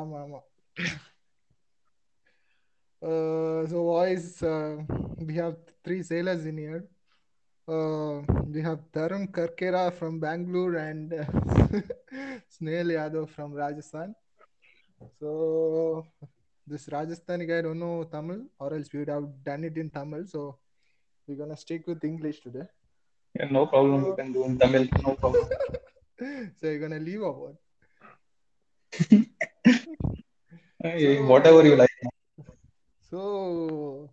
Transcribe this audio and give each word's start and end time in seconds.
ஆமா 0.00 0.18
ஆமா 0.24 0.40
Uh, 3.04 3.66
so 3.70 3.78
boys, 3.84 4.42
uh, 4.42 4.76
we 5.28 5.34
have 5.34 5.56
three 5.84 6.02
sailors 6.02 6.46
in 6.46 6.56
here. 6.56 6.84
Uh, 7.68 8.22
we 8.46 8.62
have 8.62 8.78
Tarun 8.94 9.30
Karkera 9.30 9.92
from 9.92 10.18
Bangalore 10.18 10.76
and 10.76 11.12
uh, 11.12 11.24
Snail 12.48 12.86
Yadav 12.86 13.28
from 13.28 13.52
Rajasthan. 13.52 14.14
So 15.20 16.06
this 16.66 16.86
Rajasthani 16.86 17.46
guy 17.46 17.60
don't 17.60 17.78
know 17.78 18.04
Tamil, 18.04 18.40
or 18.58 18.72
else 18.74 18.88
we 18.92 19.00
would 19.00 19.08
have 19.08 19.28
done 19.44 19.64
it 19.64 19.76
in 19.76 19.90
Tamil. 19.90 20.24
So 20.26 20.58
we're 21.26 21.36
gonna 21.36 21.56
stick 21.56 21.86
with 21.86 22.02
English 22.04 22.40
today. 22.40 22.66
Yeah, 23.34 23.50
no 23.50 23.66
problem. 23.66 24.06
You 24.06 24.14
can 24.16 24.32
do 24.32 24.44
in 24.44 24.58
Tamil. 24.58 24.88
No 25.02 25.14
problem. 25.16 25.46
so 26.58 26.62
you're 26.62 26.78
gonna 26.78 26.98
leave 26.98 27.20
or 27.20 27.34
what? 27.42 27.56
So- 31.17 31.23
whatever 31.33 31.65
you 31.65 31.75
like. 31.75 31.89
So 33.09 34.09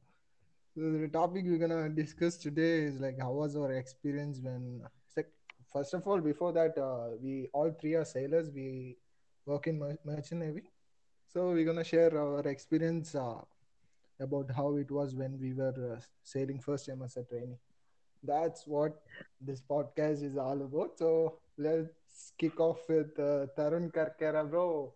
the 0.75 1.09
topic 1.13 1.45
we're 1.47 1.59
gonna 1.59 1.89
discuss 1.89 2.37
today 2.37 2.81
is 2.85 3.01
like 3.01 3.19
how 3.21 3.33
was 3.33 3.57
our 3.57 3.73
experience 3.73 4.41
when 4.43 4.83
like 5.17 5.31
first 5.73 5.95
of 5.95 6.07
all 6.07 6.21
before 6.21 6.53
that 6.53 6.77
uh, 6.79 7.17
we 7.23 7.49
all 7.53 7.71
three 7.81 7.95
are 7.95 8.05
sailors. 8.05 8.51
We 8.55 8.97
work 9.47 9.67
in 9.67 9.79
mer- 9.79 9.99
merchant 10.05 10.41
navy. 10.41 10.65
So 11.29 11.51
we're 11.53 11.65
gonna 11.65 11.85
share 11.85 12.17
our 12.19 12.41
experience 12.49 13.15
uh, 13.15 13.41
about 14.21 14.51
how 14.57 14.77
it 14.77 14.91
was 14.91 15.15
when 15.15 15.39
we 15.41 15.53
were 15.55 15.75
uh, 15.97 16.01
sailing 16.23 16.61
first 16.61 16.87
time 16.87 17.03
as 17.03 17.17
a 17.17 17.25
trainee 17.25 17.59
that's 18.23 18.67
what 18.67 19.03
this 19.41 19.61
podcast 19.61 20.23
is 20.25 20.37
all 20.37 20.61
about. 20.63 20.99
So 20.99 21.39
let's 21.59 22.33
kick 22.39 22.59
off 22.61 22.79
with 22.89 23.19
uh, 23.19 23.47
tarun 23.57 23.93
karkera 23.93 24.49
bro 24.51 24.93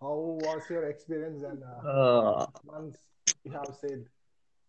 how 0.00 0.16
was 0.44 0.68
your 0.70 0.84
experience 0.88 1.42
and 1.42 1.62
uh, 1.62 1.82
Uh, 1.84 2.46
months 2.64 3.00
you 3.44 3.52
have 3.52 3.74
said? 3.74 4.06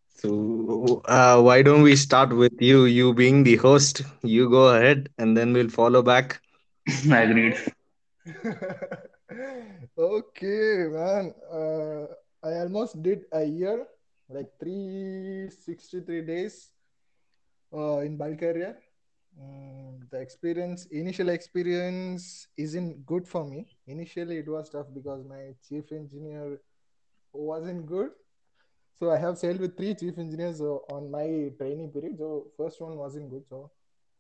so, 0.10 1.02
uh, 1.06 1.42
why 1.42 1.62
don't 1.62 1.82
we 1.84 1.96
start 1.96 2.36
with 2.36 2.54
you? 2.60 2.86
You 2.86 3.14
being 3.14 3.44
the 3.44 3.56
host, 3.58 4.04
you 4.24 4.50
go 4.50 4.68
ahead, 4.76 5.10
and 5.18 5.38
then 5.38 5.54
we'll 5.54 5.70
follow 5.70 6.02
back. 6.04 6.42
I 7.12 7.22
Agreed. 7.24 7.56
okay, 9.98 10.88
man. 10.92 11.34
Uh, 11.52 12.06
I 12.44 12.52
almost 12.64 13.02
did 13.02 13.26
a 13.32 13.44
year, 13.44 13.88
like 14.30 14.50
363 14.60 16.22
days 16.26 16.72
uh, 17.74 18.00
in 18.00 18.18
bulk 18.18 18.40
carrier. 18.40 18.78
Mm, 19.40 20.10
the 20.10 20.20
experience, 20.20 20.86
initial 20.92 21.30
experience, 21.30 22.48
isn't 22.58 23.06
good 23.06 23.28
for 23.28 23.46
me. 23.46 23.66
Initially, 23.88 24.38
it 24.38 24.48
was 24.48 24.70
tough 24.70 24.88
because 24.94 25.24
my 25.26 25.54
chief 25.68 25.92
engineer 25.92 26.62
wasn't 27.34 27.86
good. 27.86 28.12
So 29.00 29.12
I 29.12 29.18
have 29.18 29.38
sailed 29.38 29.60
with 29.60 29.78
three 29.78 29.96
chief 29.96 30.18
engineers 30.18 30.62
uh, 30.62 30.78
on 30.98 31.12
my 31.12 31.52
training 31.60 31.92
period. 31.92 32.18
So 32.20 32.48
first 32.58 32.82
one 32.82 32.98
wasn't 32.98 33.30
good. 33.30 33.44
So 33.50 33.72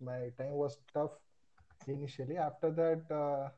my 0.01 0.31
time 0.37 0.53
was 0.53 0.77
tough 0.93 1.11
initially. 1.87 2.37
After 2.37 2.71
that, 2.71 3.15
uh, 3.15 3.49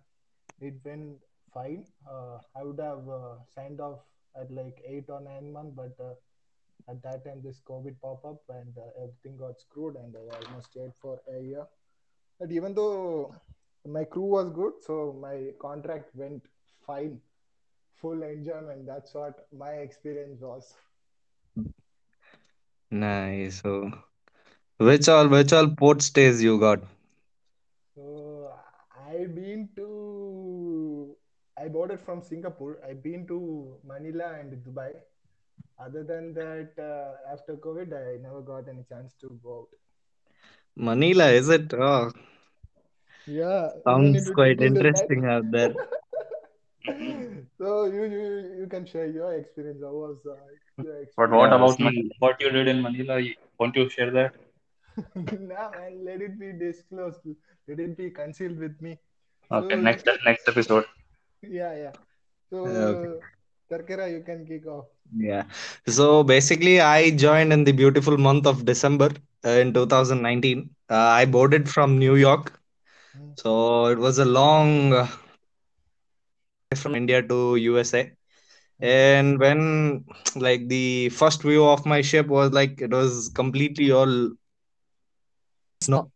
it 0.60 0.76
went 0.84 1.20
fine. 1.54 1.86
Uh, 2.10 2.40
I 2.56 2.64
would 2.64 2.80
have 2.80 3.08
uh, 3.10 3.36
signed 3.56 3.80
off 3.82 4.00
at 4.36 4.52
like 4.52 4.82
eight 4.86 5.06
or 5.10 5.22
nine 5.22 5.52
months, 5.52 5.74
but 5.76 5.96
uh, 6.04 6.14
at 6.90 7.02
that 7.04 7.26
time 7.26 7.42
this 7.44 7.62
COVID 7.68 7.96
pop 8.02 8.26
up 8.26 8.42
and 8.50 8.78
uh, 8.78 9.04
everything 9.04 9.38
got 9.38 9.60
screwed, 9.60 9.96
and 9.96 10.16
I 10.16 10.36
almost 10.36 10.72
stayed 10.72 10.94
for 11.02 11.22
a 11.34 11.42
year. 11.42 11.66
But 12.40 12.52
even 12.52 12.74
though 12.74 13.36
my 13.86 14.04
crew 14.04 14.24
was 14.24 14.50
good, 14.50 14.74
so 14.82 15.18
my 15.22 15.52
contract 15.60 16.16
went 16.16 16.44
fine, 16.86 17.20
full 17.96 18.24
enjoyment. 18.24 18.86
That's 18.86 19.14
what 19.14 19.48
my 19.58 19.72
experience 19.72 20.42
was. 20.42 20.74
Nice. 22.92 23.62
So, 23.62 23.92
which 24.78 25.08
all 25.08 25.28
which 25.28 25.54
all 25.54 25.68
port 25.70 26.02
stays 26.02 26.44
you 26.44 26.60
got? 26.60 26.84
So 27.96 28.52
I've 29.08 29.36
been 29.36 29.70
to 29.76 31.16
I 31.58 31.68
boarded 31.68 32.00
from 32.00 32.22
Singapore. 32.22 32.80
I've 32.88 33.04
been 33.04 33.28
to 33.28 33.78
Manila 33.86 34.34
and 34.40 34.54
Dubai. 34.64 34.92
Other 35.80 36.04
than 36.04 36.34
that, 36.34 36.72
uh, 36.80 37.32
after 37.34 37.56
COVID, 37.56 37.94
I 37.94 38.22
never 38.22 38.42
got 38.42 38.68
any 38.70 38.84
chance 38.84 39.14
to 39.22 39.40
go 39.44 39.62
out. 39.62 39.68
Manila, 40.76 41.30
is 41.32 41.50
it? 41.50 41.74
Oh, 41.74 42.12
Yeah, 43.26 43.70
sounds 43.86 44.30
quite 44.32 44.58
dig 44.60 44.68
into 44.68 44.84
that. 44.92 45.10
interesting 45.10 45.26
out 45.26 45.50
there. 45.52 45.74
so 47.58 47.86
you, 47.86 48.04
you 48.06 48.56
you 48.60 48.68
can 48.70 48.86
share 48.86 49.08
your 49.08 49.34
experience. 49.34 49.82
How 49.82 49.92
was 49.92 50.18
uh, 50.26 50.36
your 50.84 51.06
But 51.18 51.32
what 51.32 51.50
Yeah, 51.50 51.56
about 51.56 51.78
see- 51.78 51.84
Manila? 51.84 52.10
What 52.20 52.42
you 52.42 52.50
did 52.50 52.68
in 52.68 52.82
Manila? 52.82 53.20
You- 53.20 53.36
Won't 53.60 53.76
you 53.76 53.90
share 53.90 54.12
that? 54.12 54.34
experience? 54.98 55.42
nah, 55.54 55.70
man, 55.72 56.04
let 56.06 56.22
it 56.22 56.40
be 56.40 56.52
disclosed. 56.54 57.22
Let 57.68 57.80
it 57.80 57.98
be 57.98 58.10
concealed 58.12 58.58
with 58.60 58.80
me. 58.82 58.98
Okay, 59.52 59.76
So- 59.76 59.82
next 59.82 60.08
next 60.26 60.48
episode. 60.48 60.86
Yeah, 61.42 61.76
yeah. 61.76 61.92
So, 62.50 62.66
Okay. 62.66 63.26
Tarkara, 63.70 64.10
you 64.12 64.22
can 64.24 64.46
kick 64.46 64.66
off. 64.68 64.86
Yeah. 65.16 65.44
So 65.88 66.24
basically, 66.24 66.82
I 66.82 67.12
joined 67.12 67.54
in 67.54 67.64
the 67.64 67.72
beautiful 67.72 68.18
month 68.18 68.46
of 68.46 68.66
December 68.66 69.12
uh, 69.46 69.50
in 69.50 69.74
2019. 69.74 70.70
Uh, 70.90 70.96
I 70.96 71.26
boarded 71.26 71.70
from 71.70 71.98
New 72.00 72.16
York. 72.16 72.60
Mm. 73.18 73.40
So 73.40 73.86
it 73.88 73.98
was 73.98 74.20
a 74.20 74.26
long 74.26 74.94
uh, 74.94 75.08
from 76.76 76.96
India 76.96 77.22
to 77.22 77.56
USA. 77.58 78.12
And 78.80 79.40
when 79.40 80.04
like 80.36 80.68
the 80.68 81.10
first 81.10 81.42
view 81.44 81.66
of 81.66 81.86
my 81.86 82.02
ship 82.02 82.28
was 82.28 82.52
like 82.52 82.82
it 82.82 82.92
was 82.92 83.30
completely 83.34 83.92
all 83.92 84.30
snow. 85.82 86.12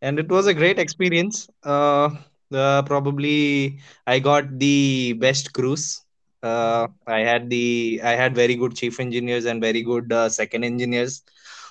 And 0.00 0.18
it 0.18 0.28
was 0.28 0.46
a 0.46 0.54
great 0.54 0.78
experience. 0.78 1.48
Uh, 1.64 2.10
uh 2.52 2.82
probably 2.82 3.78
I 4.06 4.18
got 4.20 4.58
the 4.58 5.14
best 5.14 5.52
cruise. 5.52 6.04
Uh, 6.42 6.88
I 7.06 7.20
had 7.20 7.50
the 7.50 8.00
I 8.04 8.12
had 8.12 8.34
very 8.34 8.54
good 8.54 8.74
chief 8.76 9.00
engineers 9.00 9.44
and 9.44 9.60
very 9.60 9.82
good 9.82 10.12
uh, 10.12 10.28
second 10.28 10.64
engineers 10.64 11.22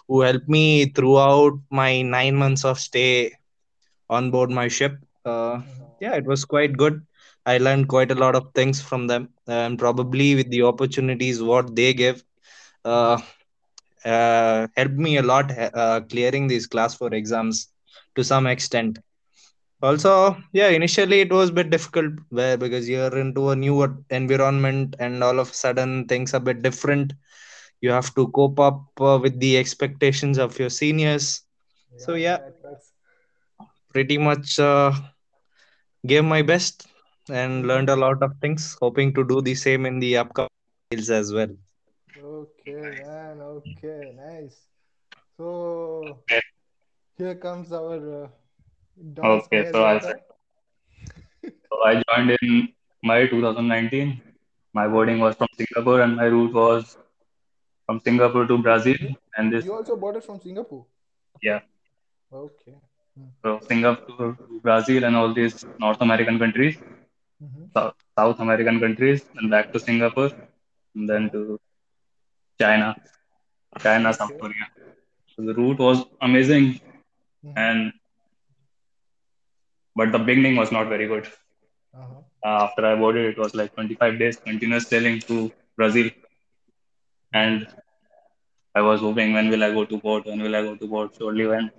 who 0.08 0.22
helped 0.22 0.48
me 0.48 0.86
throughout 0.86 1.54
my 1.70 2.02
nine 2.02 2.36
months 2.36 2.66
of 2.66 2.80
stay 2.80 3.32
on 4.10 4.32
board 4.32 4.50
my 4.50 4.68
ship. 4.68 4.98
Uh, 5.26 5.62
yeah, 6.00 6.16
it 6.16 6.26
was 6.26 6.46
quite 6.46 6.78
good. 6.78 7.02
I 7.46 7.58
learned 7.58 7.88
quite 7.88 8.12
a 8.12 8.16
lot 8.16 8.36
of 8.36 8.52
things 8.54 8.82
from 8.82 9.08
them, 9.08 9.30
and 9.48 9.78
probably 9.80 10.36
with 10.36 10.50
the 10.50 10.64
opportunities 10.64 11.42
what 11.42 11.76
they 11.76 11.94
give, 11.94 12.24
uh, 12.86 13.18
uh, 14.06 14.68
helped 14.76 14.96
me 14.96 15.18
a 15.18 15.24
lot 15.24 15.52
uh, 15.58 16.02
clearing 16.10 16.48
these 16.48 16.68
class 16.68 16.96
four 16.96 17.14
exams 17.14 17.68
to 18.16 18.24
some 18.24 18.46
extent. 18.48 19.00
Also, 19.82 20.36
yeah, 20.54 20.70
initially 20.70 21.22
it 21.22 21.32
was 21.32 21.50
a 21.50 21.54
bit 21.54 21.70
difficult 21.70 22.14
where 22.30 22.58
because 22.58 22.90
you're 22.90 23.16
into 23.18 23.50
a 23.50 23.56
new 23.56 23.84
environment 24.10 24.96
and 25.00 25.24
all 25.24 25.40
of 25.40 25.52
a 25.52 25.54
sudden 25.54 26.08
things 26.08 26.34
are 26.34 26.38
a 26.38 26.42
bit 26.42 26.62
different. 26.62 27.14
You 27.82 27.92
have 27.92 28.14
to 28.16 28.28
cope 28.30 28.60
up 28.60 28.82
uh, 29.00 29.20
with 29.22 29.40
the 29.40 29.58
expectations 29.58 30.38
of 30.38 30.58
your 30.60 30.70
seniors. 30.70 31.44
So, 31.98 32.16
yeah. 32.16 32.40
Pretty 33.94 34.18
much 34.18 34.60
uh, 34.60 34.92
gave 36.06 36.24
my 36.24 36.42
best 36.42 36.88
and 37.30 37.68
learned 37.68 37.90
a 37.90 37.96
lot 37.96 38.22
of 38.24 38.32
things. 38.42 38.78
Hoping 38.82 39.14
to 39.14 39.24
do 39.24 39.42
the 39.42 39.56
same 39.56 39.86
in 39.86 40.00
the 40.00 40.18
upcoming 40.18 40.50
fields 40.90 41.10
as 41.10 41.34
well. 41.34 41.50
okay, 42.18 42.92
man. 43.04 43.42
Okay, 43.42 44.12
nice. 44.16 44.68
So 45.38 46.24
here 47.18 47.36
comes 47.36 47.72
our 47.72 48.26
uh, 48.26 48.28
Okay, 48.98 49.64
so 49.72 49.84
I'll 49.84 50.00
So 51.70 51.84
I 51.86 52.02
joined 52.08 52.32
in 52.42 52.70
May 53.04 53.28
2019. 53.28 54.22
My 54.74 54.88
boarding 54.88 55.20
was 55.20 55.36
from 55.36 55.48
Singapore, 55.60 56.02
and 56.02 56.16
my 56.16 56.26
route 56.26 56.54
was 56.54 56.98
from 57.86 58.00
Singapore 58.00 58.46
to 58.48 58.58
Brazil. 58.58 58.98
And 59.38 59.52
this, 59.52 59.66
You 59.66 59.74
also 59.74 59.96
boarded 59.96 60.24
from 60.24 60.40
Singapore. 60.40 60.86
yeah, 61.42 61.60
Okay. 62.32 62.80
so 63.44 63.60
Singapore 63.68 64.36
to 64.48 64.60
Brazil 64.64 65.04
and 65.04 65.16
all 65.16 65.34
these 65.34 65.66
North 65.80 66.02
American 66.02 66.38
countries, 66.40 66.78
Mm-hmm. 67.44 67.66
South, 67.74 67.96
South 68.18 68.40
American 68.40 68.80
countries, 68.80 69.22
and 69.36 69.50
back 69.52 69.72
to 69.74 69.80
Singapore, 69.80 70.32
and 70.96 71.10
then 71.10 71.30
to 71.32 71.60
China, 72.60 72.96
China, 73.84 74.14
South 74.14 74.34
Korea. 74.40 74.68
So 75.36 75.44
the 75.44 75.54
route 75.54 75.80
was 75.80 76.06
amazing, 76.22 76.80
Mhm. 77.44 77.68
and 77.68 77.94
but 79.98 80.12
the 80.14 80.20
beginning 80.20 80.58
was 80.58 80.72
not 80.72 80.88
very 80.90 81.08
good. 81.08 81.28
Uh-huh. 81.96 82.22
Uh, 82.46 82.66
after 82.66 82.86
I 82.86 82.96
boarded, 82.96 83.26
it 83.34 83.40
was 83.40 83.56
like 83.56 83.74
25 83.76 84.20
days 84.20 84.38
continuous 84.38 84.88
sailing 84.88 85.20
to 85.32 85.52
Brazil, 85.78 86.12
and 87.34 87.68
I 88.76 88.82
was 88.82 89.02
hoping 89.02 89.34
when 89.34 89.50
will 89.50 89.64
I 89.64 89.72
go 89.72 89.86
to 89.86 90.00
port? 90.00 90.26
When 90.26 90.42
will 90.42 90.56
I 90.56 90.62
go 90.64 90.76
to 90.76 90.88
port? 90.88 91.16
Surely 91.18 91.48
when. 91.48 91.72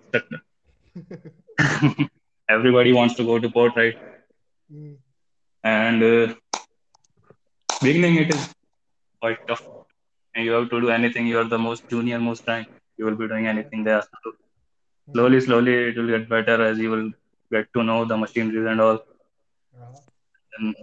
Everybody 2.48 2.92
wants 2.92 3.14
to 3.16 3.24
go 3.24 3.38
to 3.38 3.50
port, 3.50 3.76
right? 3.76 3.96
Mm. 4.72 4.96
And 5.64 6.02
uh, 6.02 6.34
beginning 7.82 8.16
it 8.16 8.34
is 8.34 8.42
quite 9.20 9.38
tough. 9.48 9.62
And 10.34 10.44
you 10.44 10.52
have 10.52 10.70
to 10.70 10.80
do 10.80 10.90
anything. 10.90 11.26
You 11.26 11.38
are 11.40 11.44
the 11.44 11.58
most 11.58 11.88
junior, 11.88 12.18
most 12.20 12.46
rank. 12.48 12.68
You 12.98 13.06
will 13.06 13.16
be 13.16 13.28
doing 13.28 13.46
anything 13.46 13.84
they 13.84 13.92
ask 13.98 14.10
you 14.14 14.32
to. 14.32 14.38
Mhm. 15.08 15.14
Slowly, 15.14 15.40
slowly, 15.46 15.74
it 15.90 15.96
will 15.98 16.10
get 16.14 16.28
better 16.28 16.56
as 16.70 16.78
you 16.78 16.90
will 16.94 17.10
get 17.52 17.72
to 17.74 17.82
know 17.82 18.04
the 18.04 18.16
machineries 18.16 18.66
and 18.66 18.80
all. 18.80 18.98
Uh-huh. 19.74 20.00
And 20.58 20.74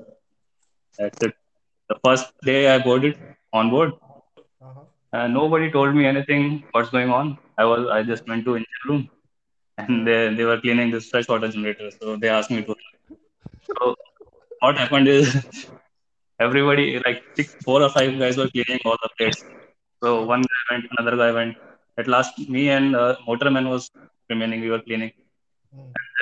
that's 0.98 1.22
it. 1.22 1.34
The 1.90 1.96
first 2.06 2.32
day 2.44 2.68
I 2.74 2.80
boarded 2.80 3.18
on 3.54 3.70
board, 3.70 3.92
Uh-huh. 4.62 4.86
uh, 5.14 5.28
nobody 5.28 5.72
told 5.72 5.96
me 5.96 6.06
anything. 6.06 6.64
What's 6.72 6.90
going 6.90 7.10
on? 7.10 7.38
I 7.58 7.66
was 7.66 7.88
I 7.98 8.02
just 8.04 8.28
went 8.28 8.46
to 8.46 8.56
engine 8.60 8.86
room, 8.90 9.02
and 9.78 10.08
they 10.08 10.20
they 10.38 10.46
were 10.50 10.60
cleaning 10.66 10.92
this 10.96 11.10
fresh 11.10 11.28
water 11.34 11.50
generator. 11.56 11.90
So 12.00 12.16
they 12.18 12.30
asked 12.38 12.52
me 12.56 12.64
to. 12.70 12.76
So 13.70 13.96
what 14.60 14.78
happened 14.78 15.08
is 15.08 15.28
everybody 16.46 16.86
like 17.06 17.24
six, 17.38 17.56
four 17.66 17.82
or 17.82 17.90
five 17.90 18.18
guys 18.20 18.38
were 18.38 18.50
cleaning 18.56 18.80
all 18.86 18.98
the 19.04 19.10
plates. 19.18 19.44
So 20.04 20.24
one 20.34 20.42
guy 20.54 20.64
went, 20.72 20.86
another 20.98 21.18
guy 21.24 21.32
went. 21.40 21.56
At 21.98 22.08
last, 22.08 22.38
me 22.50 22.70
and 22.70 22.96
uh, 22.96 23.16
motorman 23.28 23.70
was 23.70 23.90
remaining. 24.30 24.62
We 24.62 24.70
were 24.70 24.82
cleaning. 24.82 25.12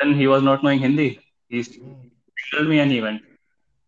Then 0.02 0.14
he 0.16 0.28
was 0.28 0.44
not 0.44 0.64
knowing 0.64 0.80
Hindi. 0.80 1.20
He 1.50 1.64
told 2.54 2.68
me 2.68 2.80
and 2.80 2.92
he 2.92 3.02
went. 3.02 3.22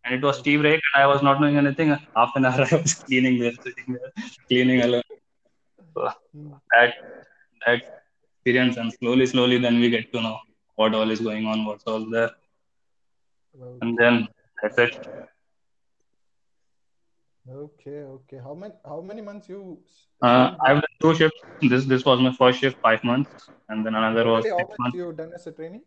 And 0.03 0.13
it 0.15 0.21
was 0.21 0.41
tea 0.41 0.57
break, 0.57 0.81
and 0.93 1.03
I 1.03 1.07
was 1.07 1.21
not 1.23 1.39
knowing 1.41 1.57
anything. 1.57 1.89
Half 2.15 2.31
an 2.35 2.45
hour 2.45 2.61
I 2.71 2.75
was 2.75 2.93
cleaning 2.95 3.39
there, 3.39 3.53
sitting 3.63 3.87
there, 3.95 4.11
cleaning 4.49 4.81
alone. 4.81 5.03
So 5.95 6.09
Mm. 6.35 6.59
that 6.73 6.93
that 7.65 7.81
experience, 8.33 8.77
and 8.77 8.91
slowly, 8.99 9.25
slowly, 9.25 9.57
then 9.59 9.79
we 9.79 9.89
get 9.89 10.11
to 10.13 10.21
know 10.21 10.37
what 10.75 10.93
all 10.95 11.09
is 11.11 11.21
going 11.21 11.45
on, 11.47 11.65
what's 11.65 11.83
all 11.87 12.05
there, 12.09 12.31
and 13.81 13.97
then 13.97 14.27
that's 14.61 14.77
it. 14.77 14.95
Okay. 17.49 18.03
Okay. 18.03 18.37
How 18.37 18.53
many 18.53 18.73
how 18.85 19.01
many 19.01 19.21
months 19.21 19.49
you 19.49 19.83
Uh, 20.21 20.51
I've 20.65 20.75
done 20.81 20.95
two 21.01 21.13
shifts. 21.15 21.41
This 21.61 21.85
this 21.85 22.05
was 22.05 22.19
my 22.21 22.31
first 22.33 22.59
shift, 22.59 22.77
five 22.81 23.03
months, 23.03 23.51
and 23.69 23.85
then 23.85 23.95
another 23.95 24.25
was 24.27 24.45
Totally, 24.45 24.49
how 24.49 24.65
six 24.65 24.69
much 24.69 24.79
months. 24.79 24.93
you 24.93 25.11
done 25.13 25.33
as 25.33 25.47
a 25.47 25.51
trainee? 25.51 25.83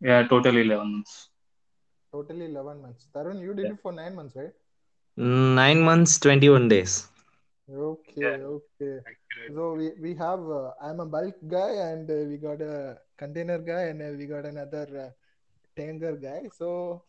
Yeah, 0.00 0.26
totally 0.28 0.60
eleven 0.62 0.92
months. 0.92 1.30
Totally 2.12 2.46
11 2.46 2.80
months. 2.80 3.08
Tarun, 3.14 3.40
you 3.40 3.54
did 3.54 3.68
Yeah, 3.68 3.70
it 3.70 3.80
for 3.80 3.92
nine 3.92 4.14
months, 4.14 4.36
right? 4.36 4.52
Nine 5.16 5.82
months, 5.82 6.18
21 6.18 6.68
days. 6.68 7.08
Okay, 7.70 8.30
yeah, 8.30 8.38
okay. 8.54 9.00
So 9.54 9.74
we 9.74 9.86
we 10.04 10.14
have 10.16 10.40
uh, 10.58 10.72
I'm 10.82 11.00
a 11.00 11.06
bulk 11.06 11.36
guy 11.46 11.70
and 11.90 12.10
uh, 12.10 12.14
we 12.30 12.36
got 12.38 12.60
a 12.60 12.98
container 13.16 13.58
guy 13.58 13.82
and 13.92 14.02
uh, 14.02 14.12
we 14.18 14.26
got 14.26 14.44
another 14.46 14.86
uh, 15.04 15.10
tanker 15.76 16.16
guy. 16.16 16.48
So 16.50 17.02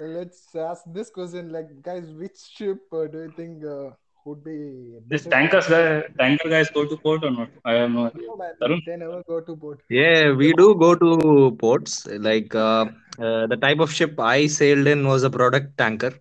let's 0.00 0.54
ask 0.54 0.82
this 0.86 1.10
question, 1.10 1.52
like 1.52 1.82
guys, 1.82 2.10
which 2.12 2.38
ship 2.56 2.80
uh, 2.92 3.06
do 3.06 3.18
you 3.24 3.32
think 3.36 3.64
uh, 3.64 3.90
would 4.24 4.42
be 4.44 4.98
This 5.08 5.24
better 5.24 5.48
to 5.50 5.50
tankers 5.50 5.68
guy, 5.68 6.02
tanker 6.18 6.48
guys 6.48 6.70
go 6.70 6.84
to 6.86 6.96
port 6.96 7.24
or 7.24 7.30
not? 7.30 7.48
I 7.64 7.72
have 7.74 7.90
no 7.90 8.06
idea. 8.06 8.28
No 8.28 8.36
man, 8.36 8.54
they 8.86 8.96
never 8.96 9.22
go 9.26 9.40
to 9.40 9.56
port. 9.56 9.80
Yeah, 9.88 10.32
we 10.32 10.52
do 10.52 10.74
go 10.76 10.94
to 10.94 11.56
ports. 11.58 12.06
Like 12.06 12.54
uh, 12.54 12.86
uh, 13.18 13.46
the 13.46 13.56
type 13.60 13.78
of 13.80 13.92
ship 13.92 14.18
I 14.18 14.46
sailed 14.46 14.86
in 14.86 15.06
was 15.06 15.22
a 15.22 15.30
product 15.30 15.76
tanker. 15.78 16.12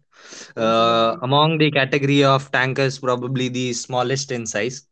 Uh, 0.56 1.18
among 1.22 1.58
the 1.58 1.72
category 1.72 2.24
of 2.24 2.52
tankers, 2.52 3.00
probably 3.00 3.50
the 3.50 3.74
smallest 3.74 4.32
in 4.32 4.46
size. 4.46 4.88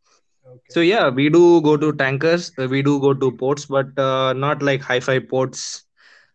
So 0.69 0.81
yeah, 0.81 1.09
we 1.09 1.29
do 1.29 1.61
go 1.61 1.77
to 1.77 1.93
tankers. 1.93 2.51
uh, 2.57 2.67
We 2.67 2.81
do 2.81 2.99
go 2.99 3.13
to 3.13 3.31
ports, 3.31 3.65
but 3.65 3.97
uh, 3.97 4.33
not 4.33 4.61
like 4.61 4.81
hi-fi 4.81 5.19
ports. 5.19 5.83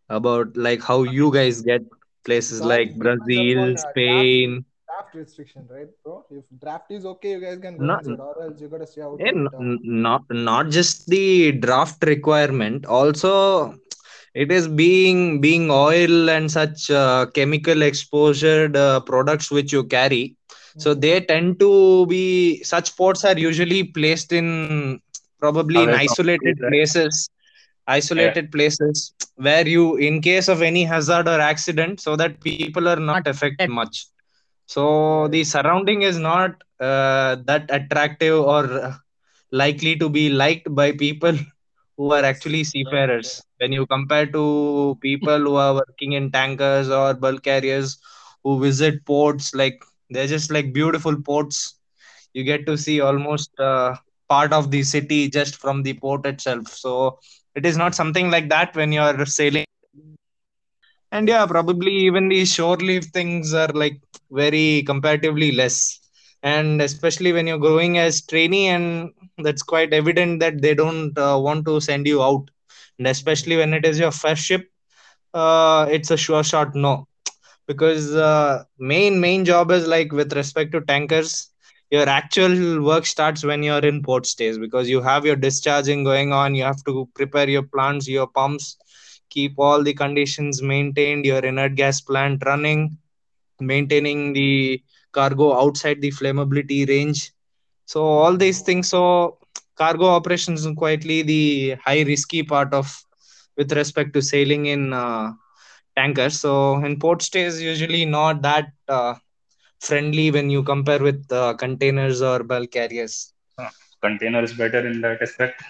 About 0.08 0.56
like 0.56 0.82
how 0.82 1.02
you 1.04 1.32
guys 1.32 1.62
get 1.62 1.82
It's 1.82 1.97
places 2.28 2.64
all 2.64 2.74
like 2.74 2.98
Brazil, 2.98 3.60
upon 3.60 3.76
uh, 3.76 3.92
draft 4.04 4.32
Spain. 4.36 4.64
draft 4.86 5.14
restriction, 5.14 5.66
right, 5.70 5.88
bro? 6.02 6.24
If 6.30 6.44
draft 6.60 6.90
is 6.92 7.04
okay, 7.06 7.32
you 7.32 7.40
guys 7.40 7.58
can 7.58 7.78
go 7.78 7.90
Not 7.90 8.02
inside, 8.02 8.20
or 8.20 8.42
else 8.42 8.60
you 8.60 8.68
gotta 8.68 8.86
stay 8.86 9.02
out 9.02 9.22
Eh, 9.26 9.30
at 9.30 9.34
n- 9.34 9.78
not 9.82 10.22
not 10.30 10.68
just 10.70 11.06
the 11.08 11.52
draft 11.64 12.02
requirement 12.04 12.84
also 12.86 13.32
it 14.34 14.50
is 14.52 14.66
being 14.68 15.40
being 15.40 15.70
oil 15.70 16.28
and 16.30 16.50
such 16.50 16.90
uh, 16.90 17.26
chemical 17.34 17.82
exposed 17.82 18.44
uh, 18.76 19.00
products 19.10 19.50
which 19.50 19.72
you 19.72 19.82
carry 19.84 20.34
so 20.76 20.94
mhm. 20.94 21.04
they 21.04 21.20
tend 21.20 21.58
to 21.60 22.06
be 22.06 22.62
such 22.62 22.96
ports 22.96 23.24
are 23.24 23.38
usually 23.38 23.82
placed 23.84 24.32
in 24.32 25.00
probably 25.40 25.82
in 25.84 25.92
isolated 25.92 26.58
from 26.60 26.74
isolated 27.88 28.52
places 28.52 29.12
Yeah, 29.12 29.12
places 29.12 29.12
where 29.36 29.66
you 29.68 29.96
in 29.96 30.20
case 30.22 30.48
of 30.48 30.62
any 30.62 30.84
hazard 30.84 31.28
or 31.28 31.40
accident 31.40 32.00
so 32.00 32.16
that 32.16 32.42
people 32.42 32.88
are 32.88 32.96
not 32.96 33.26
affected 33.26 33.64
much. 33.70 34.06
So 34.66 35.28
the 35.28 35.44
surrounding 35.44 36.02
is 36.02 36.18
not 36.18 36.62
uh, 36.80 37.36
that 37.46 37.66
attractive 37.70 38.34
or 38.40 38.64
uh, 38.70 38.94
likely 39.52 39.96
to 39.96 40.08
be 40.08 40.30
liked 40.30 40.74
by 40.74 40.92
people 40.92 41.34
who 41.96 42.12
are 42.12 42.24
actually 42.24 42.64
yeah, 42.82 43.04
yeah, 43.22 43.30
seafarers 43.30 43.44
when 43.58 43.72
you 43.72 43.86
compare 43.86 44.26
to 44.26 44.98
people 45.00 45.38
who 45.38 45.56
are 45.56 45.74
working 45.74 46.12
in 46.12 46.30
tankers 46.30 46.88
or 46.90 47.14
bulk 47.14 47.42
carriers 47.42 47.98
who 48.44 48.60
visit 48.60 49.04
ports 49.06 49.54
like 49.54 49.82
they're 50.10 50.26
just 50.26 50.50
like 50.50 50.72
beautiful 50.72 51.16
ports. 51.22 51.78
You 52.34 52.44
get 52.44 52.66
to 52.66 52.76
see 52.76 53.00
almost 53.00 53.50
uh, 53.58 53.94
part 54.28 54.52
of 54.52 54.70
the 54.70 54.82
city 54.82 55.28
just 55.28 55.56
from 55.56 55.82
the 55.82 55.94
port 55.94 56.26
itself. 56.26 56.68
So 56.68 57.18
it 57.58 57.66
is 57.66 57.78
not 57.78 57.94
something 57.94 58.30
like 58.30 58.48
that 58.50 58.76
when 58.76 58.92
you're 58.92 59.26
sailing 59.26 59.66
and 61.12 61.28
yeah, 61.28 61.46
probably 61.46 61.92
even 61.92 62.28
the 62.28 62.44
shore 62.44 62.76
leave 62.76 63.04
things 63.06 63.54
are 63.54 63.68
like 63.68 64.00
very 64.30 64.82
comparatively 64.86 65.52
less. 65.52 66.00
And 66.42 66.80
especially 66.82 67.32
when 67.32 67.46
you're 67.46 67.58
growing 67.58 67.98
as 67.98 68.24
trainee, 68.24 68.68
and 68.68 69.10
that's 69.38 69.62
quite 69.62 69.92
evident 69.92 70.40
that 70.40 70.62
they 70.62 70.74
don't 70.74 71.16
uh, 71.18 71.38
want 71.40 71.66
to 71.66 71.80
send 71.80 72.06
you 72.06 72.22
out. 72.22 72.50
And 72.98 73.06
especially 73.08 73.56
when 73.56 73.74
it 73.74 73.84
is 73.84 73.98
your 73.98 74.12
first 74.12 74.42
ship, 74.42 74.68
uh, 75.34 75.86
it's 75.90 76.10
a 76.10 76.16
sure 76.16 76.44
shot 76.44 76.74
no. 76.74 77.06
Because 77.66 78.14
uh, 78.14 78.64
main 78.78 79.20
main 79.20 79.44
job 79.44 79.70
is 79.70 79.86
like 79.86 80.12
with 80.12 80.32
respect 80.34 80.72
to 80.72 80.80
tankers, 80.82 81.50
your 81.90 82.08
actual 82.08 82.82
work 82.82 83.06
starts 83.06 83.44
when 83.44 83.62
you're 83.62 83.84
in 83.90 84.02
port 84.02 84.26
stays 84.26 84.58
because 84.58 84.88
you 84.88 85.00
have 85.02 85.24
your 85.24 85.36
discharging 85.36 86.04
going 86.04 86.32
on. 86.32 86.54
You 86.54 86.64
have 86.64 86.82
to 86.84 87.08
prepare 87.14 87.48
your 87.48 87.62
plants, 87.62 88.08
your 88.08 88.26
pumps, 88.26 88.76
keep 89.30 89.54
all 89.58 89.82
the 89.82 89.94
conditions 89.94 90.62
maintained, 90.62 91.24
your 91.24 91.40
inert 91.40 91.74
gas 91.76 92.00
plant 92.00 92.42
running, 92.46 92.96
maintaining 93.60 94.32
the 94.32 94.82
cargo 95.12 95.54
outside 95.58 96.00
the 96.00 96.10
flammability 96.10 96.88
range. 96.88 97.32
So 97.86 98.02
all 98.04 98.36
these 98.36 98.60
things. 98.62 98.88
So 98.88 99.38
cargo 99.76 100.06
operations 100.06 100.66
quietly 100.76 101.22
the 101.22 101.76
high 101.84 102.02
risky 102.02 102.42
part 102.42 102.72
of 102.74 102.86
with 103.56 103.72
respect 103.72 104.12
to 104.14 104.22
sailing 104.22 104.66
in 104.66 104.92
uh, 104.92 105.32
tankers. 105.96 106.40
So 106.40 106.76
in 106.84 106.98
port 106.98 107.22
stays 107.22 107.60
usually 107.62 108.04
not 108.04 108.42
that 108.42 108.66
uh, 108.88 109.14
friendly 109.80 110.30
when 110.30 110.50
you 110.50 110.62
compare 110.62 111.00
with 111.02 111.30
uh, 111.32 111.54
containers 111.54 112.22
or 112.22 112.42
bulk 112.42 112.70
carriers. 112.70 113.32
uh, 113.58 113.68
container 114.00 114.42
is 114.42 114.52
better 114.54 114.86
in 114.86 115.00
that 115.00 115.20
aspect. 115.22 115.62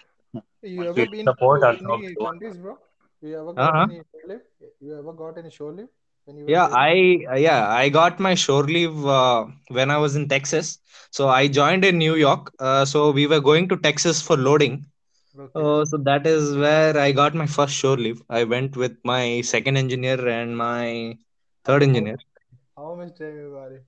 You 0.63 0.87
ever 0.89 1.07
been 1.07 1.31
the 1.31 1.35
port, 1.35 1.63
to 1.63 1.73
any 1.73 2.17
countries, 2.17 2.59
bro? 2.59 2.79
You 3.21 3.39
ever 3.41 3.53
got 3.53 3.77
Uh-huh. 3.77 3.87
any 3.87 4.03
shore 4.11 4.23
leave? 4.27 4.43
You 4.81 4.97
ever 4.99 5.13
got 5.13 5.39
any 5.39 5.51
shore 5.51 5.73
leave 5.73 5.89
when 6.25 6.37
you 6.37 6.55
Yeah, 6.55 6.67
sailing? 6.67 6.91
I 6.91 7.25
uh, 7.31 7.37
yeah 7.37 7.69
I 7.69 7.89
got 7.89 8.19
my 8.21 8.35
shore 8.35 8.65
leave 8.65 9.07
uh, 9.07 9.47
when 9.69 9.91
I 9.91 9.99
was 9.99 10.17
in 10.17 10.29
Texas. 10.29 10.79
So 11.11 11.29
I 11.29 11.47
joined 11.49 11.85
in 11.85 11.99
New 11.99 12.15
York. 12.15 12.53
Uh, 12.59 12.85
so 12.85 13.11
we 13.11 13.27
were 13.27 13.41
going 13.41 13.69
to 13.69 13.77
Texas 13.77 14.21
for 14.23 14.37
loading. 14.37 14.87
Okay. 15.39 15.55
Uh, 15.55 15.85
so 15.85 15.99
that 15.99 16.27
is 16.27 16.57
where 16.57 16.97
I 16.99 17.13
got 17.13 17.35
my 17.35 17.47
first 17.47 17.75
shore 17.75 17.97
leave. 17.97 18.23
I 18.31 18.45
went 18.45 18.77
with 18.77 18.97
my 19.05 19.41
second 19.43 19.77
engineer 19.77 20.27
and 20.29 20.57
my 20.57 21.17
third 21.65 21.83
How 21.83 21.93
how 21.93 22.05
engineer. 22.05 22.19
how 22.77 22.95
much 22.95 23.17
time 23.19 23.37
you 23.37 23.51
got 23.53 23.73
it? 23.73 23.85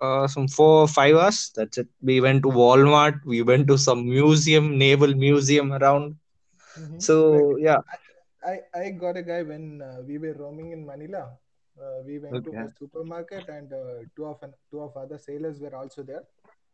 Uh, 0.00 0.26
some 0.26 0.48
four 0.48 0.82
or 0.82 0.88
five 0.88 1.14
hours. 1.16 1.50
That's 1.56 1.78
it. 1.78 1.88
We 2.02 2.20
went 2.20 2.42
to 2.42 2.48
Walmart. 2.48 3.20
We 3.24 3.42
went 3.42 3.66
to 3.68 3.78
some 3.78 4.04
museum, 4.08 4.78
naval 4.78 5.14
museum 5.14 5.72
around. 5.72 6.16
Mm-hmm. 6.78 7.02
Like 7.30 7.48
So 7.48 7.56
yeah. 7.58 7.78
I, 7.94 8.50
I 8.50 8.80
I 8.82 8.90
got 8.90 9.16
a 9.16 9.22
guy 9.22 9.42
when 9.42 9.82
uh, 9.82 10.02
we 10.06 10.18
were 10.18 10.34
roaming 10.34 10.72
in 10.72 10.84
Manila. 10.86 11.24
Uh, 11.80 11.98
we 12.06 12.18
went 12.18 12.44
to 12.44 12.52
a 12.64 12.68
supermarket 12.78 13.48
and 13.48 13.72
uh, 13.72 14.04
two 14.16 14.26
of 14.26 14.42
an, 14.42 14.52
two 14.70 14.80
of 14.80 14.96
other 14.96 15.18
sailors 15.18 15.60
were 15.60 15.74
also 15.74 16.02
there. 16.02 16.24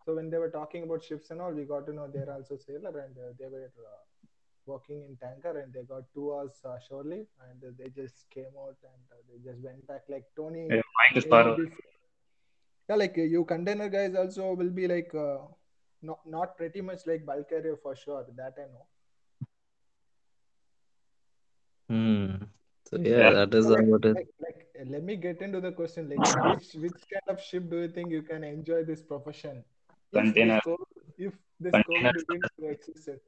So 0.05 0.15
when 0.15 0.31
they 0.31 0.39
were 0.39 0.51
talking 0.51 0.85
about 0.85 1.05
ships 1.05 1.31
and 1.31 1.41
all, 1.41 1.53
we 1.53 1.65
got 1.65 1.87
to 1.87 1.93
know 1.93 2.09
they're 2.13 2.33
also 2.33 2.57
sailor 2.57 2.95
and 3.05 3.17
uh, 3.19 3.33
they 3.39 3.49
were 3.49 3.71
uh, 3.91 4.01
working 4.67 5.03
in 5.03 5.17
tanker 5.17 5.59
and 5.61 5.73
they 5.73 5.83
got 5.83 6.03
two 6.15 6.33
hours 6.35 6.61
uh, 6.65 6.79
shore 6.89 7.05
leave 7.05 7.27
and 7.51 7.63
uh, 7.65 7.73
they 7.79 7.89
just 7.91 8.27
came 8.31 8.55
out 8.65 8.77
and 8.93 9.03
uh, 9.13 9.21
they 9.29 9.39
just 9.51 9.63
went 9.63 9.87
back 9.87 10.03
like 10.09 10.25
Tony 10.37 10.69
Yeah, 10.71 10.83
mic 10.99 11.17
is 11.17 11.25
far 11.25 11.43
maybe 11.43 11.49
away. 11.49 11.57
before. 11.57 12.02
Yeah, 12.89 12.97
like 12.97 13.19
uh, 13.19 13.23
you 13.23 13.45
container 13.45 13.89
guys 13.89 14.15
also 14.15 14.55
will 14.55 14.71
be 14.71 14.87
like 14.89 15.15
uh, 15.15 15.39
not 16.03 16.21
not 16.27 16.57
pretty 16.57 16.81
much 16.81 17.07
like 17.07 17.25
bulk 17.27 17.49
carrier 17.49 17.77
for 17.77 17.95
sure. 17.97 18.25
That 18.37 18.55
I 18.59 18.67
know. 18.73 18.87
Hmm. 21.89 22.37
So 22.89 22.99
yeah, 23.05 23.31
Yeah, 23.31 23.31
that 23.33 23.55
is 23.55 23.67
So 23.67 23.71
how 23.71 23.77
like 23.77 23.89
it 23.97 24.05
is. 24.05 24.17
like 24.17 24.29
like 24.41 24.67
let 24.87 25.03
me 25.05 25.17
get 25.17 25.41
into 25.43 25.61
the 25.61 25.73
question. 25.73 26.09
Like, 26.09 26.27
which 26.47 26.75
which 26.75 27.01
kind 27.13 27.29
of 27.29 27.41
ship 27.41 27.69
do 27.71 27.79
you 27.83 27.89
think 27.89 28.11
you 28.11 28.23
can 28.23 28.45
enjoy 28.45 28.85
this 28.85 29.03
profession 29.03 29.65
if 30.13 30.37
this 30.39 30.55
Container. 30.55 30.61
COVID, 30.67 30.87
if 31.19 31.35
this 31.61 31.77
Container 31.77 32.13
is 32.17 32.25
the 32.29 32.37
best. 32.41 32.53
existed? 32.63 33.21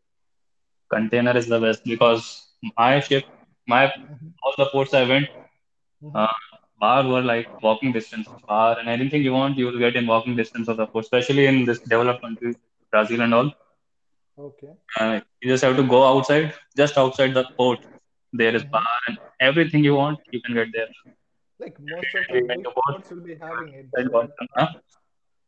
Container 0.91 1.37
is 1.37 1.47
the 1.49 1.61
best 1.61 1.85
because 1.85 2.47
my 2.77 3.01
ship, 3.01 3.25
my 3.67 3.87
Mhm, 4.07 4.35
all 4.43 4.55
the 4.59 4.67
ports 4.71 4.95
I 4.95 5.05
went, 5.05 5.29
mhm. 6.01 6.15
uh, 6.15 6.27
bar 6.81 7.07
were 7.07 7.23
like 7.23 7.49
walking 7.63 7.93
distance. 7.93 8.29
of 8.29 8.41
Bar 8.47 8.79
and 8.79 8.89
anything 8.89 9.23
you 9.23 9.33
want, 9.33 9.57
you 9.59 9.67
will 9.67 9.79
get 9.79 9.97
in 9.97 10.07
walking 10.07 10.37
distance 10.37 10.69
of 10.69 10.77
the 10.77 10.87
port, 10.87 11.05
especially 11.05 11.47
in 11.47 11.65
this 11.65 11.81
developed 11.81 12.23
country, 12.23 12.55
Brazil 12.91 13.21
and 13.23 13.35
all. 13.35 13.53
Okay. 14.39 14.77
Uh, 14.99 15.21
you 15.41 15.51
just 15.51 15.65
have 15.65 15.77
to 15.77 15.83
go 15.87 16.05
outside, 16.07 16.53
just 16.77 16.97
outside 16.99 17.35
the 17.35 17.45
port. 17.57 17.79
There 18.33 18.55
is 18.55 18.65
bar 18.65 18.83
Mhm. 18.83 19.09
and 19.09 19.19
everything 19.41 19.85
you 19.85 19.95
want, 19.95 20.19
you 20.31 20.41
can 20.41 20.55
get 20.55 20.69
there. 20.73 20.89
Like 21.59 21.79
most 21.81 22.15
of 22.15 22.29
the 22.29 22.35
We 22.35 22.43
went 22.49 22.63
big 22.63 22.65
to 22.65 22.71
port, 22.73 22.85
ports 22.87 23.11
will 23.11 23.21
be 23.21 23.35
having 23.35 23.73
it, 23.75 23.87
but. 24.11 24.31
Huh? 24.57 24.69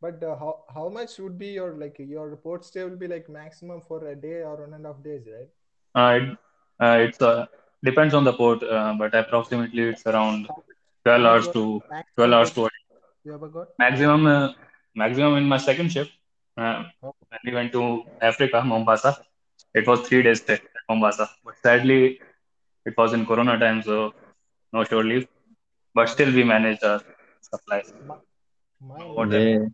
but 0.01 0.23
uh, 0.23 0.35
how 0.41 0.63
how 0.75 0.87
much 0.89 1.17
would 1.19 1.37
be 1.37 1.47
your 1.57 1.75
like 1.83 1.97
your 1.99 2.35
port 2.37 2.65
stay 2.65 2.83
will 2.83 2.97
be 3.05 3.07
like 3.07 3.29
maximum 3.29 3.81
for 3.81 4.05
a 4.07 4.15
day 4.15 4.41
or 4.43 4.55
one 4.65 4.73
and 4.73 4.85
a 4.85 4.93
half 4.93 5.03
days, 5.03 5.27
right? 5.35 5.49
Uh, 5.95 6.19
it, 6.21 6.37
uh, 6.81 6.97
it's 7.07 7.21
uh, 7.21 7.45
depends 7.83 8.13
on 8.13 8.23
the 8.23 8.33
port, 8.33 8.61
uh, 8.63 8.93
but 8.97 9.13
approximately 9.15 9.83
it's 9.83 10.05
around 10.05 10.47
12 11.07 11.25
hours 11.31 11.47
to 11.57 11.63
12 12.15 12.33
hours 12.33 12.51
to 12.51 12.69
you 13.23 13.33
ever 13.33 13.49
got? 13.49 13.67
maximum 13.83 14.25
uh, 14.27 14.49
maximum 14.95 15.35
in 15.37 15.45
my 15.53 15.57
second 15.57 15.89
shift. 15.91 16.11
Uh, 16.57 16.83
Oh, 17.03 17.13
when 17.29 17.39
we 17.45 17.51
went 17.57 17.71
to 17.73 17.81
Africa, 18.21 18.61
Mombasa, 18.63 19.11
it 19.73 19.87
was 19.87 20.01
three 20.07 20.23
days 20.23 20.41
stay 20.41 20.53
at 20.55 20.85
Mombasa. 20.89 21.29
But 21.45 21.55
sadly, 21.63 22.19
it 22.85 22.95
was 22.97 23.13
in 23.13 23.25
Corona 23.25 23.57
time, 23.59 23.81
so 23.83 24.13
no 24.73 24.83
shore 24.83 25.03
leave. 25.03 25.27
But 25.93 26.09
still, 26.09 26.33
we 26.33 26.43
managed 26.43 26.83
our 26.83 27.01
supplies. 27.41 27.93
My, 27.99 28.17
mine, 28.81 29.15
Whatever. 29.15 29.43
mine. 29.43 29.59
Yeah. 29.61 29.67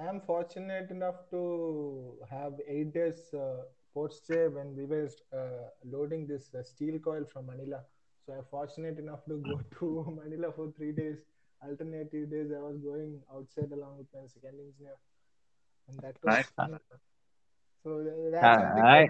I 0.00 0.06
am 0.08 0.20
fortunate 0.20 0.90
enough 0.90 1.28
to 1.30 2.18
have 2.30 2.54
eight 2.68 2.92
days 2.94 3.32
uh, 3.34 3.64
port 3.94 4.12
stay 4.12 4.48
when 4.48 4.74
we 4.76 4.84
were 4.86 5.08
uh, 5.32 5.68
loading 5.84 6.26
this 6.26 6.54
uh, 6.54 6.62
steel 6.62 6.98
coil 6.98 7.24
from 7.32 7.46
Manila. 7.46 7.80
So 8.28 8.34
I'm 8.34 8.44
fortunate 8.50 8.98
enough 9.00 9.24
to 9.26 9.38
go 9.38 9.62
to 9.80 10.20
Manila 10.22 10.52
for 10.52 10.72
three 10.72 10.92
days. 10.92 11.18
Alternative 11.64 12.30
days 12.30 12.52
I 12.56 12.60
was 12.60 12.78
going 12.78 13.22
outside 13.34 13.72
along 13.72 13.98
with 13.98 14.08
my 14.14 14.26
second 14.28 14.60
engineer, 14.60 14.96
and 15.88 16.02
that 16.02 16.16
was 16.22 16.52
fun. 16.56 16.78
So 17.84 18.00
uh, 18.00 18.30
that's 18.30 18.60
I 18.86 19.08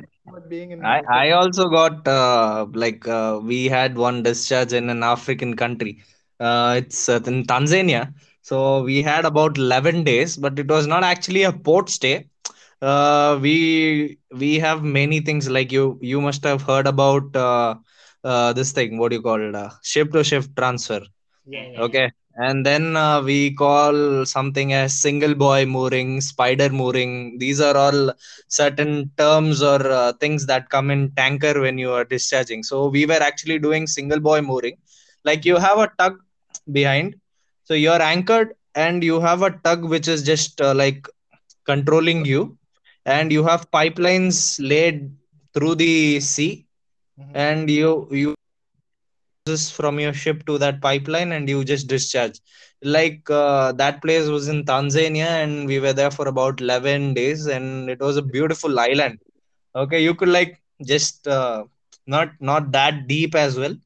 being 0.49 0.71
in 0.73 0.85
I 0.85 1.03
I 1.09 1.31
also 1.31 1.69
got 1.69 2.07
uh, 2.09 2.67
like 2.73 3.07
uh, 3.09 3.41
we 3.43 3.67
had 3.67 3.97
one 3.97 4.23
discharge 4.23 4.73
in 4.73 4.91
an 4.91 5.03
African 5.03 5.57
country. 5.57 6.03
Uh, 6.41 6.75
it's 6.79 7.09
uh, 7.09 7.21
in 7.27 7.45
Tanzania. 7.45 8.13
So 8.43 8.83
we 8.85 9.03
had 9.03 9.25
about 9.25 9.59
11 9.59 10.05
days, 10.05 10.37
but 10.37 10.59
it 10.59 10.69
was 10.69 10.87
not 10.87 11.05
actually 11.05 11.43
a 11.43 11.53
port 11.53 11.91
stay. 11.91 12.29
Uh, 12.81 13.39
we 13.43 14.19
we 14.33 14.59
have 14.59 14.83
many 14.83 15.21
things 15.21 15.49
like 15.51 15.73
you 15.73 15.99
you 16.03 16.21
must 16.21 16.45
have 16.45 16.63
heard 16.63 16.87
about 16.87 17.37
uh, 18.25 18.53
this 18.53 18.73
thing. 18.73 18.99
What 18.99 19.11
do 19.11 19.17
you 19.17 19.23
call 19.23 19.41
it? 19.41 19.55
Uh, 19.55 19.71
ship 19.83 20.13
to 20.13 20.25
ship 20.25 20.45
transfer. 20.57 21.01
Yeah, 21.45 21.65
yeah, 21.65 21.83
yeah. 21.87 21.87
Okay. 21.87 22.11
And 22.37 22.65
then 22.67 22.97
uh, 22.97 23.23
we 23.23 23.53
call 23.55 24.25
something 24.25 24.73
as 24.73 24.95
single 24.95 25.35
buoy 25.35 25.65
mooring, 25.65 26.21
spider 26.21 26.71
mooring. 26.71 27.39
These 27.39 27.61
are 27.61 27.77
all 27.77 28.13
certain 28.49 29.11
terms 29.19 29.63
or 29.63 29.81
uh, 29.91 30.13
things 30.15 30.47
that 30.47 30.71
come 30.71 30.91
in 30.91 31.11
tanker 31.17 31.61
when 31.61 31.79
you 31.79 31.93
are 31.93 32.05
discharging. 32.05 32.63
So 32.63 32.89
we 32.89 33.07
were 33.07 33.23
actually 33.31 33.59
doing 33.59 33.87
single 33.87 34.21
buoy 34.21 34.41
mooring. 34.41 34.77
Like 35.25 35.45
you 35.45 35.57
have 35.57 35.79
a 35.79 35.91
tug 35.99 36.19
behind. 36.71 37.17
So 37.65 37.75
you're 37.75 38.03
anchored 38.03 38.55
and 38.75 39.03
you 39.05 39.21
have 39.21 39.43
a 39.43 39.51
tug 39.51 39.85
which 39.85 40.09
is 40.09 40.23
just 40.23 40.61
uh, 40.61 40.75
like 40.75 41.07
controlling 41.67 42.25
you. 42.25 42.59
And 43.07 43.33
you 43.33 43.45
have 43.45 43.71
pipelines 43.73 44.59
laid 44.61 45.11
through 45.55 45.77
the 45.77 46.21
sea. 46.21 46.68
Mhm. 47.19 47.51
And 47.51 47.71
you, 47.71 48.09
you 48.13 48.37
from 49.71 49.99
your 50.01 50.13
ship 50.15 50.45
to 50.47 50.59
that 50.59 50.81
pipeline 50.83 51.33
and 51.33 51.49
you 51.49 51.65
just 51.65 51.89
discharge. 51.89 52.41
Like 52.83 53.29
uh, 53.31 53.73
that 53.73 54.03
place 54.03 54.29
was 54.29 54.49
in 54.49 54.65
tanzania 54.65 55.29
and 55.43 55.67
we 55.67 55.79
were 55.81 55.93
there 55.93 56.11
for 56.11 56.29
about 56.29 56.61
11 56.61 57.15
days 57.15 57.47
and 57.47 57.91
it 57.91 58.01
was 58.01 58.17
a 58.17 58.23
beautiful 58.23 58.79
island. 58.79 59.19
Okay 59.75 60.03
you 60.03 60.15
could 60.15 60.29
like 60.29 60.61
just 60.87 61.27
uh, 61.29 61.65
not 62.07 62.31
not 62.41 62.73
that 62.73 63.07
deep 63.09 63.35
as 63.35 63.59
well. 63.59 63.77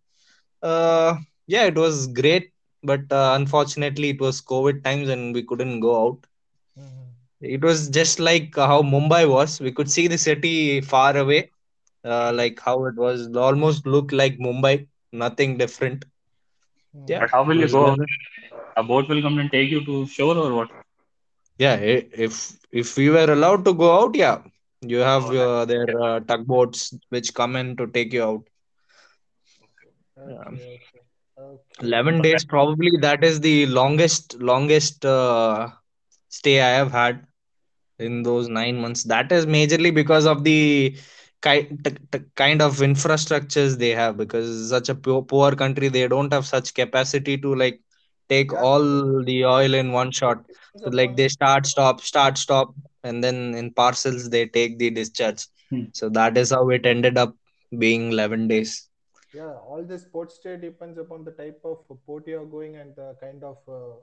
Uh, 0.62 1.14
yeah 1.46 1.64
it 1.64 1.76
was 1.76 2.06
great 2.08 2.50
but 2.82 3.00
uh, 3.12 3.32
unfortunately 3.40 4.10
it 4.10 4.20
was 4.20 4.40
covid 4.42 4.82
times 4.84 5.08
and 5.08 5.34
we 5.34 5.42
couldn't 5.42 5.80
go 5.80 5.92
out. 6.06 6.18
Mhm. 6.76 7.14
it 7.40 7.62
was 7.62 7.88
just 7.88 8.18
like 8.20 8.54
how 8.56 8.82
mumbai 8.82 9.28
was. 9.28 9.60
We 9.60 9.72
could 9.72 9.90
see 9.90 10.06
the 10.08 10.18
city 10.18 10.80
far 10.80 11.16
away 11.16 11.50
uh, 12.04 12.32
like 12.34 12.60
how 12.60 12.84
it 12.86 12.94
was 12.96 13.34
almost 13.36 13.86
looked 13.86 14.12
like 14.12 14.38
mumbai 14.38 14.86
nothing 15.12 15.56
different 15.58 16.04
yeah 17.06 17.24
But 17.24 17.30
how 17.30 17.44
will 17.44 17.58
you 17.58 17.68
go? 17.68 17.96
A 18.76 18.82
boat 18.82 19.08
will 19.08 19.22
come 19.22 19.38
and 19.38 19.50
take 19.50 19.70
you 19.70 19.84
to 19.84 20.06
shore 20.06 20.36
or 20.36 20.54
what? 20.54 20.70
yeah 21.58 21.76
if 22.26 22.34
if 22.82 22.96
we 22.96 23.08
were 23.10 23.28
allowed 23.36 23.64
to 23.64 23.72
go 23.82 23.88
out 24.00 24.14
yeah 24.14 24.38
you 24.82 24.98
have 24.98 25.30
Oh, 25.30 25.46
uh, 25.46 25.64
their 25.64 25.88
yeah. 25.88 25.94
uh, 26.08 26.20
tugboats 26.20 26.94
which 27.10 27.34
come 27.34 27.56
in 27.56 27.76
to 27.76 27.86
take 27.86 28.12
you 28.12 28.22
out 28.22 28.42
Okay, 30.18 30.62
okay, 30.76 31.00
okay. 31.38 31.82
11 31.82 32.20
days 32.22 32.44
probably 32.44 32.90
that 33.00 33.22
is 33.24 33.40
the 33.40 33.66
longest 33.66 34.36
longest 34.50 35.04
uh, 35.04 35.68
stay 36.38 36.56
i 36.60 36.70
have 36.80 36.92
had 36.92 37.20
in 37.98 38.22
those 38.22 38.48
9 38.48 38.76
months 38.84 39.02
that 39.14 39.32
is 39.32 39.46
majorly 39.46 39.92
because 40.00 40.26
of 40.26 40.44
the 40.44 40.94
ki- 41.42 41.68
t- 41.84 41.96
t- 42.12 42.20
kind 42.36 42.60
of 42.62 42.78
infrastructures 42.78 43.78
they 43.78 43.90
have 43.90 44.16
because 44.16 44.68
such 44.70 44.88
a 44.88 44.94
poor, 44.94 45.22
poor 45.22 45.52
country 45.54 45.88
they 45.88 46.06
don't 46.08 46.32
have 46.32 46.46
such 46.46 46.74
capacity 46.74 47.36
to 47.38 47.54
like 47.54 47.80
take 48.28 48.52
Yeah, 48.52 48.66
all 48.66 49.22
the 49.24 49.44
oil 49.44 49.74
in 49.74 49.92
one 49.92 50.10
shot. 50.12 50.44
So 50.76 50.90
like 50.90 51.16
they 51.16 51.28
start 51.28 51.66
stop 51.66 52.00
start 52.00 52.38
stop 52.38 52.74
and 53.04 53.22
then 53.22 53.54
in 53.54 53.72
parcels 53.72 54.30
they 54.30 54.46
take 54.46 54.78
the 54.78 54.90
discharge. 54.90 55.46
Hmm. 55.70 55.84
so 55.92 56.08
that 56.10 56.36
is 56.36 56.50
how 56.50 56.68
it 56.70 56.86
ended 56.86 57.16
up 57.18 57.34
being 57.78 58.12
11 58.12 58.48
days. 58.48 58.88
Yeah 59.32 59.54
all 59.70 59.82
this 59.90 60.04
port 60.12 60.32
stay 60.32 60.56
depends 60.56 60.98
upon 60.98 61.24
the 61.24 61.32
type 61.32 61.60
of 61.64 61.84
port 62.06 62.26
you're 62.26 62.46
going 62.46 62.76
and 62.76 62.94
the 62.96 63.16
kind 63.20 63.42
of 63.44 63.58
uh, 63.68 63.96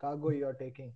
cargo 0.00 0.30
you're 0.30 0.54
taking 0.64 0.92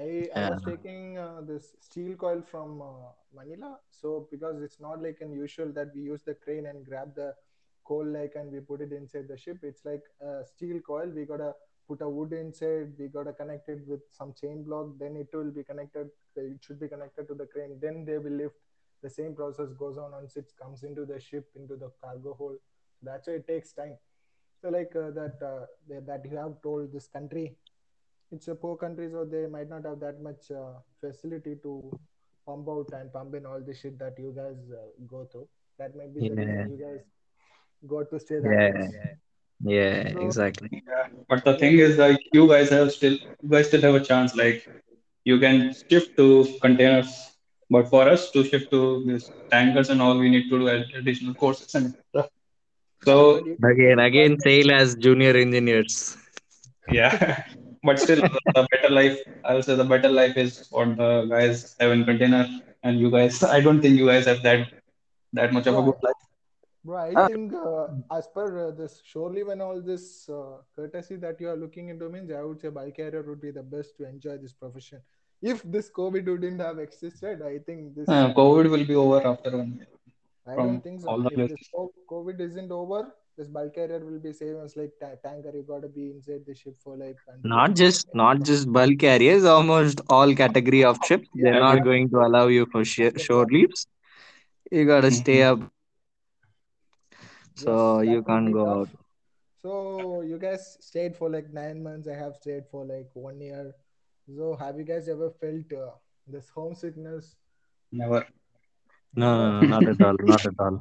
i 0.00 0.28
i 0.40 0.42
was 0.50 0.60
taking 0.66 1.18
uh, 1.18 1.40
this 1.48 1.64
steel 1.86 2.14
coil 2.16 2.42
from 2.50 2.80
uh, 2.82 3.10
manila. 3.38 3.78
So 3.90 4.28
because 4.30 4.62
it's 4.62 4.80
not 4.80 5.02
like 5.02 5.18
an 5.20 5.32
usual 5.32 5.72
that 5.78 5.88
we 5.94 6.02
use 6.02 6.22
the 6.22 6.34
crane 6.34 6.66
and 6.66 6.84
grab 6.84 7.14
the 7.14 7.34
coal 7.84 8.06
like 8.06 8.32
and 8.36 8.52
we 8.52 8.60
put 8.60 8.80
it 8.80 8.92
inside 8.92 9.28
the 9.28 9.36
ship. 9.36 9.58
It's 9.62 9.84
like 9.84 10.02
a 10.20 10.44
steel 10.46 10.80
coil. 10.80 11.10
We 11.14 11.24
gotta 11.24 11.52
put 11.88 12.00
a 12.00 12.08
wood 12.08 12.32
inside. 12.32 12.92
We 12.98 13.08
gotta 13.08 13.32
connect 13.32 13.68
it 13.68 13.80
with 13.86 14.00
some 14.10 14.34
chain 14.40 14.62
block. 14.64 14.92
Then 14.98 15.16
it 15.16 15.28
will 15.32 15.50
be 15.50 15.64
connected 15.64 16.08
it 16.36 16.60
should 16.64 16.80
be 16.80 16.88
connected 16.88 17.28
to 17.28 17.34
the 17.34 17.46
crane. 17.46 17.78
Then 17.80 18.04
they 18.04 18.18
will 18.18 18.38
lift. 18.44 18.56
The 19.02 19.10
same 19.10 19.34
process 19.34 19.72
goes 19.72 19.98
on 19.98 20.12
once 20.12 20.36
it 20.36 20.52
comes 20.62 20.84
into 20.84 21.04
the 21.04 21.18
ship 21.20 21.48
into 21.56 21.76
the 21.76 21.90
cargo 22.02 22.34
hold. 22.34 22.58
That's 23.02 23.26
why 23.26 23.34
it 23.34 23.46
takes 23.48 23.72
time. 23.72 23.96
So 24.62 24.68
like 24.70 24.94
uh, 24.96 25.10
that 25.10 25.36
uh, 25.52 25.66
that 25.88 26.06
that 26.06 26.30
you 26.30 26.36
have 26.36 26.62
told 26.62 26.92
this 26.92 27.08
country 27.08 27.56
it's 28.32 28.48
a 28.48 28.54
poor 28.54 28.76
country 28.76 29.08
so 29.10 29.24
they 29.24 29.46
might 29.46 29.68
not 29.68 29.84
have 29.84 30.00
that 30.00 30.20
much 30.22 30.50
uh, 30.50 30.74
facility 31.00 31.56
to 31.62 31.72
pump 32.46 32.68
out 32.68 32.88
and 32.98 33.12
pump 33.12 33.34
in 33.34 33.46
all 33.46 33.60
the 33.60 33.74
shit 33.74 33.98
that 33.98 34.18
you 34.18 34.32
guys 34.36 34.60
uh, 34.72 34.86
go 35.06 35.24
through 35.30 35.48
that 35.78 35.96
might 35.96 36.14
be 36.14 36.20
the 36.28 36.34
reason 36.34 36.70
you 36.70 36.78
guys 36.86 37.00
got 37.86 38.10
to 38.10 38.18
stay 38.18 38.40
that 38.40 38.62
much 38.74 38.92
yeah 38.94 39.12
yeah 39.74 40.12
so 40.12 40.26
exactly 40.26 40.70
Yeah. 40.72 41.08
But 41.28 41.44
the 41.44 41.56
thing 41.58 41.78
is, 41.78 41.98
like, 41.98 42.20
you 42.32 42.48
guys 42.48 42.70
have 42.70 42.92
still, 42.92 43.12
you 43.12 43.48
guys 43.48 43.68
still 43.68 43.82
have 43.82 43.94
a 43.94 44.00
chance. 44.00 44.34
Like, 44.34 44.66
you 45.24 45.38
can 45.38 45.72
shift 45.90 46.16
to 46.16 46.46
containers, 46.60 47.12
but 47.70 47.88
for 47.88 48.08
us 48.08 48.30
to 48.32 48.44
shift 48.44 48.70
to 48.72 49.04
this 49.06 49.30
tankers 49.50 49.90
and 49.90 50.02
all, 50.02 50.18
we 50.18 50.30
need 50.30 50.50
to 50.50 50.58
do 50.58 50.68
additional 50.68 51.34
courses 51.34 51.74
and 51.74 51.94
stuff. 52.10 52.28
So, 53.04 53.14
but 53.34 53.44
you 53.44 53.58
can 53.62 53.72
again 53.72 53.98
again 53.98 54.36
bulk 54.36 54.42
sail 54.44 54.72
as 54.72 54.94
junior 54.96 55.36
engineers 55.36 56.16
yeah. 56.90 57.44
But 57.82 57.98
still, 58.00 58.20
the 58.54 58.66
better 58.72 58.90
life, 58.92 59.18
I 59.44 59.54
will 59.54 59.62
say 59.62 59.74
the 59.76 59.84
better 59.84 60.08
life 60.08 60.36
is 60.36 60.66
what 60.70 60.96
the 60.96 61.26
guys 61.26 61.74
have 61.80 61.92
in 61.92 62.04
container, 62.04 62.46
and 62.82 62.98
you 63.00 63.10
guys, 63.10 63.42
I 63.42 63.60
don't 63.60 63.80
think 63.80 63.98
you 63.98 64.06
guys 64.06 64.26
have 64.26 64.42
that 64.42 64.68
that 65.32 65.52
much 65.52 65.66
of 65.66 65.76
a 65.78 65.82
good 65.82 66.00
life. 66.02 66.22
Bro, 66.84 66.96
I 66.98 67.16
Ah, 67.16 67.28
think 67.28 67.52
uh, 67.54 67.88
as 68.10 68.26
per 68.28 68.68
uh, 68.68 68.70
this 68.72 69.00
surely 69.04 69.42
when 69.44 69.60
all 69.60 69.80
this 69.80 70.28
uh, 70.28 70.58
courtesy 70.74 71.16
that 71.16 71.40
you 71.40 71.48
are 71.48 71.56
looking 71.56 71.88
into 71.88 72.08
means, 72.08 72.30
I 72.32 72.42
would 72.42 72.60
say 72.60 72.68
bulk 72.68 72.94
carrier 72.96 73.22
would 73.22 73.40
be 73.40 73.50
the 73.50 73.62
best 73.62 73.96
to 73.98 74.08
enjoy 74.08 74.38
this 74.38 74.52
profession. 74.52 75.00
If 75.42 75.62
this 75.62 75.90
COVID 75.90 76.26
wouldn't 76.26 76.60
have 76.60 76.78
existed, 76.78 77.42
I 77.42 77.58
think 77.58 77.94
this 77.94 78.14
uh, 78.14 78.32
COVID 78.34 78.70
will 78.70 78.84
be 78.86 78.94
over 78.94 79.20
after 79.26 79.56
one 79.56 79.72
year 79.76 79.86
I 80.46 80.58
don't 80.58 80.80
think 80.82 81.00
so. 81.00 81.10
all 81.10 81.22
the 81.22 81.30
If 81.30 81.46
this 81.48 81.60
places. 81.60 81.70
COVID 82.08 82.40
isn't 82.40 82.70
over, 82.72 83.14
this 83.36 83.48
bulk 83.48 83.74
carrier 83.74 83.98
will 84.04 84.18
be 84.18 84.32
same 84.32 84.56
as 84.58 84.76
like 84.76 84.92
ta- 85.00 85.16
tanker. 85.22 85.50
You 85.54 85.62
gotta 85.62 85.88
be 85.88 86.10
inside 86.10 86.44
the 86.46 86.54
ship 86.54 86.76
for 86.78 86.96
like 86.96 87.18
until 87.28 87.62
Not 87.62 87.74
just 87.74 88.06
not 88.14 88.42
just 88.42 88.72
bulk 88.72 88.98
carriers, 88.98 89.44
almost 89.44 90.00
all 90.08 90.34
category 90.34 90.84
of 90.84 90.98
ships. 91.04 91.28
They're 91.34 91.54
yeah, 91.54 91.60
Agree. 91.60 91.80
not 91.80 91.82
going 91.82 92.10
to 92.10 92.20
allow 92.20 92.46
you 92.48 92.66
for 92.72 92.84
sh- 92.84 93.16
shore 93.18 93.46
leaves. 93.46 93.86
You 94.70 94.84
gotta 94.86 95.10
stay 95.10 95.42
Mhm. 95.42 95.44
up, 95.44 95.60
so 97.54 98.00
that 98.04 98.18
you 98.18 98.22
can't 98.22 98.52
go 98.52 98.64
tough. 98.64 98.80
out. 98.80 98.90
So 99.62 100.22
you 100.22 100.38
guys 100.38 100.76
stayed 100.80 101.16
for 101.16 101.30
like 101.30 101.52
nine 101.52 101.82
months. 101.82 102.08
I 102.08 102.14
have 102.14 102.36
stayed 102.36 102.66
for 102.70 102.84
like 102.84 103.10
one 103.14 103.40
year. 103.40 103.74
So 104.36 104.54
have 104.56 104.76
you 104.78 104.84
guys 104.84 105.08
ever 105.08 105.30
felt 105.30 105.72
uh, 105.72 105.92
this 106.26 106.48
homesickness? 106.50 107.36
Never. 107.92 108.26
No, 109.14 109.36
no, 109.36 109.50
no, 109.60 109.64
not 109.64 109.88
at 109.88 110.00
all, 110.02 110.16
not 110.20 110.44
at 110.46 110.58
all. 110.58 110.80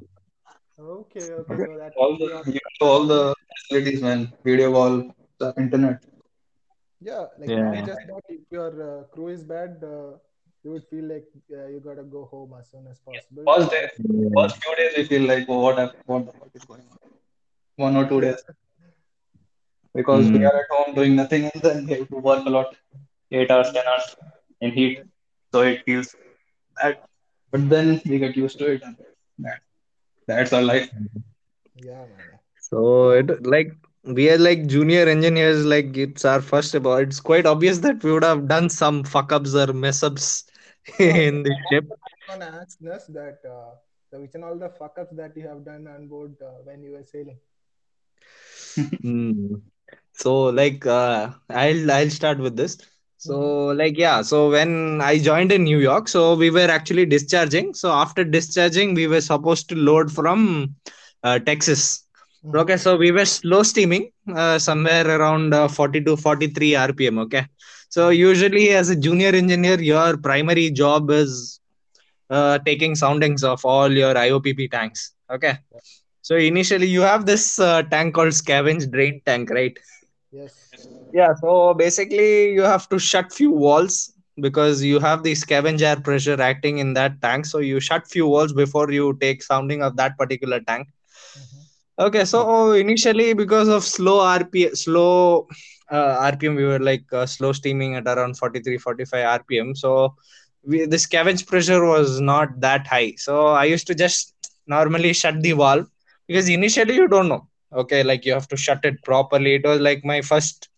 Okay, 0.82 1.34
okay. 1.34 1.58
So 1.58 1.76
that 1.78 1.96
All 1.96 2.18
the 2.18 2.30
awesome. 2.30 2.46
you 2.46 2.60
have 2.66 2.88
all 2.90 3.06
the 3.06 3.36
facilities, 3.56 4.02
man. 4.02 4.32
Video 4.44 4.72
call, 4.72 5.14
the 5.40 5.54
internet. 5.58 6.04
Yeah, 7.00 7.28
like 7.40 7.58
not 7.58 7.78
Yeah. 7.78 7.86
just 7.86 8.06
that. 8.08 8.24
If 8.30 8.42
your 8.52 8.72
uh, 9.02 9.04
crew 9.06 9.28
is 9.30 9.44
bad, 9.44 9.84
uh, 9.84 10.18
you 10.64 10.72
would 10.72 10.86
feel 10.86 11.06
like 11.06 11.28
uh, 11.52 11.68
you 11.68 11.80
gotta 11.80 12.04
go 12.04 12.26
home 12.26 12.54
as 12.60 12.70
soon 12.72 12.88
as 12.88 13.00
possible. 13.00 13.48
First 13.48 13.72
day, 13.72 13.90
Yeah. 13.98 14.30
first 14.36 14.64
few 14.64 14.76
days, 14.76 14.94
we 14.98 15.04
feel 15.06 15.28
like, 15.28 15.46
oh, 15.50 15.60
what, 15.60 15.78
hap- 15.78 15.96
what 16.06 16.26
the 16.26 16.32
fuck 16.34 16.50
is 16.56 16.66
going 16.66 16.82
on? 16.92 16.98
One 17.78 17.96
or 17.98 18.08
two 18.08 18.22
days, 18.22 18.44
because 19.96 20.32
we 20.32 20.44
Mm. 20.44 20.50
are 20.50 20.56
at 20.62 20.70
home 20.76 20.96
doing 20.96 21.16
nothing, 21.16 21.44
and 21.54 21.62
then 21.64 21.86
we 21.86 21.94
have 22.00 22.08
to 22.10 22.18
work 22.30 22.46
a 22.46 22.50
lot, 22.50 22.76
eight 23.32 23.50
hours, 23.52 23.72
ten 23.72 23.84
hours 23.88 24.16
in 24.62 24.72
heat, 24.72 25.00
so 25.52 25.62
it 25.62 25.84
feels 25.86 26.16
bad. 26.78 26.98
But 27.52 27.70
then 27.70 28.02
we 28.06 28.20
get 28.20 28.36
used 28.36 28.58
to 28.60 28.72
it, 28.74 28.82
and 28.84 28.96
that, 29.40 29.60
that's 30.28 30.54
our 30.54 30.62
life. 30.62 30.90
yeah, 31.76 32.06
man. 32.06 32.30
So 32.30 32.40
So 32.58 33.10
it 33.12 33.46
like 33.46 33.72
we 34.04 34.30
are 34.30 34.38
like 34.38 34.68
junior 34.68 35.08
engineers, 35.08 35.66
like 35.66 35.96
it's 35.98 36.26
our 36.26 36.42
first 36.42 36.74
about. 36.76 37.04
It's 37.04 37.20
quite 37.20 37.46
obvious 37.46 37.80
that 37.80 38.04
we 38.04 38.12
would 38.12 38.24
have 38.24 38.48
done 38.48 38.70
some 38.70 39.04
fuck 39.04 39.32
ups 39.32 39.56
or 39.56 39.74
mess 39.74 40.04
ups 40.04 40.46
in 41.00 41.44
the 41.44 41.56
ship. 41.70 41.86
what 41.88 42.00
I 42.06 42.16
want 42.30 42.42
to 42.42 42.48
ask 42.62 42.82
Nas 42.82 43.06
that 43.08 43.40
uh, 43.46 43.76
the 44.12 44.20
which 44.20 44.36
and 44.36 44.44
all 44.44 44.58
the 44.58 44.70
fuck 44.70 44.98
ups 45.00 45.14
that 45.16 45.36
you 45.36 45.48
have 45.48 45.64
done 45.66 45.88
on 45.88 46.08
board 46.08 46.36
uh, 46.42 46.60
when 46.64 46.84
you 46.84 46.92
were 46.92 47.04
sailing. 47.04 47.40
Mm. 49.04 49.62
So 50.14 50.46
like 50.46 50.86
uh, 50.86 51.32
I'll 51.50 51.92
I'll 51.92 52.10
start 52.10 52.40
with 52.40 52.56
this. 52.56 52.78
So 53.22 53.38
Mm-hmm. 53.38 53.78
like 53.82 53.98
yeah, 53.98 54.22
so 54.24 54.50
when 54.52 55.02
I 55.02 55.20
joined 55.20 55.52
in 55.52 55.64
New 55.64 55.80
York, 55.80 56.08
so 56.10 56.36
we 56.36 56.50
were 56.50 56.70
actually 56.78 57.06
discharging. 57.06 57.74
So 57.74 57.92
after 57.92 58.24
discharging, 58.24 58.96
we 58.96 59.08
were 59.08 59.22
supposed 59.22 59.70
to 59.70 59.76
load 59.76 60.12
from 60.12 60.76
uh, 61.24 61.40
Texas. 61.40 62.06
Mm-hmm. 62.46 62.56
Okay, 62.56 62.78
so 62.78 62.98
we 62.98 63.12
were 63.12 63.26
slow 63.26 63.64
steaming 63.64 64.12
uh, 64.36 64.60
somewhere 64.60 65.08
around 65.20 65.54
uh, 65.54 65.68
40 65.68 66.02
to 66.04 66.18
43 66.18 66.76
RPM. 66.76 67.20
Okay, 67.20 67.46
so 67.90 68.10
usually 68.10 68.70
as 68.70 68.90
a 68.90 68.96
junior 68.96 69.30
engineer, 69.44 69.80
your 69.82 70.18
primary 70.18 70.72
job 70.72 71.12
is 71.12 71.60
uh, 72.30 72.60
taking 72.66 72.96
soundings 72.96 73.44
of 73.44 73.64
all 73.66 73.92
your 73.92 74.18
IOPP 74.18 74.68
tanks. 74.68 75.14
Okay, 75.32 75.60
so 76.22 76.36
initially 76.36 76.88
you 76.88 77.02
have 77.02 77.26
this 77.26 77.60
uh, 77.60 77.84
tank 77.84 78.16
called 78.16 78.30
scavenge 78.34 78.92
drain 78.92 79.22
tank, 79.26 79.50
right? 79.52 79.78
Yes. 80.32 80.88
Yeah, 81.14 81.34
so 81.36 81.74
basically 81.74 82.54
you 82.54 82.62
have 82.62 82.88
to 82.90 83.00
shut 83.00 83.34
few 83.34 83.52
walls 83.52 84.14
because 84.40 84.84
you 84.84 85.00
have 85.00 85.24
the 85.24 85.34
scavenge 85.34 85.82
air 85.82 85.98
pressure 86.00 86.42
acting 86.42 86.78
in 86.80 86.94
that 86.94 87.22
tank. 87.22 87.46
So 87.46 87.60
you 87.60 87.80
shut 87.80 88.08
few 88.08 88.28
walls 88.28 88.54
before 88.54 88.92
you 88.92 89.18
take 89.20 89.44
sounding 89.44 89.82
of 89.84 89.98
that 89.98 90.18
particular 90.18 90.60
tank. 90.62 90.88
Mm-hmm. 91.38 92.06
Okay, 92.06 92.26
so 92.26 92.72
initially 92.74 93.34
because 93.34 93.68
of 93.68 93.84
slow 93.84 94.20
RP 94.22 94.74
slow 94.76 95.48
uh, 95.92 96.18
RPM, 96.20 96.56
we 96.56 96.64
were 96.66 96.80
like 96.80 97.04
uh, 97.14 97.26
slow 97.26 97.52
steaming 97.54 97.96
at 97.96 98.08
around 98.08 98.38
43, 98.38 98.78
45 98.78 99.26
RPM. 99.26 99.76
So 99.76 100.16
we, 100.64 100.86
the 100.86 100.98
scavenge 100.98 101.46
pressure 101.48 101.86
was 101.86 102.22
not 102.22 102.60
that 102.62 102.88
high. 102.88 103.14
So 103.18 103.48
I 103.48 103.66
used 103.66 103.88
to 103.88 103.96
just 103.96 104.34
normally 104.68 105.14
shut 105.14 105.42
the 105.42 105.52
valve 105.54 105.88
because 106.28 106.50
initially 106.50 106.96
you 106.96 107.08
don't 107.08 107.28
know. 107.30 107.48
Okay, 107.74 108.04
like 108.04 108.26
you 108.26 108.34
have 108.34 108.48
to 108.50 108.58
shut 108.58 108.84
it 108.86 109.04
properly. 109.04 109.56
It 109.56 109.66
was 109.66 109.80
like 109.80 110.04
my 110.06 110.22
first 110.22 110.70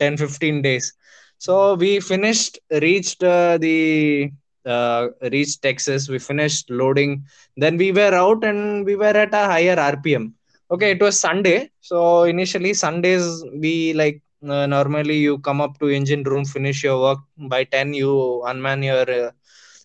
10 0.00 0.16
15 0.16 0.62
days. 0.62 0.94
So 1.38 1.74
we 1.74 2.00
finished, 2.00 2.58
reached 2.70 3.22
uh, 3.24 3.58
the 3.58 4.30
uh, 4.66 5.08
reached 5.32 5.62
Texas. 5.62 6.08
We 6.08 6.18
finished 6.18 6.70
loading. 6.70 7.24
Then 7.56 7.76
we 7.76 7.92
were 7.92 8.14
out 8.14 8.44
and 8.44 8.84
we 8.84 8.96
were 8.96 9.16
at 9.24 9.34
a 9.34 9.44
higher 9.54 9.76
RPM 9.78 10.34
okay 10.70 10.90
it 10.92 11.00
was 11.02 11.18
sunday. 11.20 11.70
So 11.80 12.24
initially 12.24 12.74
sundays 12.74 13.26
we 13.64 13.92
like 13.94 14.20
uh, 14.48 14.66
normally 14.66 15.16
you 15.18 15.38
come 15.38 15.60
up 15.60 15.78
to 15.80 15.88
engine 15.88 16.24
room 16.24 16.44
finish 16.44 16.82
your 16.84 17.00
work. 17.00 17.18
By 17.54 17.64
10 17.64 17.94
you 17.94 18.42
unman 18.46 18.82
your 18.84 19.08
uh, 19.10 19.30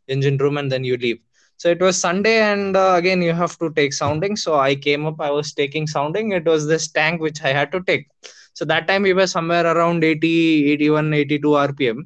engine 0.07 0.37
room 0.37 0.57
and 0.57 0.71
then 0.71 0.83
you 0.83 0.97
leave. 0.97 1.19
So 1.57 1.69
it 1.69 1.79
was 1.81 1.99
sunday 1.99 2.39
and 2.41 2.75
uh, 2.75 2.93
again 2.97 3.21
you 3.21 3.33
have 3.33 3.57
to 3.59 3.71
take 3.71 3.93
sounding. 3.93 4.35
So 4.35 4.55
i 4.59 4.75
came 4.75 5.05
up 5.05 5.19
i 5.19 5.31
was 5.31 5.53
taking 5.53 5.87
sounding. 5.87 6.31
It 6.31 6.45
was 6.45 6.67
this 6.67 6.87
tank 6.87 7.21
which 7.21 7.41
i 7.43 7.53
had 7.59 7.71
to 7.71 7.81
take 7.81 8.07
so 8.55 8.65
that 8.71 8.87
time 8.89 9.03
we 9.09 9.13
were 9.19 9.29
somewhere 9.35 9.65
around 9.73 10.03
80 10.03 10.33
81 10.73 11.13
82 11.21 11.55
rpm 11.67 12.01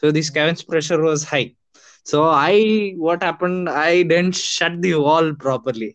so 0.00 0.12
the 0.16 0.24
scavenge 0.30 0.62
pressure 0.70 1.00
was 1.10 1.24
high 1.32 1.48
so 2.12 2.24
i 2.46 2.54
what 3.08 3.28
happened 3.28 3.68
i 3.86 3.92
didn't 4.12 4.36
shut 4.52 4.74
the 4.86 4.94
wall 5.06 5.28
properly 5.46 5.92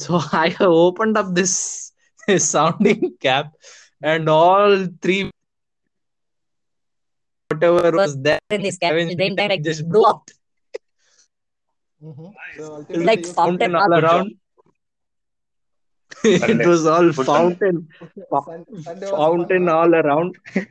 so 0.00 0.20
I 0.32 0.56
opened 0.60 1.16
up 1.16 1.34
this 1.34 1.92
sounding 2.38 3.16
cap, 3.20 3.52
and 4.02 4.28
all 4.28 4.86
three 5.02 5.30
whatever 7.48 7.90
was 7.96 8.16
there 8.22 8.38
in 8.50 8.62
the 8.62 8.70
scavenge 8.70 9.16
drain 9.16 9.36
tank 9.36 9.64
just 9.64 9.88
blew 9.88 10.06
out. 10.06 10.30
Mm-hmm. 12.02 12.28
So 12.56 12.86
like 13.08 13.26
you 13.26 13.32
fountain 13.32 13.74
all 13.74 13.92
around. 13.92 14.39
it 16.54 16.64
was 16.66 16.86
all 16.86 17.12
Good 17.12 17.26
fountain, 17.26 17.88
fou- 18.30 18.50
Sunday 18.84 19.06
fountain 19.10 19.68
all 19.68 19.94
around. 19.94 20.36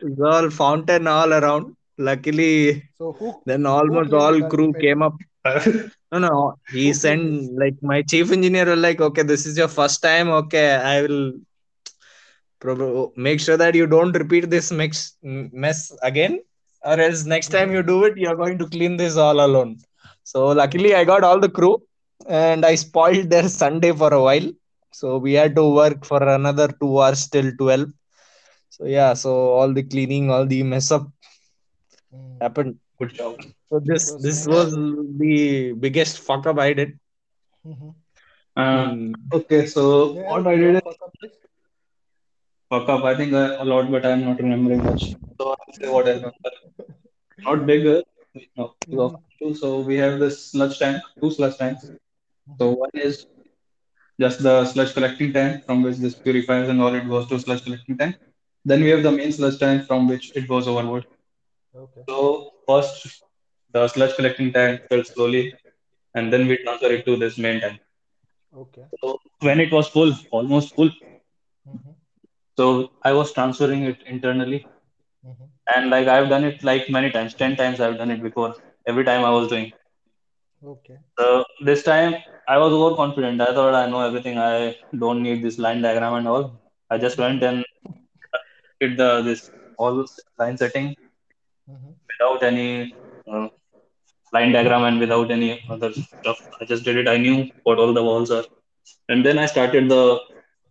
It 0.00 0.10
was 0.18 0.34
all 0.34 0.50
fountain 0.50 1.06
all 1.06 1.32
around. 1.32 1.74
Luckily, 1.98 2.84
So 2.98 3.12
who 3.12 3.42
then 3.44 3.66
almost 3.66 4.10
cleaned 4.10 4.14
all 4.14 4.42
crew 4.44 4.74
came 4.80 5.02
up. 5.02 5.14
No, 6.12 6.18
no, 6.18 6.54
he 6.70 6.88
Who 6.88 6.94
sent 6.94 7.58
like 7.58 7.74
my 7.82 8.02
chief 8.02 8.30
engineer 8.32 8.64
was 8.66 8.78
like, 8.78 9.00
okay, 9.00 9.22
this 9.22 9.46
is 9.46 9.58
your 9.58 9.68
first 9.68 10.02
time. 10.02 10.28
Okay, 10.30 10.74
I 10.74 11.02
will 11.02 11.32
prob- 12.60 13.12
make 13.16 13.40
sure 13.40 13.56
that 13.56 13.74
you 13.74 13.86
don't 13.86 14.12
repeat 14.22 14.50
this 14.50 14.70
mix 14.70 15.16
mess 15.22 15.92
again, 16.02 16.40
or 16.84 16.98
else 17.00 17.24
next 17.24 17.48
time 17.48 17.72
you 17.72 17.82
do 17.82 18.04
it, 18.04 18.16
you're 18.16 18.36
going 18.36 18.58
to 18.58 18.66
clean 18.68 18.96
this 18.96 19.16
all 19.16 19.40
alone. 19.44 19.76
So 20.24 20.46
luckily, 20.48 20.94
I 20.94 21.04
got 21.04 21.24
all 21.24 21.40
the 21.40 21.48
crew, 21.48 21.78
and 22.28 22.64
I 22.64 22.74
spoiled 22.74 23.30
their 23.30 23.48
Sunday 23.48 23.92
for 23.92 24.12
a 24.12 24.22
while. 24.22 24.48
So 24.92 25.18
we 25.18 25.32
had 25.34 25.54
to 25.56 25.64
work 25.74 26.04
for 26.04 26.22
another 26.22 26.68
two 26.80 27.00
hours 27.00 27.28
till 27.28 27.50
twelve. 27.56 27.88
So 28.70 28.84
yeah, 28.86 29.14
so 29.14 29.32
all 29.58 29.72
the 29.72 29.82
cleaning, 29.82 30.30
all 30.30 30.46
the 30.46 30.62
mess 30.62 30.90
up 30.90 31.06
Mm. 32.12 32.40
happened. 32.40 32.78
Good 32.98 33.14
job. 33.14 33.36
So 33.70 33.80
this 33.84 34.04
So 34.04 34.18
this 34.18 34.46
Sneha, 34.46 34.46
was 34.46 34.74
the 34.74 35.72
biggest 35.78 36.18
fuck 36.20 36.46
up 36.46 36.58
I 36.58 36.72
did. 36.72 36.98
mm-hmm. 37.66 37.90
Uh, 38.56 38.94
Hmm. 38.94 39.12
okay, 39.32 39.66
so 39.66 40.12
Sneha, 40.12 40.26
what 40.28 40.46
I 40.46 40.56
did 40.56 40.76
is 40.76 40.82
fuck 40.82 40.96
up 41.04 41.12
list? 41.22 41.38
fuck 42.70 42.88
up. 42.88 43.02
I 43.04 43.14
think 43.14 43.32
I, 43.34 43.54
a 43.54 43.64
lot, 43.64 43.90
but 43.90 44.04
I'm 44.06 44.24
not 44.24 44.38
remembering 44.40 44.84
much. 44.84 45.14
So 45.38 45.50
I'll 45.50 45.72
say 45.80 45.88
what 45.88 46.06
I 46.06 46.12
remember. 46.12 46.50
Not 47.46 47.66
bigger. 47.66 48.02
No, 48.56 48.74
Mm-hmm. 48.88 49.14
So 49.54 49.80
we 49.80 49.96
have 49.96 50.18
this 50.18 50.50
sludge 50.50 50.78
tank, 50.78 51.02
two 51.20 51.30
sludge 51.30 51.56
tanks. 51.56 51.90
So 52.58 52.70
Mm-hmm. 52.70 52.72
one 52.72 52.90
is 52.94 53.26
just 54.20 54.42
the 54.42 54.64
sludge 54.64 54.92
collecting 54.94 55.32
tank 55.32 55.64
from 55.64 55.82
which 55.82 55.96
this 55.96 56.14
purifies 56.14 56.68
and 56.68 56.80
all 56.80 56.94
it 56.94 57.08
goes 57.08 57.26
to 57.28 57.38
sludge 57.38 57.64
collecting 57.64 57.96
tank. 57.98 58.16
Then 58.64 58.82
we 58.82 58.90
have 58.90 59.02
the 59.02 59.12
main 59.12 59.32
sludge 59.32 59.58
tank 59.58 59.86
from 59.86 60.08
which 60.08 60.32
it 60.34 60.48
goes 60.48 60.66
overboard. 60.68 61.06
Okay. 61.74 62.06
So 62.08 62.52
first 62.66 63.22
the 63.72 63.86
sludge 63.88 64.14
collecting 64.16 64.52
tank 64.52 64.82
fills 64.88 65.08
slowly 65.08 65.54
and 66.14 66.32
then 66.32 66.46
we 66.46 66.56
transfer 66.58 66.92
it 66.92 67.04
to 67.06 67.16
this 67.16 67.38
main 67.38 67.60
tank. 67.60 67.80
Okay. 68.52 68.86
So 69.00 69.18
when 69.40 69.60
it 69.60 69.72
was 69.72 69.88
full, 69.88 70.12
almost 70.30 70.74
full, 70.74 70.90
Mm-hmm. 71.68 71.90
so 72.56 72.90
I 73.02 73.12
was 73.12 73.32
transferring 73.32 73.82
it 73.84 74.02
internally 74.06 74.66
Mm-hmm. 75.24 75.46
and 75.74 75.90
like 75.90 76.06
I've 76.08 76.28
done 76.28 76.44
it 76.44 76.62
like 76.64 76.88
many 76.90 77.10
times, 77.10 77.34
10 77.34 77.56
times 77.56 77.80
I've 77.80 77.96
done 77.98 78.10
it 78.10 78.22
before. 78.22 78.54
Every 78.86 79.04
time 79.04 79.24
I 79.24 79.30
was 79.30 79.48
doing. 79.48 79.72
Okay. 80.62 80.98
So 81.18 81.44
this 81.64 81.82
time 81.82 82.14
I 82.48 82.58
was 82.58 82.72
overconfident. 82.72 83.40
I 83.40 83.54
thought 83.54 83.74
I 83.74 83.88
know 83.88 84.00
everything. 84.00 84.38
I 84.38 84.74
don't 84.98 85.22
need 85.22 85.42
this 85.44 85.58
line 85.58 85.82
diagram 85.82 86.14
and 86.14 86.28
all. 86.28 86.60
I 86.90 86.98
just 86.98 87.18
went 87.18 87.42
and 87.44 87.64
did 88.80 88.96
the 88.96 89.22
this 89.22 89.50
all 89.78 90.04
line 90.38 90.56
setting 90.58 90.94
Mm-hmm. 91.70 91.92
without 92.10 92.42
any 92.50 92.94
uh, 93.32 93.48
line 94.34 94.52
diagram 94.52 94.84
and 94.88 94.98
without 95.00 95.30
any 95.30 95.50
other 95.70 95.90
stuff. 95.92 96.38
I 96.60 96.64
just 96.64 96.84
did 96.84 96.96
it. 96.96 97.08
I 97.08 97.16
knew 97.18 97.36
what 97.64 97.78
all 97.78 97.92
the 97.98 98.02
walls 98.08 98.30
are, 98.30 98.44
and 99.08 99.24
then 99.26 99.38
I 99.38 99.46
started 99.46 99.88
the 99.90 100.04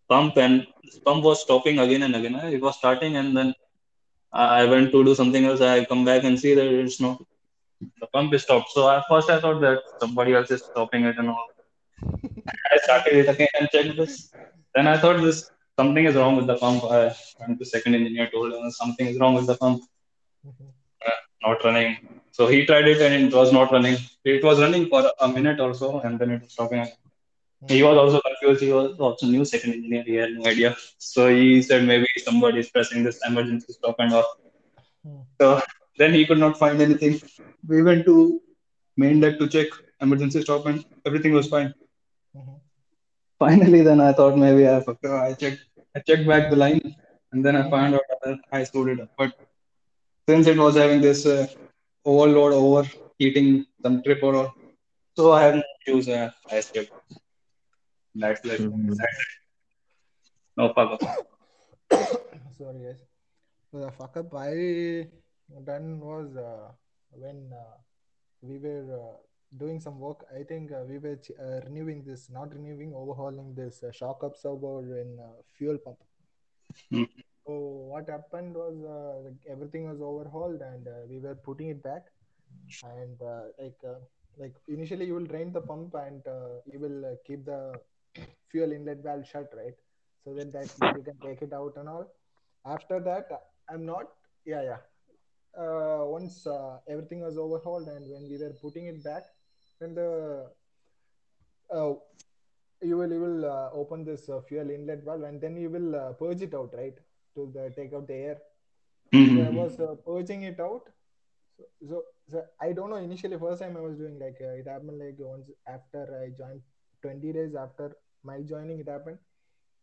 pump, 0.09 0.37
and 0.37 0.65
this 0.83 0.99
pump 1.07 1.23
was 1.23 1.41
stopping 1.43 1.79
again 1.79 2.03
and 2.03 2.15
again. 2.15 2.35
It 2.57 2.61
was 2.61 2.77
starting, 2.77 3.15
and 3.21 3.35
then 3.37 3.53
I 4.33 4.45
I 4.61 4.65
went 4.73 4.91
to 4.95 5.03
do 5.09 5.15
something 5.21 5.45
else. 5.51 5.61
I 5.73 5.85
come 5.93 6.03
back 6.11 6.23
and 6.29 6.39
see 6.45 6.53
that 6.59 6.69
it's 6.83 6.99
not 7.07 7.17
the 8.01 8.07
pump 8.17 8.33
is 8.39 8.43
stopped. 8.47 8.71
So 8.77 8.89
at 8.95 9.05
first 9.11 9.29
I 9.29 9.39
thought 9.45 9.61
that 9.67 9.79
somebody 10.05 10.33
else 10.39 10.51
is 10.57 10.63
stopping 10.71 11.05
it 11.11 11.17
and 11.17 11.29
all. 11.35 11.47
I 12.73 12.77
started 12.85 13.13
it 13.21 13.29
again 13.33 13.47
and 13.59 13.69
checked 13.73 13.95
this. 13.97 14.13
Then 14.75 14.87
I 14.87 14.97
thought 14.97 15.21
this 15.21 15.39
something 15.79 16.05
is 16.09 16.15
wrong 16.15 16.35
with 16.37 16.47
the 16.51 16.57
pump. 16.63 16.83
I 16.85 17.13
went 17.39 17.59
to 17.59 17.65
second 17.65 17.95
engineer, 17.95 18.29
told 18.33 18.53
him 18.53 18.69
something 18.71 19.07
is 19.07 19.19
wrong 19.19 19.35
with 19.39 19.47
the 19.51 19.55
pump, 19.63 19.81
Mhm. 20.47 20.67
uh, 21.07 21.17
not 21.45 21.63
running. 21.67 21.91
So 22.37 22.47
he 22.53 22.59
tried 22.69 22.87
it 22.93 23.01
and 23.05 23.13
it 23.27 23.33
was 23.41 23.51
not 23.57 23.71
running. 23.75 23.97
It 24.33 24.43
was 24.49 24.59
running 24.65 24.85
for 24.91 25.01
a 25.25 25.27
minute 25.37 25.59
or 25.65 25.73
so 25.81 25.89
and 26.05 26.19
then 26.19 26.31
it 26.35 26.41
was 26.43 26.53
stopping. 26.57 26.81
again. 26.85 26.95
He 27.73 27.81
was 27.87 27.97
also 28.01 28.19
confused. 28.27 28.61
He 28.67 28.71
was 28.79 28.89
also 29.07 29.25
new 29.35 29.43
second 29.53 29.73
engineer. 29.77 30.03
He 30.09 30.15
had 30.21 30.31
no 30.37 30.43
idea. 30.53 30.71
So 31.11 31.21
he 31.37 31.61
said 31.69 31.83
maybe 31.91 32.07
somebody 32.27 32.59
is 32.63 32.69
pressing 32.75 33.03
this 33.07 33.19
emergency 33.29 33.73
stop 33.77 33.95
and 34.05 34.13
off. 34.19 34.29
Hmm. 35.03 35.21
So 35.41 35.47
then 35.99 36.13
he 36.17 36.25
could 36.27 36.41
not 36.45 36.57
find 36.63 36.81
anything. 36.87 37.15
We 37.71 37.81
went 37.89 38.05
to 38.09 38.15
main 39.03 39.19
deck 39.23 39.39
to 39.39 39.47
check 39.55 39.67
emergency 40.05 40.41
stop 40.47 40.65
and 40.71 40.85
everything 41.07 41.33
was 41.39 41.47
fine. 41.55 41.73
Mhm. 42.37 42.61
Finally, 43.39 43.81
then 43.81 44.01
I 44.01 44.13
thought 44.13 44.37
maybe 44.37 44.67
I 44.67 44.79
fucked 44.81 45.05
up. 45.05 45.21
I 45.29 45.33
checked, 45.33 45.61
I 45.95 45.99
checked 46.07 46.27
back 46.27 46.49
the 46.51 46.57
line, 46.57 46.81
and 47.31 47.45
then 47.45 47.55
I 47.55 47.69
found 47.69 47.95
out 47.95 48.01
that 48.23 48.39
I 48.51 48.63
screwed 48.63 48.89
it 48.97 49.01
up. 49.01 49.09
But 49.17 49.33
since 50.29 50.47
it 50.47 50.57
was 50.57 50.75
having 50.75 51.01
this 51.01 51.25
uh, 51.25 51.47
overload, 52.05 52.53
overheating, 52.53 53.65
some 53.83 54.01
trip 54.03 54.23
or 54.23 54.35
all, 54.35 54.53
so 55.17 55.31
I 55.33 55.43
haven't 55.43 55.65
used 55.87 56.09
uh, 56.09 56.29
I 56.51 56.61
skipped. 56.61 56.93
That's 58.15 58.43
like 58.45 58.59
Mhm. 58.61 58.87
that's 58.97 59.19
it. 59.25 59.27
no 60.57 60.73
fuck 60.73 60.91
up. 60.93 61.01
Sorry, 62.57 62.79
guys. 62.85 63.01
So 63.71 63.79
the 63.79 63.91
fuck 63.91 64.17
up 64.17 64.33
I 64.35 65.07
done 65.63 65.99
was 65.99 66.35
uh, 66.35 66.71
when 67.11 67.51
uh, 67.53 67.77
we 68.41 68.57
were 68.59 68.85
uh, 69.01 69.17
doing 69.55 69.79
some 69.79 69.99
work. 69.99 70.25
I 70.37 70.43
think 70.43 70.71
uh, 70.71 70.83
we 70.87 70.97
were 70.97 71.15
ch- 71.15 71.31
uh, 71.39 71.61
renewing 71.65 72.03
this, 72.05 72.29
not 72.29 72.53
renewing, 72.53 72.93
overhauling 72.95 73.53
this 73.55 73.83
uh, 73.83 73.91
shock 73.91 74.23
absorber 74.23 74.97
in 74.99 75.17
uh, 75.19 75.41
fuel 75.57 75.77
pump. 75.77 75.97
Hmm. 76.91 77.03
So 77.45 77.53
what 77.53 78.09
happened 78.09 78.55
was 78.55 78.75
uh, 78.83 79.23
like 79.23 79.39
everything 79.49 79.89
was 79.89 80.01
overhauled 80.01 80.61
and 80.61 80.87
uh, 80.87 81.05
we 81.09 81.19
were 81.19 81.35
putting 81.35 81.69
it 81.69 81.81
back. 81.81 82.05
And 82.83 83.21
uh, 83.21 83.43
like 83.59 83.77
uh, 83.87 83.99
like 84.37 84.53
initially 84.67 85.05
you 85.05 85.15
will 85.15 85.25
drain 85.25 85.53
the 85.53 85.61
pump 85.61 85.95
and 85.95 86.25
uh, 86.27 86.59
you 86.71 86.79
will 86.79 87.05
uh, 87.05 87.15
keep 87.25 87.45
the 87.45 87.79
fuel 88.51 88.71
inlet 88.71 89.01
valve 89.03 89.25
shut, 89.25 89.49
right? 89.55 89.73
So 90.23 90.33
that 90.33 90.51
that 90.51 90.69
you 90.95 91.03
can 91.03 91.17
take 91.23 91.41
it 91.41 91.53
out 91.53 91.73
and 91.77 91.87
all. 91.87 92.05
After 92.65 92.99
that, 92.99 93.29
I'm 93.69 93.85
not. 93.85 94.07
Yeah, 94.45 94.61
yeah. 94.63 94.77
Uh, 95.57 96.05
once 96.05 96.45
uh, 96.45 96.77
everything 96.87 97.21
was 97.21 97.37
overhauled 97.37 97.87
and 97.87 98.07
when 98.11 98.29
we 98.29 98.37
were 98.37 98.53
putting 98.61 98.87
it 98.87 99.03
back, 99.03 99.23
then 99.79 99.95
the 99.95 100.47
uh, 101.73 101.93
you 102.81 102.97
will 102.97 103.11
you 103.11 103.19
will 103.19 103.45
uh, 103.45 103.69
open 103.73 104.03
this 104.05 104.29
uh, 104.29 104.41
fuel 104.47 104.69
inlet 104.69 105.03
valve 105.03 105.23
and 105.23 105.41
then 105.41 105.57
you 105.57 105.69
will 105.69 105.95
uh, 105.95 106.13
purge 106.13 106.41
it 106.41 106.53
out, 106.53 106.73
right? 106.73 106.95
To 107.35 107.51
the 107.53 107.71
take 107.75 107.93
out 107.93 108.07
the 108.07 108.13
air. 108.13 108.37
So 109.13 109.19
I 109.19 109.49
was 109.49 109.79
uh, 109.79 109.95
purging 110.05 110.43
it 110.43 110.59
out. 110.59 110.89
So, 111.57 111.63
so, 111.89 112.03
so 112.29 112.43
I 112.61 112.73
don't 112.73 112.89
know. 112.89 112.97
Initially, 112.97 113.37
first 113.39 113.61
time 113.61 113.77
I 113.77 113.79
was 113.79 113.97
doing 113.97 114.19
like 114.19 114.37
uh, 114.41 114.59
it 114.59 114.67
happened 114.67 114.99
like 114.99 115.15
once 115.17 115.49
after 115.67 116.03
I 116.23 116.29
joined, 116.37 116.61
twenty 117.01 117.31
days 117.31 117.55
after 117.55 117.95
my 118.23 118.41
joining, 118.41 118.79
it 118.79 118.89
happened. 118.89 119.17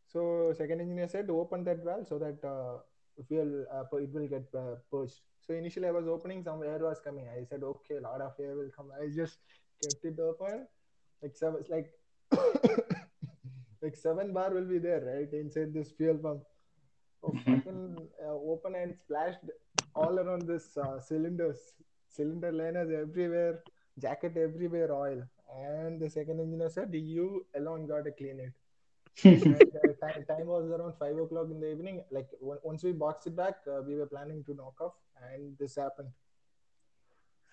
So 0.07 0.53
second 0.57 0.81
engineer 0.81 1.09
said 1.09 1.31
open 1.31 1.65
that 1.65 1.83
valve 1.85 2.07
so 2.07 2.19
that 2.19 2.45
uh, 2.47 2.79
fuel 3.27 3.65
uh, 3.73 3.97
it 3.97 4.13
will 4.13 4.29
get 4.29 4.47
uh, 4.57 4.77
purged. 4.91 5.21
So 5.41 5.55
initially 5.55 5.89
I 5.89 5.91
was 5.91 6.07
opening, 6.07 6.43
some 6.45 6.63
air 6.63 6.79
was 6.79 7.01
coming. 7.01 7.27
I 7.29 7.45
said 7.45 7.63
okay, 7.63 7.97
a 7.97 8.01
lot 8.01 8.21
of 8.21 8.33
air 8.39 8.55
will 8.57 8.71
come. 8.77 8.91
I 9.01 9.09
just 9.09 9.39
kept 9.83 10.05
it 10.05 10.19
open. 10.21 10.67
Like 11.23 11.35
seven, 11.37 11.65
like 11.69 11.91
like 13.83 13.97
seven 13.97 14.33
bar 14.33 14.51
will 14.53 14.65
be 14.65 14.79
there 14.79 15.01
right 15.01 15.33
inside 15.33 15.73
this 15.75 15.91
fuel 15.93 16.19
pump. 16.27 16.43
Oh 17.23 17.31
Mhm. 17.33 17.45
fucking 17.45 18.09
uh, 18.27 18.35
open 18.53 18.75
and 18.81 18.97
splashed 19.03 19.45
all 19.95 20.19
around 20.23 20.43
this 20.53 20.67
uh, 20.77 20.99
cylinders, 21.01 21.61
cylinder 22.09 22.53
liners 22.53 22.91
everywhere, 23.03 23.63
jacket 23.99 24.37
everywhere, 24.37 24.93
oil. 24.93 25.23
And 25.57 26.01
the 26.01 26.11
second 26.11 26.41
engineer 26.41 26.69
said, 26.77 26.95
"You 26.95 27.47
alone 27.55 27.87
got 27.87 28.05
to 28.05 28.13
clean 28.13 28.41
it." 28.41 28.53
and 29.25 29.63
uh, 29.81 29.93
time, 30.05 30.25
time 30.29 30.47
was 30.47 30.69
around 30.77 30.95
five 30.99 31.17
o'clock 31.25 31.49
in 31.51 31.61
the 31.61 31.71
evening. 31.71 32.03
Like 32.11 32.29
on- 32.43 32.59
once 32.65 32.83
we 32.83 32.93
boxed 32.93 33.27
it 33.29 33.37
back, 33.37 33.57
uh, 33.75 33.81
we 33.89 33.95
were 33.97 34.07
planning 34.15 34.43
to 34.51 34.55
knock 34.55 34.81
off, 34.81 34.95
and 35.31 35.57
this 35.59 35.77
happened. 35.77 36.09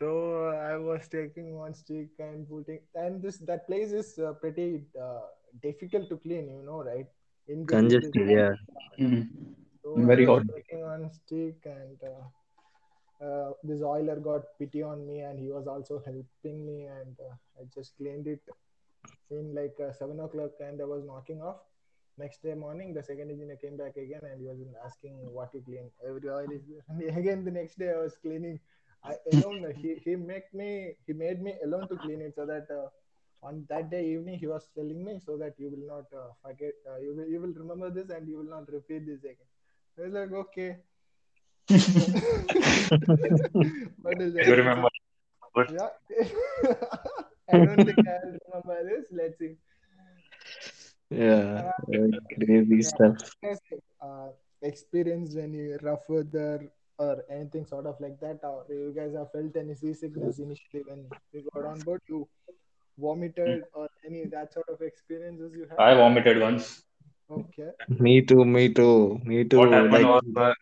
So 0.02 0.48
uh, 0.50 0.56
I 0.74 0.78
was 0.78 1.08
taking 1.08 1.58
one 1.58 1.76
stick 1.76 2.10
and 2.20 2.48
putting, 2.50 2.80
and 2.96 3.22
this 3.22 3.38
that 3.50 3.68
place 3.68 3.92
is 3.92 4.18
uh, 4.20 4.34
pretty 4.34 4.86
uh, 5.02 5.28
difficult 5.62 6.10
to 6.10 6.18
clean, 6.18 6.50
you 6.50 6.64
know, 6.64 6.84
right? 6.84 7.08
In 7.48 7.66
between 7.66 8.00
this, 8.02 8.16
Congested, 8.16 8.30
yeah. 8.30 8.56
Mhm. 9.00 9.30
so 9.84 9.90
Very 9.96 10.26
was 10.26 10.42
hot. 10.42 10.44
taking 10.56 10.82
one 10.82 11.10
stick, 11.12 11.58
and 11.66 11.98
uh, 12.14 13.26
uh, 13.26 13.52
this 13.64 13.82
oiler 13.84 14.18
got 14.20 14.44
pity 14.60 14.82
on 14.84 15.06
me, 15.08 15.22
and 15.22 15.40
he 15.40 15.52
was 15.52 15.68
also 15.68 16.02
helping 16.06 16.66
me, 16.66 16.86
and 16.86 17.16
uh, 17.30 17.36
I 17.60 17.66
just 17.74 17.98
cleaned 17.98 18.28
it 18.28 18.42
in 19.30 19.54
like 19.56 19.76
uh, 19.80 19.92
seven 19.94 20.20
o'clock, 20.20 20.52
and 20.60 20.82
I 20.82 20.86
was 20.86 21.04
knocking 21.06 21.42
off. 21.42 21.58
Next 22.18 22.44
day 22.44 22.54
morning, 22.56 22.94
the 22.94 23.04
second 23.04 23.32
engineer 23.32 23.58
came 23.58 23.78
back 23.78 23.98
again, 23.98 24.22
and 24.24 24.40
he 24.42 24.48
was 24.48 24.60
asking 24.86 25.16
what 25.34 25.54
you 25.54 25.62
clean. 25.62 25.92
Every 26.08 26.30
oil 26.30 26.52
is 26.52 26.64
there. 26.68 26.84
And 26.90 27.18
again, 27.18 27.46
the 27.46 27.52
next 27.52 27.78
day 27.78 27.92
I 27.92 27.98
was 28.02 28.18
cleaning. 28.18 28.60
I 29.04 29.16
alone. 29.34 29.74
He 29.82 29.96
he 30.06 30.16
make 30.16 30.54
me 30.54 30.96
he 31.06 31.14
made 31.14 31.42
me 31.42 31.56
alone 31.64 31.88
to 31.90 31.96
clean 31.98 32.22
it 32.22 32.36
so 32.36 32.46
that. 32.46 32.68
Uh, 32.70 32.88
on 33.44 33.66
that 33.70 33.90
day 33.90 34.06
evening, 34.14 34.38
he 34.38 34.46
was 34.48 34.70
telling 34.76 35.04
me 35.04 35.20
so 35.20 35.36
that 35.38 35.54
you 35.58 35.70
will 35.72 35.88
not 35.88 36.06
uh, 36.16 36.30
forget, 36.44 36.74
uh, 36.88 36.98
you 37.00 37.16
will 37.16 37.28
you 37.28 37.42
will 37.42 37.54
remember 37.54 37.90
this 37.90 38.10
and 38.10 38.28
you 38.28 38.38
will 38.38 38.50
not 38.50 38.72
repeat 38.72 39.06
this 39.06 39.24
again. 39.24 39.50
I 39.98 40.02
was 40.04 40.14
like, 40.14 40.32
okay. 40.32 40.78
what 44.02 44.22
is 44.22 44.34
that? 44.34 44.46
You 44.46 44.56
remember? 44.56 44.90
But 45.56 45.70
Yeah. 45.72 45.90
I 47.50 47.60
don't 47.60 47.84
think 47.84 47.98
I'll 48.08 48.38
remember 48.46 48.78
this. 48.90 49.06
Let's 49.12 49.38
see. 49.40 49.56
Yeah, 51.10 51.64
Uh, 51.64 52.08
crazy 52.40 52.76
yeah. 52.76 52.82
stuff. 52.82 53.18
Guys, 53.44 53.60
uh, 54.02 54.30
experienced 54.62 55.38
any 55.38 55.74
rough 55.82 56.08
weather 56.10 56.72
or 57.02 57.24
anything 57.30 57.66
sort 57.66 57.86
of 57.88 58.00
like 58.00 58.20
that? 58.22 58.40
Or 58.44 58.66
you 58.70 58.94
guys 58.96 59.14
have 59.20 59.32
felt 59.32 59.56
any 59.56 59.76
seasickness 59.76 60.40
initially 60.40 60.84
when 60.88 61.06
you 61.32 61.44
got 61.54 61.66
on 61.66 61.82
board? 61.84 62.02
You 62.08 62.28
vomited 62.98 63.64
or 63.74 63.88
any 64.06 64.26
that 64.28 64.54
sort 64.54 64.70
of 64.70 64.82
experiences 64.82 65.54
you 65.56 65.66
had? 65.70 65.84
I 65.84 65.94
vomited 65.96 66.40
once. 66.40 66.84
Okay. 67.30 67.72
Me 68.00 68.22
too, 68.22 68.44
me 68.46 68.64
too, 68.74 69.20
me 69.26 69.44
too. 69.46 69.62
What 69.62 69.72
happened 69.74 70.04
Like, 70.04 70.08
was 70.08 70.24
uh, 70.36 70.54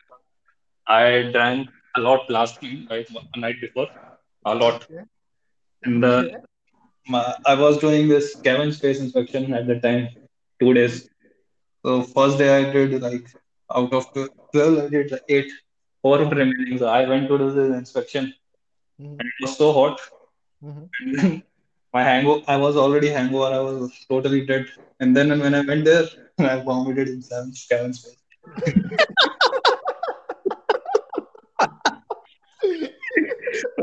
I 0.88 1.30
drank 1.32 1.69
a 1.95 1.99
lot 2.02 2.30
last 2.30 2.62
night, 2.63 2.88
right, 2.89 3.08
a 3.36 3.39
night 3.39 3.56
before, 3.62 3.88
a 4.45 4.56
lot. 4.56 4.86
Okay. 4.89 5.04
And 5.84 6.04
uh, 6.04 6.23
Okay. 6.23 6.41
my, 7.08 7.34
I 7.45 7.56
was 7.56 7.78
doing 7.78 8.08
this 8.08 8.36
cabin 8.41 8.71
space 8.71 8.99
inspection 8.99 9.54
at 9.54 9.67
the 9.67 9.80
time, 9.80 10.10
two 10.60 10.73
days. 10.73 11.10
So 11.86 12.04
first 12.04 12.38
day 12.38 12.49
I 12.65 12.71
did 12.71 13.02
like 13.02 13.28
out 13.73 13.93
of 13.93 14.06
12, 14.54 14.78
I 14.86 14.89
did 14.89 15.12
like 15.12 15.21
eight, 15.30 15.52
four 16.01 16.17
remaining. 16.19 16.77
So 16.77 16.88
I 16.88 17.07
went 17.07 17.27
to 17.29 17.38
do 17.38 17.51
this 17.51 17.75
inspection 17.77 18.33
Mhm. 18.99 19.19
and 19.19 19.27
it 19.31 19.39
was 19.41 19.57
so 19.57 19.71
hot. 19.73 19.99
Mhm. 20.63 20.89
My 21.93 22.03
hangover, 22.03 22.43
I 22.47 22.57
was 22.57 22.75
already 22.77 23.09
hangover. 23.09 23.53
I 23.53 23.59
was 23.59 24.05
totally 24.09 24.45
dead. 24.45 24.65
And 24.99 25.15
then 25.15 25.29
when 25.39 25.55
I 25.55 25.62
went 25.62 25.85
there, 25.85 26.07
I 26.53 26.57
vomited 26.63 27.07
in 27.09 27.21
cabin 27.21 27.53
cabin 27.69 27.93
space. 27.93 28.17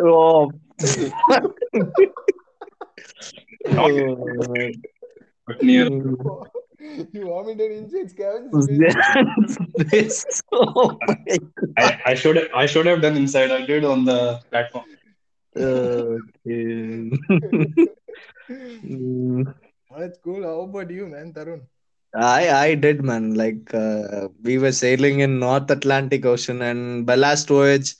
oh, 0.00 0.50
Not 5.46 5.62
yet, 5.64 5.92
oh, 6.24 6.46
man. 6.80 6.96
but 6.96 7.14
near. 7.14 7.22
You 7.22 7.26
vomited 7.28 7.72
inside 7.72 8.16
cabin 8.16 8.52
Was 8.52 8.66
space. 8.66 8.78
that 8.78 9.26
this? 9.90 10.26
Oh 10.52 10.98
I, 11.76 12.00
I 12.06 12.14
should 12.14 12.36
have, 12.36 12.48
I 12.54 12.66
should 12.66 12.86
have 12.86 13.02
done 13.02 13.16
inside. 13.16 13.50
I 13.50 13.64
did 13.66 13.84
on 13.84 14.04
the 14.04 14.40
platform. 14.50 14.84
Okay. 15.56 17.10
Mm. 18.50 19.54
That's 19.96 20.18
cool. 20.18 20.42
How 20.42 20.60
about 20.62 20.90
you, 20.90 21.06
man, 21.06 21.32
Tarun? 21.32 21.66
I 22.14 22.50
I 22.66 22.74
did 22.74 23.02
man 23.04 23.34
like 23.34 23.72
uh, 23.74 24.28
we 24.42 24.58
were 24.58 24.72
sailing 24.72 25.20
in 25.20 25.38
North 25.38 25.70
Atlantic 25.70 26.24
Ocean 26.26 26.62
and 26.62 27.06
ballast 27.06 27.48
voyage 27.48 27.94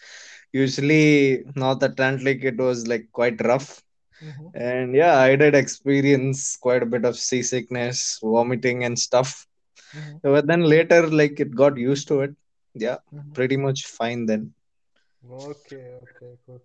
usually 0.53 1.45
North 1.55 1.83
Atlantic 1.83 2.45
it 2.45 2.57
was 2.59 2.87
like 2.87 3.07
quite 3.13 3.41
rough 3.51 3.83
Mhm. 4.21 4.55
and 4.55 4.95
yeah 4.95 5.17
I 5.19 5.37
did 5.37 5.55
experience 5.55 6.57
quite 6.57 6.83
a 6.83 6.87
bit 6.95 7.05
of 7.05 7.17
seasickness 7.17 8.19
vomiting 8.23 8.85
and 8.85 8.99
stuff 8.99 9.47
Mhm. 9.93 10.21
But 10.23 10.47
then 10.49 10.63
later, 10.63 11.09
like 11.09 11.41
it 11.41 11.55
got 11.55 11.77
used 11.79 12.09
to 12.09 12.21
it. 12.23 12.33
Yeah, 12.75 12.99
Mhm. 13.13 13.39
pretty 13.39 13.57
much 13.57 13.81
fine 13.87 14.27
then. 14.27 14.53
Okay, 15.25 15.85
okay, 16.03 16.39
cool. 16.47 16.61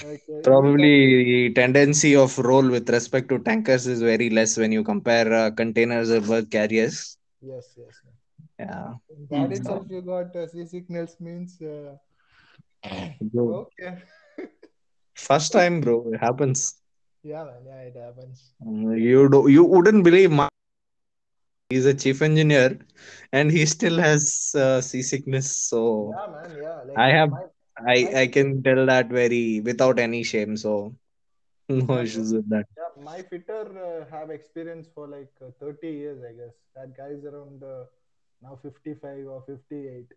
Like 0.00 0.24
uh, 0.28 0.38
in 0.48 0.60
the 0.60 0.70
con- 0.70 0.94
Probably 0.94 1.48
the 1.48 1.54
tendency 1.54 2.14
of 2.16 2.38
roll 2.38 2.68
with 2.68 2.88
respect 2.90 3.28
to 3.30 3.38
tankers 3.38 3.86
is 3.86 4.00
very 4.02 4.30
less 4.30 4.56
when 4.56 4.72
you 4.72 4.82
compare 4.84 5.32
uh, 5.32 5.50
containers 5.50 6.10
or 6.10 6.20
bulk 6.20 6.50
carriers. 6.50 7.16
yes, 7.40 7.74
yes. 7.76 8.00
man. 8.04 8.14
Yeah. 8.58 8.94
That 9.30 9.52
itself, 9.52 9.86
you 9.90 10.02
got 10.02 10.34
uh, 10.36 10.46
sea 10.46 10.64
signals 10.66 11.20
means 11.20 11.60
uh, 11.62 11.96
okay. 13.46 14.02
first 15.14 15.52
time, 15.52 15.80
bro, 15.80 16.10
it 16.12 16.18
happens. 16.18 16.79
Yeah, 17.22 17.44
man. 17.44 17.64
Yeah, 17.66 17.80
it 17.82 17.96
happens. 17.96 18.54
Uh, 18.66 18.92
You 18.92 19.28
do, 19.28 19.48
you 19.48 19.64
wouldn't 19.64 20.04
believe 20.04 20.30
my, 20.30 20.48
he's 21.70 21.86
a 21.86 21.94
chief 21.94 22.22
engineer 22.22 22.78
and 23.32 23.50
he 23.50 23.64
still 23.66 23.98
has 23.98 24.54
uh, 24.56 24.80
seasickness. 24.80 25.50
So 25.68 26.14
Yeah, 26.16 26.26
man. 26.32 26.56
Yeah, 26.56 26.82
like 26.82 26.96
I 26.96 27.08
have 27.10 27.30
my 27.30 27.44
I 27.86 27.96
my 27.96 28.20
I 28.22 28.26
can 28.26 28.62
tell 28.62 28.86
that 28.86 29.08
very 29.08 29.60
without 29.60 29.98
any 29.98 30.22
shame. 30.22 30.56
So 30.56 30.94
no 31.68 31.98
issues 31.98 32.32
with 32.32 32.48
that. 32.50 32.66
Yeah, 32.76 33.02
my 33.02 33.22
fitter 33.22 33.62
uh, 33.86 34.10
have 34.10 34.30
experience 34.30 34.88
for 34.94 35.06
like 35.08 35.32
uh, 35.42 35.50
30 35.60 35.88
years, 35.88 36.22
I 36.22 36.32
guess. 36.32 36.54
That 36.74 36.96
guy 36.96 37.08
is 37.18 37.24
around 37.24 37.62
uh, 37.62 37.84
now 38.42 38.58
55 38.62 39.26
or 39.26 39.42
58. 39.46 40.12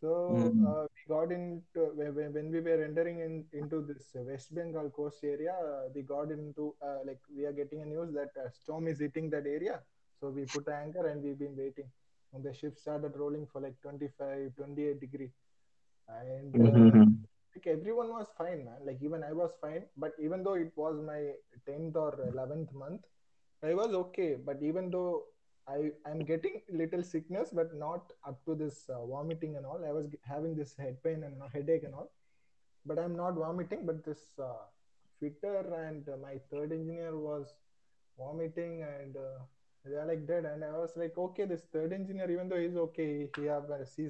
So 0.00 0.10
Mm. 0.28 0.66
uh, 0.66 0.86
we 0.94 1.14
got 1.14 1.32
into 1.32 1.80
when, 1.94 2.32
when 2.32 2.50
we 2.50 2.60
were 2.60 2.82
entering 2.84 3.20
in, 3.20 3.44
into 3.52 3.82
this 3.82 4.14
uh, 4.16 4.22
West 4.22 4.54
Bengal 4.54 4.90
coast 4.90 5.24
area, 5.24 5.52
uh, 5.52 5.88
we 5.94 6.02
got 6.02 6.30
into 6.30 6.74
uh, 6.82 6.98
like 7.06 7.20
we 7.34 7.44
are 7.44 7.52
getting 7.52 7.82
a 7.82 7.86
news 7.86 8.12
that 8.14 8.30
a 8.44 8.50
storm 8.52 8.88
is 8.88 9.00
hitting 9.00 9.30
that 9.30 9.46
area. 9.46 9.80
So 10.20 10.30
we 10.30 10.44
put 10.46 10.68
anchor 10.68 11.06
and 11.08 11.22
we've 11.22 11.38
been 11.38 11.56
waiting. 11.56 11.90
And 12.32 12.44
the 12.44 12.52
ship 12.52 12.76
started 12.78 13.16
rolling 13.16 13.46
for 13.46 13.60
like 13.60 13.80
25, 13.82 14.54
28 14.56 15.00
degree. 15.00 15.32
And 16.08 16.56
uh, 16.60 16.80
Mhm. 16.80 17.26
like 17.54 17.66
everyone 17.66 18.08
was 18.10 18.28
fine, 18.36 18.64
man. 18.64 18.80
Like 18.84 18.98
even 19.02 19.22
I 19.24 19.32
was 19.32 19.52
fine. 19.60 19.84
But 19.96 20.12
even 20.20 20.42
though 20.42 20.54
it 20.54 20.72
was 20.76 21.00
my 21.00 21.32
10th 21.66 21.96
or 21.96 22.12
11th 22.32 22.72
month, 22.72 23.02
I 23.62 23.74
was 23.74 23.92
okay. 23.94 24.36
But 24.36 24.62
even 24.62 24.90
though 24.90 25.24
I 25.68 25.90
I'm 26.06 26.20
getting 26.24 26.62
little 26.72 27.02
sickness, 27.02 27.50
but 27.52 27.74
not 27.74 28.12
up 28.26 28.44
to 28.46 28.54
this 28.54 28.88
uh, 28.88 29.04
vomiting 29.04 29.56
and 29.56 29.66
all. 29.66 29.84
I 29.86 29.92
was 29.92 30.06
having 30.22 30.54
this 30.56 30.74
head 30.76 31.02
pain 31.02 31.22
and 31.24 31.34
headache 31.52 31.84
and 31.84 31.94
all. 31.94 32.10
But 32.86 32.98
I'm 32.98 33.16
not 33.16 33.34
vomiting. 33.34 33.84
But 33.84 34.04
this 34.04 34.22
uh, 34.38 34.64
fitter 35.20 35.58
and 35.86 36.08
uh, 36.08 36.16
my 36.22 36.38
third 36.50 36.72
engineer 36.72 37.16
was 37.16 37.52
vomiting 38.18 38.82
and 38.82 39.16
uh, 39.16 39.40
they 39.84 39.96
are 39.96 40.06
like 40.06 40.26
dead. 40.26 40.46
And 40.46 40.64
I 40.64 40.72
was 40.72 40.92
like, 40.96 41.18
okay, 41.18 41.44
this 41.44 41.62
third 41.72 41.92
engineer, 41.92 42.30
even 42.30 42.48
though 42.48 42.60
he's 42.60 42.76
okay, 42.76 43.28
he 43.36 43.44
have 43.44 43.66
sea 43.84 44.08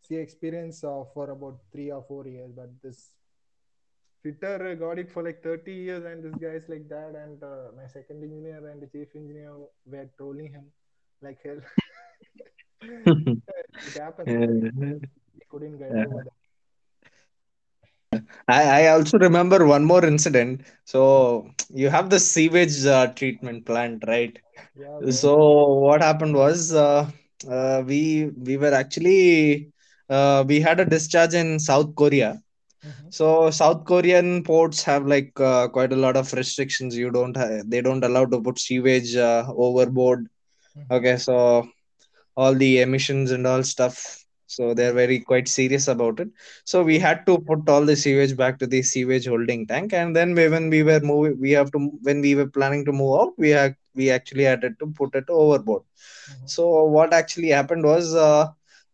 sea 0.00 0.16
experience 0.16 0.82
uh, 0.82 1.04
for 1.14 1.30
about 1.30 1.60
three 1.72 1.92
or 1.92 2.02
four 2.08 2.26
years. 2.26 2.50
But 2.50 2.70
this 2.82 3.12
fitter 4.22 4.74
got 4.74 4.98
it 4.98 5.12
for 5.12 5.22
like 5.22 5.44
30 5.44 5.72
years, 5.72 6.04
and 6.04 6.24
this 6.24 6.34
guy 6.34 6.56
is 6.62 6.68
like 6.68 6.88
that. 6.88 7.14
And 7.14 7.40
uh, 7.42 7.70
my 7.76 7.86
second 7.86 8.24
engineer 8.24 8.66
and 8.66 8.82
the 8.82 8.88
chief 8.88 9.14
engineer 9.14 9.52
were 9.86 10.10
trolling 10.16 10.50
him 10.52 10.66
like 11.22 11.38
hell. 11.44 11.60
it 13.84 13.96
happens. 13.96 14.36
He 15.32 15.40
couldn't 15.48 15.78
get 15.78 15.94
Yeah. 15.94 16.04
over 16.04 16.20
that. 16.22 16.32
I, 18.48 18.84
I 18.84 18.88
also 18.88 19.18
remember 19.18 19.66
one 19.66 19.84
more 19.84 20.04
incident. 20.04 20.62
So 20.84 21.50
you 21.72 21.88
have 21.90 22.10
the 22.10 22.18
sewage 22.18 22.84
uh, 22.86 23.08
treatment 23.14 23.66
plant, 23.66 24.04
right? 24.06 24.36
Yeah. 24.74 25.00
So 25.10 25.36
what 25.86 26.00
happened 26.02 26.34
was 26.34 26.72
uh, 26.74 27.10
uh, 27.48 27.82
we 27.86 28.30
we 28.36 28.56
were 28.56 28.72
actually 28.72 29.70
uh, 30.08 30.44
we 30.46 30.60
had 30.60 30.80
a 30.80 30.84
discharge 30.84 31.34
in 31.34 31.58
South 31.58 31.94
Korea. 31.94 32.40
Mhm, 32.82 33.10
So 33.10 33.50
South 33.50 33.84
Korean 33.84 34.42
ports 34.42 34.82
have 34.84 35.06
like 35.06 35.32
uh, 35.40 35.68
quite 35.68 35.92
a 35.92 35.96
lot 35.96 36.16
of 36.16 36.32
restrictions. 36.32 36.96
You 36.96 37.10
don't 37.10 37.36
ha- 37.36 37.62
they 37.66 37.80
don't 37.80 38.04
allow 38.04 38.26
to 38.26 38.40
put 38.40 38.58
sewage 38.58 39.16
uh, 39.16 39.44
overboard. 39.56 40.28
Mhm, 40.74 40.90
Okay, 40.90 41.16
so 41.16 41.66
all 42.36 42.54
the 42.54 42.80
emissions 42.80 43.30
and 43.30 43.46
all 43.46 43.62
stuff. 43.62 44.24
So 44.46 44.74
they're 44.74 44.92
very 44.92 45.20
quite 45.20 45.48
serious 45.48 45.88
about 45.88 46.20
it. 46.20 46.28
So 46.64 46.82
we 46.82 46.98
had 46.98 47.26
to 47.26 47.38
put 47.38 47.68
all 47.68 47.84
the 47.84 47.96
sewage 47.96 48.36
back 48.36 48.58
to 48.60 48.66
the 48.66 48.82
sewage 48.82 49.26
holding 49.26 49.66
tank, 49.66 49.92
and 49.92 50.14
then 50.16 50.34
we, 50.34 50.48
when 50.48 50.70
we 50.70 50.82
were 50.82 51.00
moving, 51.00 51.38
we 51.40 51.50
have 51.52 51.70
to 51.72 51.78
when 52.02 52.20
we 52.20 52.34
were 52.34 52.46
planning 52.46 52.84
to 52.86 52.92
move 52.92 53.20
out, 53.20 53.32
we 53.38 53.50
had 53.50 53.74
we 53.94 54.10
actually 54.10 54.44
had 54.44 54.60
to 54.62 54.86
put 54.96 55.14
it 55.14 55.24
overboard. 55.28 55.82
mhm, 56.26 56.46
So 56.46 56.84
what 56.84 57.12
actually 57.12 57.48
happened 57.48 57.84
was, 57.84 58.14
uh, 58.14 58.48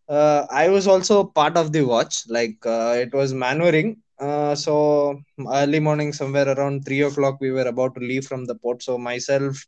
uh, 0.09 0.47
I 0.51 0.69
was 0.69 0.87
also 0.87 1.25
part 1.25 1.57
of 1.57 1.73
the 1.73 1.83
watch. 1.83 2.25
Like 2.29 2.57
uh, 2.67 2.95
it 2.99 3.13
was 3.15 3.33
maneuvering. 3.35 3.97
Uh, 4.19 4.55
so 4.55 5.21
early 5.53 5.81
morning, 5.81 6.13
somewhere 6.13 6.49
around 6.49 6.85
three 6.85 7.03
o'clock, 7.03 7.39
we 7.41 7.51
were 7.51 7.67
about 7.69 7.95
to 7.95 8.01
leave 8.01 8.25
from 8.27 8.45
the 8.47 8.55
port. 8.55 8.83
So 8.83 8.99
myself 8.99 9.67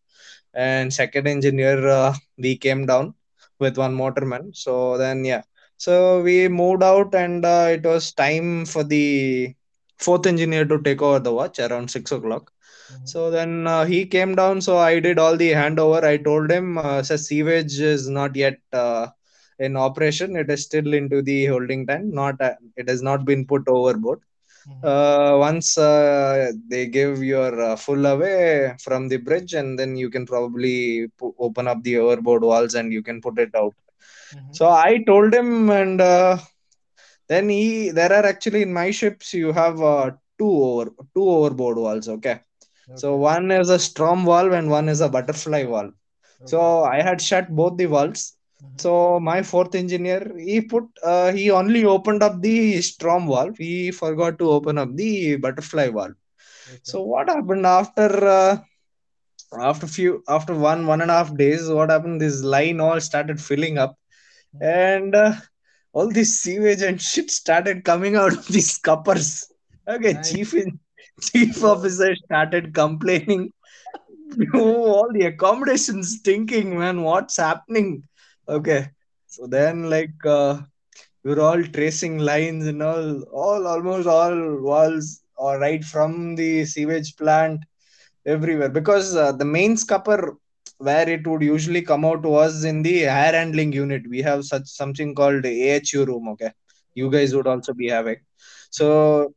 and 0.57 0.93
second 0.93 1.29
engineer, 1.29 1.89
uh, 1.89 2.15
we 2.39 2.57
came 2.57 2.87
down 2.87 3.15
with 3.61 3.79
one 3.79 3.97
motorman. 3.97 4.57
So 4.57 4.99
then, 4.99 5.25
yeah. 5.25 5.43
So 5.79 6.23
we 6.23 6.49
moved 6.49 6.83
out, 6.83 7.15
and 7.15 7.45
uh, 7.45 7.69
it 7.73 7.85
was 7.85 8.13
time 8.13 8.67
for 8.67 8.85
the 8.85 9.55
fourth 9.99 10.27
engineer 10.27 10.65
to 10.67 10.81
take 10.83 11.03
over 11.03 11.21
the 11.21 11.33
watch 11.33 11.61
around 11.61 11.91
six 11.91 12.13
o'clock. 12.13 12.53
mhm, 12.89 13.15
So 13.15 13.31
then 13.31 13.67
uh, 13.67 13.85
he 13.87 14.07
came 14.07 14.35
down. 14.35 14.61
So 14.63 14.79
I 14.79 15.01
did 15.01 15.19
all 15.19 15.37
the 15.37 15.53
handover. 15.53 16.03
I 16.05 16.17
told 16.19 16.51
him, 16.51 16.79
uh, 16.79 17.03
"Sir, 17.03 17.17
sewage 17.19 17.79
is 17.81 18.09
not 18.09 18.37
yet 18.37 18.59
uh, 18.73 19.09
in 19.59 19.77
operation. 19.77 20.37
It 20.37 20.51
is 20.51 20.65
still 20.65 20.93
into 20.95 21.23
the 21.23 21.47
holding 21.47 21.87
tank. 21.87 22.07
Not 22.13 22.41
uh, 22.41 22.55
it 22.77 22.89
has 22.89 23.03
not 23.03 23.25
been 23.25 23.47
put 23.47 23.69
overboard. 23.69 24.21
Uh, 24.83 25.37
once 25.39 25.77
uh, 25.79 26.51
they 26.69 26.87
give 26.87 27.23
your 27.23 27.61
uh, 27.61 27.77
full 27.77 28.05
away 28.07 28.75
from 28.83 29.09
the 29.09 29.17
bridge, 29.17 29.53
and 29.55 29.79
then 29.79 29.97
you 29.97 30.09
can 30.11 30.25
probably 30.27 31.09
po- 31.19 31.35
open 31.39 31.67
up 31.67 31.83
the 31.83 31.97
overboard 31.99 32.43
walls 32.43 32.75
and 32.75 32.93
you 32.93 33.03
can 33.03 33.21
put 33.21 33.39
it 33.39 33.55
out." 33.55 33.75
mhm. 34.33 34.59
So 34.59 34.69
I 34.69 35.03
told 35.07 35.35
him, 35.35 35.71
and 35.71 36.01
uh, 36.01 36.39
then 37.29 37.49
he 37.49 37.91
there 37.91 38.13
are 38.13 38.25
actually 38.27 38.63
in 38.63 38.73
my 38.73 38.91
ships 38.91 39.33
you 39.35 39.53
have 39.53 39.81
uh, 39.83 40.11
two 40.39 40.51
over 40.69 40.91
two 41.15 41.29
overboard 41.37 41.77
walls. 41.79 42.09
Okay 42.09 42.41
so 42.95 43.17
one 43.17 43.51
is 43.51 43.71
a 43.71 43.79
storm 43.79 44.25
valve 44.25 44.53
and 44.53 44.71
one 44.71 44.89
is 44.89 45.01
a 45.01 45.09
butterfly 45.09 45.65
valve. 45.65 45.93
So 46.45 46.85
I 46.85 47.03
had 47.03 47.21
shut 47.21 47.49
both 47.55 47.77
the 47.79 47.87
valves. 47.87 48.36
So 48.79 49.19
my 49.21 49.43
fourth 49.43 49.75
engineer, 49.75 50.33
he 50.39 50.61
put, 50.61 50.85
uh, 51.03 51.33
he 51.33 51.51
only 51.51 51.85
opened 51.85 52.23
up 52.23 52.41
the 52.41 52.81
storm 52.83 53.27
valve. 53.29 53.57
He 53.59 53.91
forgot 53.91 54.39
to 54.39 54.51
open 54.51 54.79
up 54.79 54.95
the 54.95 55.37
butterfly 55.37 55.89
valve. 55.89 56.15
So 56.83 57.03
what 57.03 57.29
happened 57.29 57.67
after, 57.67 58.09
uh, 58.27 58.59
after 59.59 59.87
few, 59.87 60.23
after 60.29 60.55
one 60.55 60.87
one 60.87 61.01
and 61.01 61.11
a 61.11 61.15
half 61.15 61.37
days, 61.37 61.69
what 61.69 61.91
happened? 61.91 62.21
This 62.21 62.43
line 62.43 62.81
all 62.81 63.01
started 63.01 63.41
filling 63.41 63.79
up, 63.79 63.97
and 64.61 65.15
uh, 65.15 65.33
all 65.93 66.11
this 66.11 66.39
sewage 66.41 66.83
and 66.83 67.01
shit 67.01 67.31
started 67.31 67.85
coming 67.85 68.17
out 68.17 68.33
of 68.37 68.47
these 68.49 68.71
scuppers. 68.79 69.45
Okay, 69.89 70.15
Nice. 70.15 70.33
chief 70.33 70.55
in, 70.55 70.79
chief 71.21 71.63
officer 71.65 72.15
started 72.27 72.75
complaining 72.75 73.53
Oh, 74.55 74.93
all 74.97 75.11
the 75.13 75.27
accommodations 75.27 76.19
stinking, 76.19 76.79
man. 76.79 77.03
What's 77.03 77.37
happening? 77.37 78.03
Okay. 78.49 78.89
So 79.27 79.47
then, 79.47 79.91
like, 79.91 80.25
uh, 80.25 80.61
we 81.23 81.35
were 81.35 81.41
all 81.41 81.63
tracing 81.63 82.19
lines 82.19 82.67
and 82.67 82.83
all, 82.83 83.23
all 83.33 83.67
almost 83.67 84.07
all 84.07 84.61
walls, 84.63 85.23
or 85.37 85.59
right 85.59 85.85
from 85.85 86.37
the 86.37 86.65
sewage 86.65 87.17
plant 87.17 87.61
everywhere. 88.27 88.69
Because 88.69 89.17
uh, 89.17 89.33
the 89.33 89.45
main 89.45 89.77
scupper 89.77 90.37
where 90.79 91.09
it 91.09 91.27
would 91.27 91.43
usually 91.43 91.83
come 91.83 92.05
out 92.05 92.23
was 92.23 92.65
in 92.65 92.83
the 92.83 93.05
air 93.05 93.33
handling 93.33 93.73
unit. 93.73 94.03
We 94.09 94.23
have 94.23 94.45
such 94.45 94.67
something 94.67 95.15
called 95.15 95.45
AHU 95.47 96.05
room. 96.05 96.29
Okay. 96.31 96.53
You 96.95 97.11
guys 97.11 97.35
would 97.35 97.47
also 97.47 97.73
be 97.75 97.89
having. 97.89 98.19
So 98.71 99.33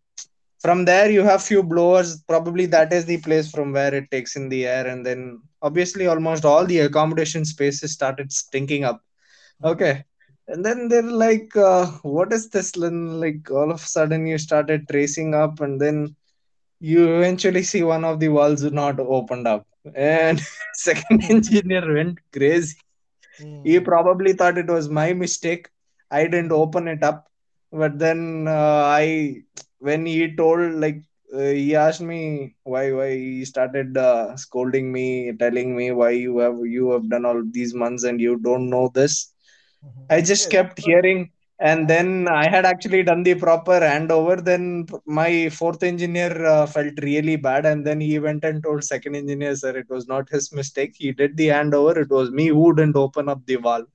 from 0.59 0.85
there 0.85 1.09
you 1.09 1.23
have 1.23 1.43
few 1.43 1.63
blowers. 1.63 2.23
Probably 2.27 2.65
that 2.67 2.93
is 2.93 3.05
the 3.05 3.17
place 3.17 3.51
from 3.51 3.73
where 3.73 3.93
it 3.93 4.11
takes 4.11 4.35
in 4.35 4.49
the 4.49 4.65
air 4.67 4.87
and 4.87 5.05
then 5.05 5.41
obviously 5.61 6.07
almost 6.07 6.45
all 6.45 6.65
the 6.65 6.79
accommodation 6.79 7.45
spaces 7.45 7.93
started 7.93 8.31
stinking 8.31 8.83
up. 8.83 9.01
Okay. 9.63 10.03
And 10.47 10.65
then 10.65 10.87
they're 10.89 11.01
like 11.03 11.55
uh, 11.55 11.87
what 12.03 12.33
is 12.33 12.49
this? 12.49 12.71
Then, 12.71 13.19
like 13.19 13.49
all 13.51 13.71
of 13.71 13.81
a 13.83 13.87
sudden 13.87 14.25
you 14.27 14.37
started 14.37 14.87
tracing 14.89 15.33
up 15.35 15.59
and 15.61 15.79
then 15.81 16.15
you 16.79 17.15
eventually 17.17 17.63
see 17.63 17.83
one 17.83 18.03
of 18.05 18.19
the 18.19 18.29
walls 18.29 18.63
not 18.63 18.99
opened 18.99 19.47
up. 19.47 19.65
And 19.95 20.39
second 20.75 21.23
engineer 21.29 21.93
went 21.93 22.19
crazy. 22.33 22.77
He 23.63 23.79
mhm, 23.79 23.81
probably 23.81 24.33
thought 24.33 24.57
it 24.57 24.67
was 24.67 24.89
my 24.89 25.13
mistake. 25.13 25.69
I 26.11 26.23
didn't 26.25 26.51
open 26.51 26.87
it 26.87 27.03
up. 27.03 27.28
But 27.71 27.97
then 27.99 28.47
uh, 28.47 28.83
I, 28.85 29.43
when 29.79 30.05
he 30.05 30.35
told, 30.35 30.73
like, 30.75 31.01
uh, 31.33 31.39
he 31.39 31.75
asked 31.75 32.01
me 32.01 32.55
why 32.63 32.91
why 32.91 33.11
he 33.15 33.45
started 33.45 33.97
uh, 33.97 34.35
scolding 34.37 34.91
me 34.91 35.31
telling 35.39 35.75
me 35.75 35.91
why 35.91 36.11
you 36.11 36.37
have 36.39 36.57
you 36.65 36.91
have 36.91 37.09
done 37.09 37.25
all 37.25 37.41
these 37.51 37.73
months 37.73 38.03
and 38.03 38.19
you 38.19 38.37
don't 38.37 38.69
know 38.69 38.89
this 38.93 39.33
Mhm. 39.83 40.09
i 40.09 40.21
just 40.21 40.49
kept 40.49 40.79
hearing 40.79 41.29
and 41.59 41.87
then 41.89 42.27
i 42.29 42.45
had 42.53 42.65
actually 42.65 43.01
done 43.03 43.21
the 43.23 43.33
proper 43.43 43.77
handover 43.89 44.35
then 44.49 44.63
my 45.19 45.49
fourth 45.49 45.83
engineer 45.83 46.31
uh, 46.45 46.65
felt 46.65 46.93
really 47.01 47.35
bad. 47.35 47.65
And 47.65 47.85
then 47.85 47.99
he 47.99 48.19
went 48.19 48.43
and 48.43 48.63
told 48.63 48.83
second 48.83 49.15
engineer 49.15 49.55
sir 49.55 49.75
it 49.77 49.89
was 49.89 50.07
not 50.07 50.29
his 50.29 50.51
mistake. 50.53 50.93
He 50.97 51.11
did 51.11 51.37
the 51.37 51.47
handover. 51.47 51.95
It 51.97 52.09
was 52.09 52.31
me 52.31 52.47
who 52.47 52.73
didn't 52.75 52.95
open 52.95 53.29
up 53.29 53.45
the 53.45 53.55
valve. 53.67 53.87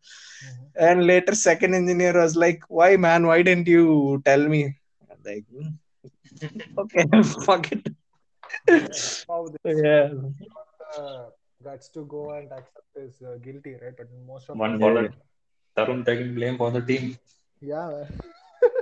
Mhm. 0.45 0.71
and 0.89 1.07
later 1.07 1.35
second 1.35 1.75
engineer 1.75 2.15
was 2.23 2.37
like 2.37 2.61
why 2.69 2.97
man? 2.97 3.27
Why 3.27 3.43
didn't 3.43 3.69
you 3.69 4.21
tell 4.25 4.47
me? 4.55 4.63
I'm 5.11 5.19
like 5.31 5.45
"Hmm, 5.53 5.71
okay 6.79 7.05
fuck 7.47 7.73
it. 7.73 7.89
How 9.29 9.47
they 9.49 9.75
yeah. 9.85 10.09
Uh, 10.97 11.31
guts 11.63 11.89
to 11.89 12.05
go 12.07 12.31
and 12.33 12.51
accept 12.53 12.97
is 12.97 13.23
uh, 13.23 13.37
guilty, 13.43 13.75
right? 13.83 13.97
But 13.97 14.09
most 14.27 14.49
of 14.51 14.57
One 14.59 14.75
us- 14.75 14.81
for 14.81 14.95
the 14.95 15.13
Tarun 15.77 16.05
taking 16.05 16.35
blame 16.35 16.57
for 16.57 16.71
the 16.71 16.81
team. 16.81 17.17
Yeah, 17.65 18.05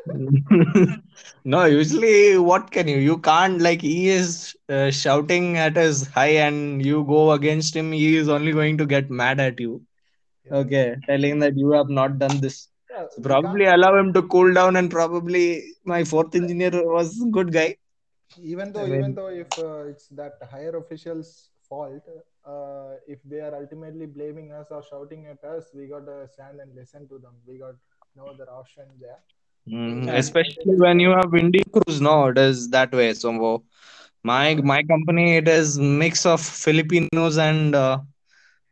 no 1.45 1.65
usually 1.65 2.37
what 2.39 2.71
can 2.71 2.89
you 2.89 2.99
you 3.09 3.17
can't 3.19 3.61
like 3.67 3.81
he 3.83 4.09
is 4.09 4.57
uh, 4.69 4.91
shouting 4.91 5.57
at 5.57 5.77
us 5.77 6.07
high 6.17 6.35
and 6.47 6.85
you 6.85 7.05
go 7.05 7.33
against 7.33 7.77
him 7.77 7.93
he 7.93 8.17
is 8.17 8.29
only 8.29 8.53
going 8.53 8.77
to 8.79 8.87
get 8.87 9.11
mad 9.11 9.41
at 9.41 9.61
you. 9.61 9.83
Yeah. 10.45 10.61
okay 10.61 10.97
telling 11.09 11.39
that 11.41 11.57
you 11.57 11.71
have 11.73 11.89
not 11.89 12.19
done 12.19 12.41
this. 12.41 12.69
Yeah, 12.91 13.07
probably 13.23 13.67
allow 13.67 13.97
him 13.99 14.13
to 14.15 14.23
cool 14.35 14.53
down 14.53 14.77
and 14.77 14.91
probably 14.91 15.47
my 15.85 16.05
fourth 16.05 16.35
engineer 16.35 16.73
was 16.97 17.25
good 17.33 17.53
guy. 17.53 17.77
Even 18.41 18.73
though 18.73 18.85
I 18.85 18.87
even 18.87 19.15
though 19.15 19.29
if 19.29 19.59
uh, 19.59 19.85
it's 19.93 20.09
that 20.09 20.35
higher 20.51 20.77
officials 20.77 21.51
fault 21.69 22.03
uh, 22.45 22.95
if 23.07 23.23
they 23.25 23.41
are 23.41 23.55
ultimately 23.55 24.07
blaming 24.07 24.53
us 24.53 24.71
or 24.71 24.83
shouting 24.83 25.27
at 25.27 25.43
us 25.45 25.71
we 25.75 25.87
got 25.87 26.07
to 26.07 26.27
stand 26.29 26.61
and 26.61 26.75
listen 26.75 27.09
to 27.09 27.19
them. 27.19 27.35
We 27.47 27.59
got 27.59 27.75
no 28.17 28.29
other 28.29 28.49
option 28.51 28.87
there. 29.01 29.21
Mm, 29.69 30.09
Yeah. 30.09 30.21
especially 30.21 30.77
when 30.85 30.99
you 31.01 31.11
have 31.11 31.33
windy 31.33 31.63
crews 31.73 32.01
no 32.01 32.27
it 32.29 32.39
is 32.39 32.69
that 32.71 32.93
way. 32.93 33.13
So 33.15 33.63
my 34.25 34.55
my 34.73 34.83
company 34.85 35.37
it 35.37 35.49
is 35.49 35.79
mix 35.79 36.25
of 36.27 36.41
Filipinos 36.41 37.39
and 37.39 37.75
uh, 37.75 37.99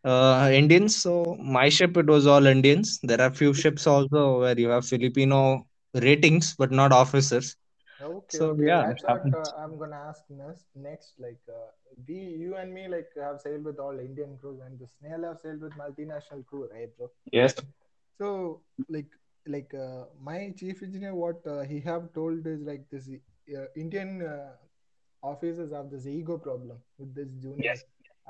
uh, 0.04 0.50
Indians. 0.52 0.96
So 0.96 1.36
my 1.40 1.68
ship 1.68 1.96
it 1.96 2.06
was 2.06 2.26
all 2.26 2.46
Indians. 2.46 2.98
There 3.02 3.20
are 3.20 3.30
few 3.30 3.52
ships 3.54 3.86
also 3.86 4.40
where 4.40 4.58
you 4.58 4.68
have 4.70 4.86
Filipino 4.86 5.66
ratings 5.94 6.54
but 6.58 6.70
not 6.72 6.92
officers. 6.92 7.56
Okay 8.00 8.38
So, 8.38 8.54
okay. 8.54 8.70
yeah, 8.70 8.82
that's 8.82 8.96
it 8.96 9.00
what 9.02 9.08
happens. 9.08 9.36
uh, 9.40 9.50
i'm 9.62 9.76
gonna 9.78 10.02
ask 10.10 10.24
next 10.30 10.66
next 10.86 11.14
like 11.24 11.42
uh, 11.58 11.68
we 12.08 12.18
you 12.44 12.54
and 12.62 12.72
me 12.78 12.86
like 12.94 13.10
have 13.26 13.40
sailed 13.46 13.64
with 13.70 13.78
all 13.86 13.98
indian 14.08 14.36
crews 14.40 14.60
and 14.66 14.78
the 14.78 14.88
snail 14.96 15.22
have 15.28 15.38
sailed 15.44 15.60
with 15.60 15.72
multinational 15.84 16.44
crew 16.46 16.66
right 16.72 16.96
bro? 16.96 17.10
Yes. 17.32 17.54
so 18.18 18.62
like 18.88 19.10
like 19.54 19.72
uh, 19.74 20.04
my 20.20 20.52
chief 20.58 20.82
engineer 20.82 21.14
what 21.14 21.46
uh, 21.46 21.60
he 21.72 21.80
have 21.80 22.12
told 22.14 22.46
is 22.46 22.62
like 22.70 22.84
this 22.90 23.08
uh, 23.10 23.66
indian 23.84 24.22
uh, 24.22 24.52
officers 25.22 25.72
have 25.72 25.90
this 25.90 26.06
ego 26.06 26.36
problem 26.38 26.78
with 26.98 27.14
this 27.14 27.30
juniors 27.44 27.84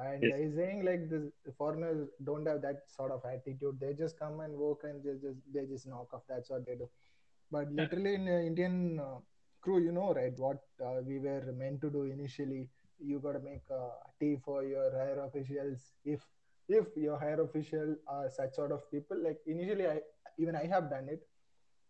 and 0.06 0.32
Yes. 0.32 0.40
he's 0.40 0.54
saying 0.54 0.84
like 0.84 1.08
this 1.10 1.24
foreigners 1.58 2.08
don't 2.24 2.46
have 2.46 2.60
that 2.62 2.82
sort 2.88 3.10
of 3.12 3.22
attitude. 3.24 3.78
They 3.80 3.92
just 3.94 4.18
come 4.18 4.40
and 4.40 4.54
work 4.56 4.80
and 4.84 5.02
they 5.04 5.14
just 5.20 5.38
they 5.52 5.66
just 5.66 5.86
knock 5.86 6.12
off. 6.14 6.22
That's 6.28 6.50
what 6.50 6.64
they 6.66 6.74
do. 6.76 6.88
But 7.50 7.70
literally 7.72 8.14
in 8.14 8.28
uh, 8.28 8.38
indian 8.50 8.98
uh, 9.00 9.18
crew 9.60 9.78
you 9.80 9.92
know 9.92 10.12
right 10.14 10.34
what 10.38 10.58
uh, 10.84 11.00
we 11.06 11.18
were 11.18 11.52
meant 11.62 11.80
to 11.82 11.90
do 11.90 12.02
initially 12.04 12.68
you 12.98 13.18
got 13.20 13.32
to 13.32 13.40
make 13.40 13.64
a 13.70 13.82
tea 14.20 14.36
for 14.44 14.64
your 14.64 14.90
higher 14.96 15.20
officials. 15.24 15.92
If 16.04 16.20
if 16.78 16.86
your 16.96 17.18
higher 17.18 17.40
official 17.42 17.94
are 18.06 18.28
such 18.30 18.54
sort 18.54 18.72
of 18.76 18.88
people 18.90 19.18
like 19.26 19.38
initially 19.54 19.86
i 19.92 19.98
even 20.38 20.56
i 20.56 20.66
have 20.76 20.88
done 20.94 21.08
it 21.16 21.26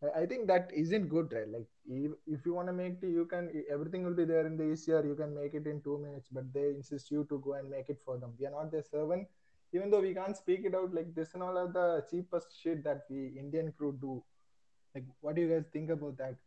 I- 0.06 0.12
I 0.20 0.26
think 0.28 0.46
that 0.48 0.70
isn't 0.82 1.08
good, 1.14 1.32
right? 1.36 1.48
Like, 1.54 1.66
if, 1.86 2.12
if 2.34 2.46
you 2.46 2.54
want 2.58 2.68
to 2.68 2.72
make 2.76 2.94
tea, 3.02 3.08
you 3.16 3.24
can. 3.32 3.48
Everything 3.74 4.02
will 4.06 4.14
be 4.20 4.24
there 4.30 4.46
in 4.50 4.54
the 4.60 4.68
ECR. 4.74 5.00
You 5.08 5.16
can 5.18 5.34
make 5.38 5.52
it 5.58 5.66
in 5.72 5.82
two 5.88 5.96
minutes, 6.04 6.30
but 6.38 6.46
they 6.54 6.62
insist 6.70 7.10
you 7.14 7.24
to 7.32 7.38
go 7.46 7.52
and 7.58 7.68
make 7.74 7.90
it 7.94 8.00
for 8.06 8.16
them. 8.22 8.32
We 8.38 8.46
are 8.46 8.54
not 8.54 8.70
their 8.76 8.82
servant, 8.86 9.28
even 9.74 9.90
though 9.90 10.00
we 10.06 10.14
can't 10.20 10.38
speak 10.40 10.64
it 10.70 10.78
out. 10.80 10.94
Like 11.00 11.14
this 11.18 11.34
and 11.34 11.42
all 11.48 11.58
of 11.64 11.74
the 11.74 11.86
cheapest 12.10 12.56
shit 12.62 12.82
that 12.84 13.02
we 13.10 13.26
Indian 13.44 13.70
crew 13.72 13.92
do. 14.06 14.14
Like, 14.94 15.04
what 15.20 15.36
do 15.36 15.42
you 15.42 15.50
guys 15.54 15.68
think 15.76 15.90
about 15.98 16.16
that? 16.24 16.40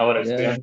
Our 0.00 0.22
Yeah. 0.24 0.56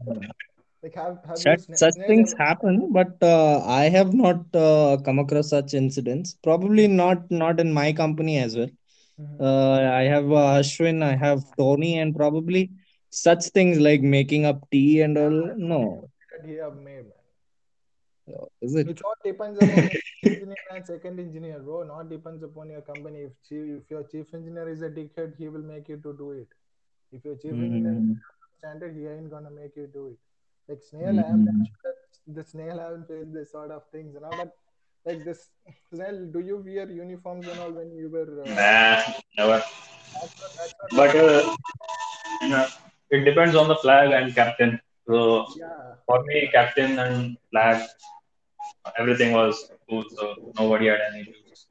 Like, 0.84 0.96
have 0.96 1.24
have 1.26 1.44
such, 1.44 1.62
such 1.82 1.96
things 2.08 2.34
ever- 2.34 2.42
happen 2.44 2.76
but 2.98 3.12
uh, 3.24 3.60
i 3.80 3.84
have 3.96 4.12
not 4.24 4.40
uh, 4.68 4.98
come 5.06 5.20
across 5.24 5.50
such 5.56 5.74
incidents 5.82 6.36
probably 6.48 6.86
not 6.88 7.20
not 7.44 7.60
in 7.64 7.72
my 7.80 7.88
company 8.02 8.36
as 8.46 8.56
well 8.60 8.72
Mhm. 9.18 9.46
uh, 9.50 9.80
i 10.02 10.04
have 10.14 10.30
uh, 10.44 10.48
ashwin 10.62 11.02
i 11.12 11.16
have 11.26 11.42
tony 11.62 11.92
and 12.04 12.16
probably 12.22 12.64
such 13.26 13.46
things 13.58 13.80
like 13.90 14.02
making 14.18 14.46
up 14.52 14.60
tea 14.72 15.02
and 15.08 15.18
all 15.26 15.40
no 15.74 15.84
he 16.44 16.54
have 16.56 16.76
made, 16.78 17.04
man. 17.06 17.14
is 18.62 18.76
it 18.76 18.90
It 18.90 19.02
all 19.04 19.16
depends 19.24 19.60
upon 19.60 19.88
your 19.88 20.02
engineer 20.26 20.58
and 20.72 20.86
second 20.86 21.20
engineer, 21.20 21.60
bro. 21.60 21.84
Not 21.84 22.10
depends 22.10 22.44
upon 22.44 22.70
your 22.70 22.82
company. 22.82 23.22
If 23.24 23.42
chief, 23.44 23.82
if 23.82 23.90
your 23.90 24.04
chief 24.04 24.34
engineer 24.34 24.68
is 24.70 24.82
a 24.82 24.90
dickhead, 24.90 25.36
he 25.38 25.48
will 25.50 25.62
make 25.64 25.88
you 25.90 25.98
to 25.98 26.14
do 26.18 26.32
it. 26.32 26.48
If 27.12 27.26
your 27.26 27.36
chief 27.36 27.60
engineer 27.62 28.02
Mm, 28.02 28.22
standard, 28.60 28.96
he 28.96 29.08
ain't 29.08 29.30
gonna 29.30 29.52
make 29.52 29.76
you 29.76 29.88
do 29.88 30.08
it. 30.08 30.20
Like 30.70 30.84
snail, 30.84 31.20
I 31.20 31.24
am 31.34 31.46
mm. 31.46 31.46
not 31.46 31.56
sure 31.82 31.96
the 32.28 32.44
snail 32.44 32.80
haven't 32.80 33.08
faced 33.08 33.34
this 33.34 33.52
sort 33.52 33.72
of 33.72 33.84
things 33.92 34.14
you 34.16 34.22
know 34.22 34.36
but 34.38 34.54
like 35.06 35.26
this 35.26 35.50
snail, 35.94 36.26
do 36.34 36.40
you 36.40 36.58
wear 36.66 36.90
uniforms 36.92 37.48
and 37.48 37.60
all 37.60 37.72
when 37.72 37.92
you 37.96 38.10
were? 38.10 38.44
Uh, 38.46 38.58
Nah, 38.58 39.02
never. 39.38 39.64
that's 40.14 40.36
what, 40.40 40.52
that's 40.58 40.74
what 40.80 40.92
But 40.96 41.16
uh, 41.16 41.56
yeah, 42.42 42.68
it 43.12 43.26
depends 43.26 43.56
on 43.56 43.68
the 43.68 43.76
flag 43.76 44.12
and 44.12 44.34
captain. 44.36 44.80
So 45.08 45.48
yeah, 45.56 45.96
for 46.06 46.24
me, 46.26 46.50
captain 46.54 47.00
and 47.00 47.38
flag, 47.52 47.88
everything 49.00 49.34
was 49.34 49.72
cool. 49.90 50.04
So 50.18 50.54
nobody 50.60 50.88
had 50.88 51.00
any 51.12 51.22
issues. 51.22 51.68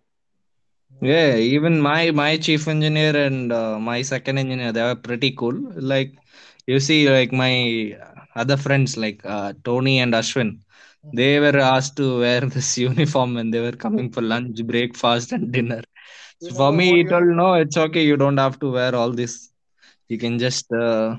yeah 1.01 1.35
even 1.37 1.75
my 1.89 2.11
my 2.11 2.37
chief 2.37 2.67
engineer 2.75 3.15
and 3.27 3.53
uh, 3.53 3.79
my 3.79 4.01
second 4.03 4.39
engineer 4.43 4.73
they 4.73 4.83
were 4.89 4.97
pretty 5.09 5.31
cool 5.41 5.57
like 5.93 6.13
you 6.67 6.79
see 6.81 7.01
like 7.09 7.33
my 7.33 7.53
other 8.43 8.57
friends 8.67 8.97
like 9.05 9.21
uh, 9.25 9.53
tony 9.65 9.97
and 10.05 10.13
ashwin. 10.21 10.51
They 11.13 11.33
were 11.41 11.57
asked 11.75 11.97
to 11.99 12.07
wear 12.21 12.41
this 12.57 12.71
uniform 12.79 13.35
when 13.35 13.51
they 13.51 13.61
were 13.61 13.79
coming 13.87 14.11
for 14.13 14.23
lunch 14.23 14.59
breakfast 14.73 15.33
and 15.33 15.53
dinner. 15.53 15.83
So 16.45 16.55
for 16.55 16.73
me 16.73 16.87
it 17.03 17.13
all 17.13 17.29
no 17.43 17.55
it's 17.55 17.77
okay. 17.87 18.05
You 18.05 18.17
don't 18.17 18.39
have 18.47 18.59
to 18.61 18.71
wear 18.79 18.95
all 18.95 19.13
this. 19.13 19.35
You 20.09 20.19
can 20.19 20.39
just 20.39 20.73
uh, 20.73 21.17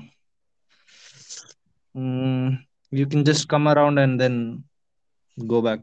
mm, 1.96 2.58
you 2.90 3.06
can 3.06 3.24
just 3.24 3.48
come 3.48 3.68
around 3.68 3.98
and 3.98 4.20
then 4.20 4.64
go 5.46 5.60
back. 5.62 5.80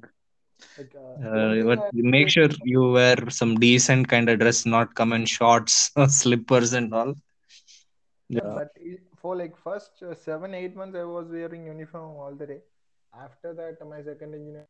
Uh, 0.98 1.28
uh, 1.28 1.64
but 1.64 1.82
make 1.94 2.30
sure 2.30 2.48
you 2.64 2.92
wear 2.92 3.18
some 3.30 3.56
decent 3.60 4.08
kind 4.08 4.30
of 4.30 4.40
dress 4.40 4.66
not 4.66 4.94
come 4.96 5.14
in 5.14 5.26
shorts 5.26 5.92
slippers 6.08 6.74
and 6.74 6.94
all. 6.94 7.14
Yeah, 8.30 8.42
but 8.54 8.70
for 9.28 9.36
like 9.36 9.56
first 9.62 10.04
uh, 10.10 10.16
seven 10.16 10.54
eight 10.54 10.76
months, 10.80 10.96
I 10.96 11.04
was 11.04 11.28
wearing 11.30 11.66
uniform 11.66 12.12
all 12.26 12.34
the 12.42 12.46
day. 12.52 12.60
After 13.24 13.54
that, 13.54 13.86
my 13.94 14.02
second 14.02 14.36
engineer. 14.36 14.68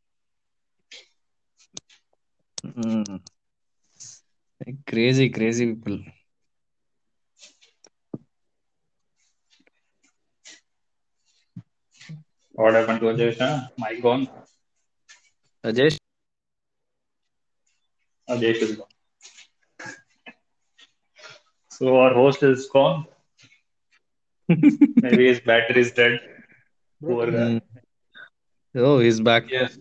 Mm. 2.65 3.19
Crazy 4.91 5.29
crazy 5.35 5.65
people 5.73 5.99
What 12.53 12.73
happened 12.73 13.01
to 13.01 13.11
Ajay? 13.11 13.27
Huh? 13.41 13.67
Mike 13.77 14.01
gone. 14.01 14.27
Rajesh 15.63 15.97
Ajay 18.35 18.55
is 18.69 18.75
gone. 18.77 18.87
So 21.77 21.95
our 21.99 22.15
host 22.15 22.41
is 22.41 22.67
gone. 22.73 23.05
Maybe 24.49 25.27
his 25.27 25.39
battery 25.41 25.81
is 25.81 25.91
dead. 25.91 26.19
Bro, 27.01 27.15
Poor 27.15 27.31
guy. 27.31 27.61
Oh 28.75 28.99
he's 28.99 29.19
back 29.19 29.49
Yes. 29.49 29.77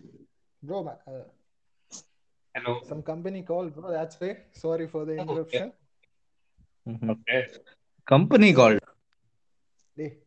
bro, 0.62 0.86
uh, 0.88 1.12
Hello. 2.54 2.80
some 2.88 3.02
company 3.02 3.42
called, 3.42 3.74
bro. 3.74 3.90
That's 3.90 4.20
why. 4.20 4.36
Sorry 4.52 4.86
for 4.86 5.04
the 5.04 5.16
interruption. 5.22 5.72
Mhm. 6.88 7.10
Okay. 7.14 7.46
company 8.06 8.52
called 8.52 8.78
Hey, 9.96 10.18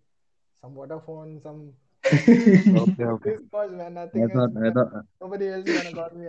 some 0.61 0.73
Vodafone, 0.75 1.41
some. 1.41 1.73
okay 2.09 3.05
okay 3.15 3.31
This 3.31 3.41
calls, 3.51 3.71
man. 3.71 3.97
I 3.97 4.05
Nothing 4.05 4.29
thought, 4.29 4.51
else. 4.55 4.67
I 4.67 4.71
thought, 4.77 5.05
Nobody 5.21 5.47
else 5.49 5.65
is 5.67 5.75
gonna 5.77 5.93
call 5.93 6.11
me. 6.21 6.27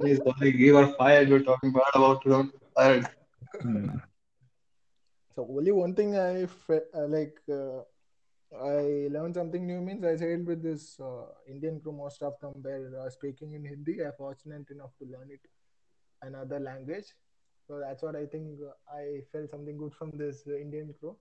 He's 0.08 0.18
calling. 0.20 0.58
You 0.66 0.76
are 0.78 0.88
fired. 1.02 1.28
You're 1.28 1.44
talking 1.50 1.72
bad 1.72 1.94
about 1.94 2.24
you. 2.24 2.52
Fired. 2.74 3.08
So 5.38 5.46
only 5.58 5.72
one 5.72 5.94
thing 5.94 6.16
I 6.16 6.46
fe- 6.46 6.90
uh, 6.94 7.06
like. 7.08 7.38
Uh, 7.50 7.82
I 8.54 9.08
learned 9.10 9.34
something 9.34 9.66
new 9.66 9.80
means 9.82 10.04
I 10.04 10.16
sailed 10.16 10.46
with 10.46 10.62
this 10.62 10.98
uh, 11.00 11.26
Indian 11.48 11.80
crew. 11.80 11.92
Most 11.92 12.22
of 12.22 12.38
them 12.40 12.62
were 12.62 13.04
uh, 13.06 13.10
speaking 13.10 13.52
in 13.54 13.64
Hindi. 13.64 14.02
I'm 14.04 14.12
fortunate 14.18 14.70
enough 14.70 14.92
to 14.98 15.06
learn 15.06 15.30
it 15.30 15.40
another 16.22 16.60
language. 16.60 17.14
So 17.66 17.78
that's 17.80 18.02
what 18.02 18.16
I 18.16 18.26
think. 18.26 18.60
Uh, 18.60 18.72
I 18.96 19.22
felt 19.32 19.50
something 19.50 19.76
good 19.78 19.94
from 19.94 20.12
this 20.16 20.44
uh, 20.48 20.56
Indian 20.56 20.94
crew. 21.00 21.16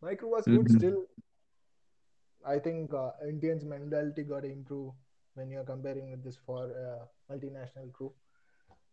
My 0.00 0.14
crew 0.14 0.30
was 0.30 0.46
good. 0.46 0.68
Mhm. 0.68 0.70
Still, 0.70 1.08
I 2.46 2.58
think 2.60 2.94
uh, 2.94 3.12
Indians' 3.28 3.64
mentality 3.64 4.22
got 4.22 4.44
improved 4.44 4.96
when 5.34 5.50
you're 5.50 5.64
comparing 5.64 6.10
with 6.10 6.22
this 6.24 6.36
for 6.36 6.64
uh, 6.70 7.06
multinational 7.32 7.92
crew. 7.92 8.14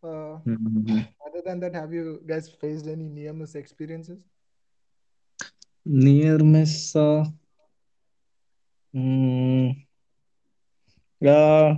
Uh, 0.04 0.40
Mhm. 0.46 1.08
other 1.26 1.42
than 1.46 1.60
that, 1.60 1.74
have 1.76 1.94
you 1.94 2.22
guys 2.26 2.50
faced 2.50 2.88
any 2.88 3.08
near 3.10 3.34
miss 3.34 3.56
experiences? 3.56 4.20
Near 5.86 6.40
miss. 6.44 6.96
Uh, 6.96 7.26
mm, 8.94 9.72
uh, 11.26 11.76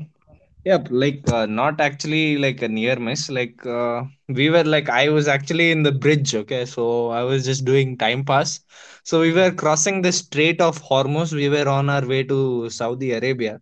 Yep, 0.65 0.87
like 0.91 1.27
uh, 1.29 1.45
not 1.45 1.79
actually 1.79 2.37
like 2.37 2.61
a 2.61 2.67
near 2.67 2.97
miss. 2.97 3.29
Like 3.29 3.65
uh, 3.65 4.03
we 4.27 4.49
were 4.49 4.63
like 4.63 4.89
I 4.89 5.09
was 5.09 5.27
actually 5.27 5.71
in 5.71 5.83
the 5.83 5.91
bridge. 5.91 6.35
Okay, 6.35 6.65
so 6.65 7.09
I 7.09 7.23
was 7.23 7.45
just 7.45 7.65
doing 7.65 7.97
time 7.97 8.23
pass. 8.25 8.59
So 9.03 9.21
we 9.21 9.31
were 9.33 9.51
crossing 9.51 10.01
the 10.01 10.11
Strait 10.11 10.61
of 10.61 10.81
Hormuz. 10.81 11.33
We 11.33 11.49
were 11.49 11.67
on 11.67 11.89
our 11.89 12.05
way 12.05 12.23
to 12.23 12.69
Saudi 12.69 13.11
Arabia. 13.13 13.61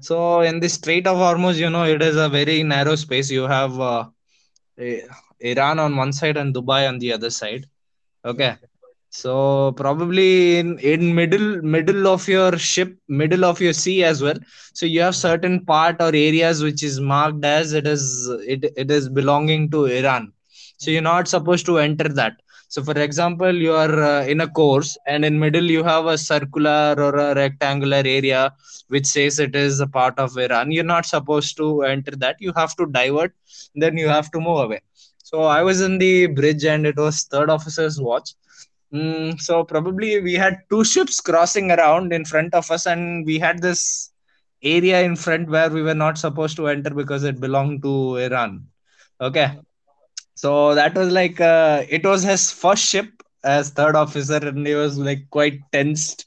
So 0.00 0.40
in 0.40 0.60
the 0.60 0.68
Strait 0.68 1.06
of 1.06 1.16
Hormuz, 1.16 1.56
you 1.56 1.70
know, 1.70 1.84
it 1.84 2.02
is 2.02 2.16
a 2.16 2.28
very 2.28 2.62
narrow 2.62 2.94
space. 2.96 3.30
You 3.30 3.42
have 3.44 3.78
uh, 3.80 4.04
Iran 5.40 5.78
on 5.78 5.96
one 5.96 6.12
side 6.12 6.36
and 6.36 6.54
Dubai 6.54 6.88
on 6.88 6.98
the 6.98 7.12
other 7.12 7.30
side. 7.30 7.66
Okay, 8.24 8.56
so 9.10 9.72
probably 9.76 10.58
in 10.58 10.78
in 10.78 11.14
middle 11.14 11.62
middle 11.62 12.06
of 12.08 12.26
your 12.28 12.56
ship, 12.58 12.96
middle 13.08 13.44
of 13.44 13.60
your 13.60 13.72
sea 13.72 14.04
as 14.04 14.22
well. 14.22 14.38
So 14.74 14.86
you 14.86 15.00
have 15.02 15.14
certain 15.16 15.64
part 15.64 15.96
or 16.00 16.08
areas 16.08 16.62
which 16.62 16.82
is 16.82 17.00
marked 17.00 17.44
as 17.44 17.72
it 17.72 17.86
is 17.86 18.04
it, 18.46 18.64
it 18.76 18.90
is 18.90 19.08
belonging 19.08 19.70
to 19.72 19.86
Iran. 19.86 20.32
So 20.78 20.90
you're 20.90 21.02
not 21.14 21.28
supposed 21.28 21.66
to 21.66 21.78
enter 21.78 22.08
that. 22.20 22.34
So 22.74 22.82
for 22.88 22.98
example, 23.06 23.54
you 23.66 23.72
are 23.72 23.96
uh, 24.02 24.24
in 24.32 24.40
a 24.40 24.48
course 24.48 24.96
and 25.06 25.24
in 25.24 25.38
middle 25.38 25.70
you 25.76 25.82
have 25.84 26.06
a 26.06 26.18
circular 26.18 26.94
or 26.98 27.14
a 27.26 27.34
rectangular 27.34 28.02
area 28.18 28.52
which 28.88 29.06
says 29.06 29.38
it 29.38 29.54
is 29.54 29.80
a 29.80 29.86
part 29.86 30.18
of 30.18 30.36
Iran. 30.36 30.72
You're 30.72 30.92
not 30.96 31.06
supposed 31.06 31.56
to 31.58 31.82
enter 31.82 32.12
that. 32.22 32.36
You 32.40 32.52
have 32.56 32.74
to 32.76 32.86
divert, 32.86 33.32
then 33.74 33.96
you 33.96 34.08
have 34.08 34.30
to 34.32 34.40
move 34.40 34.60
away. 34.66 34.80
So 35.22 35.42
I 35.42 35.62
was 35.62 35.80
in 35.80 35.98
the 35.98 36.26
bridge 36.26 36.64
and 36.64 36.86
it 36.86 36.96
was 36.96 37.22
third 37.24 37.50
officer's 37.50 38.00
watch 38.00 38.34
Mm, 38.94 39.40
so 39.40 39.64
probably 39.64 40.20
we 40.20 40.34
had 40.34 40.60
two 40.70 40.84
ships 40.84 41.20
crossing 41.20 41.70
around 41.72 42.12
in 42.12 42.24
front 42.24 42.54
of 42.54 42.70
us, 42.70 42.86
and 42.86 43.26
we 43.26 43.38
had 43.40 43.60
this 43.60 44.10
area 44.62 45.02
in 45.02 45.16
front 45.16 45.48
where 45.48 45.70
we 45.70 45.82
were 45.82 45.94
not 46.04 46.16
supposed 46.16 46.56
to 46.56 46.68
enter 46.68 46.90
because 46.90 47.24
it 47.24 47.40
belonged 47.40 47.82
to 47.82 48.16
Iran. 48.18 48.68
Okay, 49.20 49.58
so 50.34 50.74
that 50.74 50.94
was 50.94 51.10
like 51.10 51.40
uh, 51.40 51.84
it 51.88 52.04
was 52.04 52.22
his 52.22 52.50
first 52.50 52.84
ship 52.84 53.06
as 53.44 53.70
third 53.70 53.96
officer, 53.96 54.36
and 54.36 54.66
he 54.66 54.74
was 54.74 54.98
like 54.98 55.28
quite 55.30 55.60
tensed. 55.72 56.26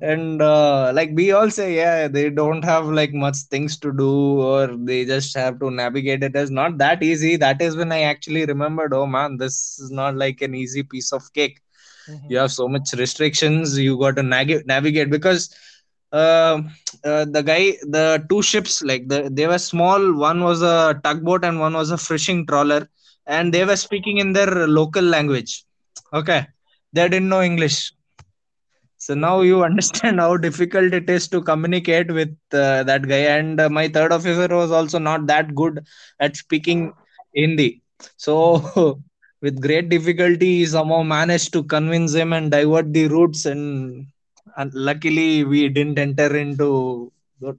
And 0.00 0.42
uh, 0.42 0.92
like 0.94 1.10
we 1.14 1.32
all 1.32 1.50
say, 1.50 1.76
yeah, 1.76 2.08
they 2.08 2.28
don't 2.30 2.64
have 2.64 2.86
like 2.86 3.12
much 3.12 3.36
things 3.50 3.78
to 3.78 3.92
do, 3.92 4.40
or 4.40 4.66
they 4.76 5.04
just 5.04 5.36
have 5.36 5.58
to 5.60 5.70
navigate 5.70 6.22
it. 6.22 6.34
It's 6.34 6.50
not 6.50 6.78
that 6.78 7.02
easy. 7.02 7.36
That 7.36 7.60
is 7.62 7.76
when 7.76 7.92
I 7.92 8.02
actually 8.02 8.44
remembered, 8.46 8.92
oh 8.94 9.06
man, 9.06 9.38
this 9.38 9.78
is 9.80 9.90
not 9.90 10.16
like 10.16 10.40
an 10.42 10.54
easy 10.54 10.82
piece 10.82 11.12
of 11.12 11.32
cake 11.32 11.60
you 12.28 12.36
mhm, 12.36 12.38
have 12.38 12.50
so 12.52 12.68
much 12.68 12.92
restrictions 12.96 13.78
you 13.78 13.98
got 13.98 14.16
to 14.16 14.22
nag- 14.22 14.66
navigate 14.66 15.10
because 15.10 15.54
uh, 16.12 16.60
uh, 17.04 17.24
the 17.24 17.42
guy 17.44 17.72
the 17.96 18.24
two 18.28 18.42
ships 18.42 18.82
like 18.82 19.08
the 19.08 19.28
they 19.32 19.46
were 19.46 19.58
small 19.58 20.12
one 20.14 20.42
was 20.42 20.62
a 20.62 20.98
tugboat 21.04 21.44
and 21.44 21.58
one 21.60 21.74
was 21.74 21.90
a 21.90 21.98
fishing 21.98 22.46
trawler 22.46 22.88
and 23.26 23.52
they 23.52 23.64
were 23.64 23.76
speaking 23.76 24.18
in 24.18 24.32
their 24.32 24.66
local 24.66 25.02
language. 25.02 25.64
Okay. 26.12 26.46
They 26.92 27.08
didn't 27.08 27.28
know 27.28 27.42
english. 27.42 27.92
So 28.98 29.14
now 29.14 29.40
you 29.42 29.62
understand 29.70 30.20
how 30.20 30.36
difficult 30.36 30.92
it 30.94 31.10
is 31.10 31.28
to 31.28 31.42
communicate 31.42 32.10
with 32.12 32.34
uh, 32.52 32.82
that 32.84 33.06
guy. 33.08 33.24
And 33.38 33.60
uh, 33.60 33.68
my 33.68 33.88
third 33.88 34.12
officer 34.12 34.48
was 34.54 34.70
also 34.70 34.98
not 34.98 35.26
that 35.26 35.54
good 35.54 35.84
at 36.20 36.36
speaking 36.36 36.92
hindi. 37.34 37.82
So 38.16 39.02
with 39.42 39.60
great 39.60 39.88
difficulty 39.88 40.58
he 40.58 40.66
somehow 40.66 41.02
managed 41.02 41.52
to 41.52 41.62
convince 41.62 42.14
him 42.14 42.32
and 42.32 42.50
divert 42.50 42.92
the 42.92 43.08
routes. 43.08 43.46
And, 43.46 44.06
and 44.56 44.72
luckily 44.74 45.44
we 45.44 45.68
didn't 45.68 45.98
enter 45.98 46.34
into 46.36 47.12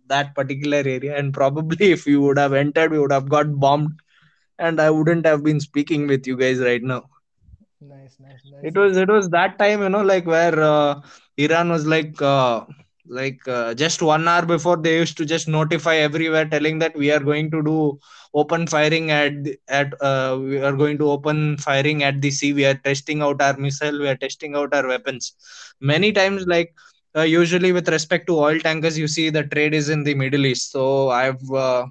that 0.07 0.34
particular 0.34 0.78
area. 0.78 1.18
And 1.18 1.34
probably 1.34 1.91
if 1.95 2.05
we 2.05 2.18
would 2.18 2.38
have 2.38 2.53
entered 2.53 2.91
we 2.91 2.99
would 2.99 3.11
have 3.11 3.30
got 3.30 3.59
bombed 3.59 3.91
and 4.60 4.80
i 4.82 4.89
wouldn't 4.89 5.26
have 5.26 5.43
been 5.43 5.60
speaking 5.60 6.08
with 6.08 6.26
you 6.28 6.36
guys 6.38 6.60
right 6.60 6.84
now 6.84 7.03
Nice, 7.82 8.20
nice. 8.20 8.43
nice. 8.45 8.62
it 8.62 8.76
was 8.78 8.97
it 8.97 9.10
was 9.10 9.30
that 9.30 9.58
time, 9.60 9.82
you 9.82 9.89
know, 9.89 10.01
like 10.01 10.26
where 10.26 10.60
uh, 10.62 10.95
Iran 11.38 11.70
was 11.70 11.86
like 11.86 12.20
uh, 12.22 12.62
like 13.08 13.39
uh, 13.47 13.74
just 13.74 14.01
one 14.01 14.28
hour 14.28 14.45
before 14.45 14.78
they 14.78 14.95
used 14.97 15.18
to 15.18 15.26
just 15.26 15.47
notify 15.47 15.95
everywhere 15.95 16.45
telling 16.45 16.80
that 16.80 16.95
we 16.95 17.12
are 17.12 17.20
going 17.20 17.49
to 17.51 17.62
do 17.64 17.97
open 18.34 18.68
firing 18.68 19.12
at 19.12 19.34
at 19.68 19.93
uh, 20.01 20.38
we 20.39 20.60
are 20.60 20.74
going 20.74 20.97
to 20.97 21.10
open 21.10 21.58
firing 21.58 22.03
at 22.03 22.22
the 22.22 22.32
sea. 22.32 22.53
We 22.53 22.66
are 22.66 22.76
testing 22.76 23.22
out 23.22 23.41
our 23.41 23.58
missile. 23.58 23.99
We 23.99 24.08
are 24.08 24.16
testing 24.18 24.55
out 24.55 24.74
our 24.74 24.88
weapons. 24.88 25.34
Many 25.80 26.12
times, 26.12 26.45
like 26.47 26.74
uh, 27.16 27.22
usually 27.22 27.72
with 27.72 27.89
respect 27.89 28.28
to 28.28 28.38
oil 28.39 28.60
tankers, 28.60 28.97
you 28.97 29.08
see 29.08 29.30
the 29.30 29.43
trade 29.43 29.74
is 29.74 29.89
in 29.89 30.03
the 30.03 30.14
Middle 30.16 30.45
East. 30.45 30.72
So 30.72 31.10
I've 31.10 31.51
uh, 31.51 31.86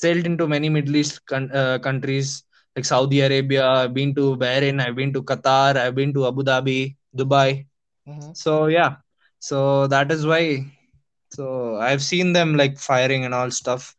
sailed 0.00 0.26
into 0.30 0.46
many 0.48 0.68
Middle 0.70 0.96
East 1.00 1.24
con- 1.26 1.50
uh, 1.60 1.78
countries 1.78 2.44
like 2.76 2.84
Saudi 2.84 3.20
Arabia. 3.20 3.66
I've 3.68 3.94
been 3.94 4.14
to 4.16 4.36
Bahrain. 4.36 4.80
I've 4.84 4.96
been 4.96 5.12
to 5.14 5.22
Qatar. 5.22 5.76
I've 5.76 5.94
been 5.94 6.12
to 6.14 6.26
Abu 6.26 6.42
Dhabi, 6.44 6.96
Dubai. 7.16 7.66
mhm. 8.06 8.32
So 8.32 8.66
yeah, 8.66 8.96
so 9.38 9.86
that 9.88 10.10
is 10.10 10.26
why. 10.26 10.44
So 11.30 11.76
I've 11.76 12.02
seen 12.02 12.32
them 12.32 12.56
like 12.56 12.78
firing 12.78 13.24
and 13.24 13.34
all 13.34 13.50
stuff. 13.50 13.96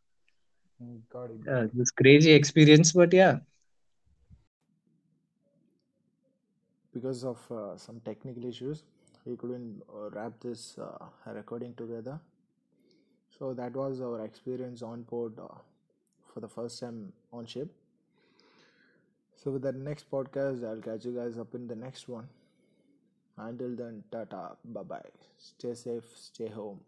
Got 1.09 1.31
it, 1.31 1.41
Yeah, 1.47 1.65
this 1.73 1.91
crazy 1.91 2.31
experience, 2.31 2.91
but 2.93 3.13
yeah. 3.13 3.39
Because 6.93 7.23
of 7.23 7.51
uh, 7.51 7.77
some 7.77 7.99
technical 8.01 8.45
issues, 8.45 8.83
we 9.25 9.35
couldn't 9.35 9.81
uh, 9.93 10.09
wrap 10.11 10.39
this 10.39 10.77
uh, 10.77 11.07
recording 11.33 11.73
together. 11.75 12.19
So 13.29 13.53
that 13.53 13.73
was 13.75 14.01
our 14.01 14.23
experience 14.25 14.81
on 14.81 15.03
board 15.03 15.39
uh, 15.39 15.47
for 16.35 16.41
the 16.41 16.49
first 16.49 16.79
time 16.81 17.13
on 17.33 17.45
ship. 17.45 17.69
So 19.35 19.51
with 19.51 19.61
the 19.61 19.71
next 19.71 20.11
podcast, 20.11 20.67
I'll 20.67 20.81
catch 20.81 21.05
you 21.05 21.15
guys 21.15 21.37
up 21.37 21.55
in 21.55 21.67
the 21.67 21.75
next 21.75 22.09
one. 22.09 22.27
Until 23.37 23.75
then, 23.75 24.03
tata, 24.11 24.57
bye 24.65 24.83
bye. 24.83 25.11
Stay 25.37 25.73
safe, 25.73 26.03
stay 26.15 26.49
home. 26.49 26.81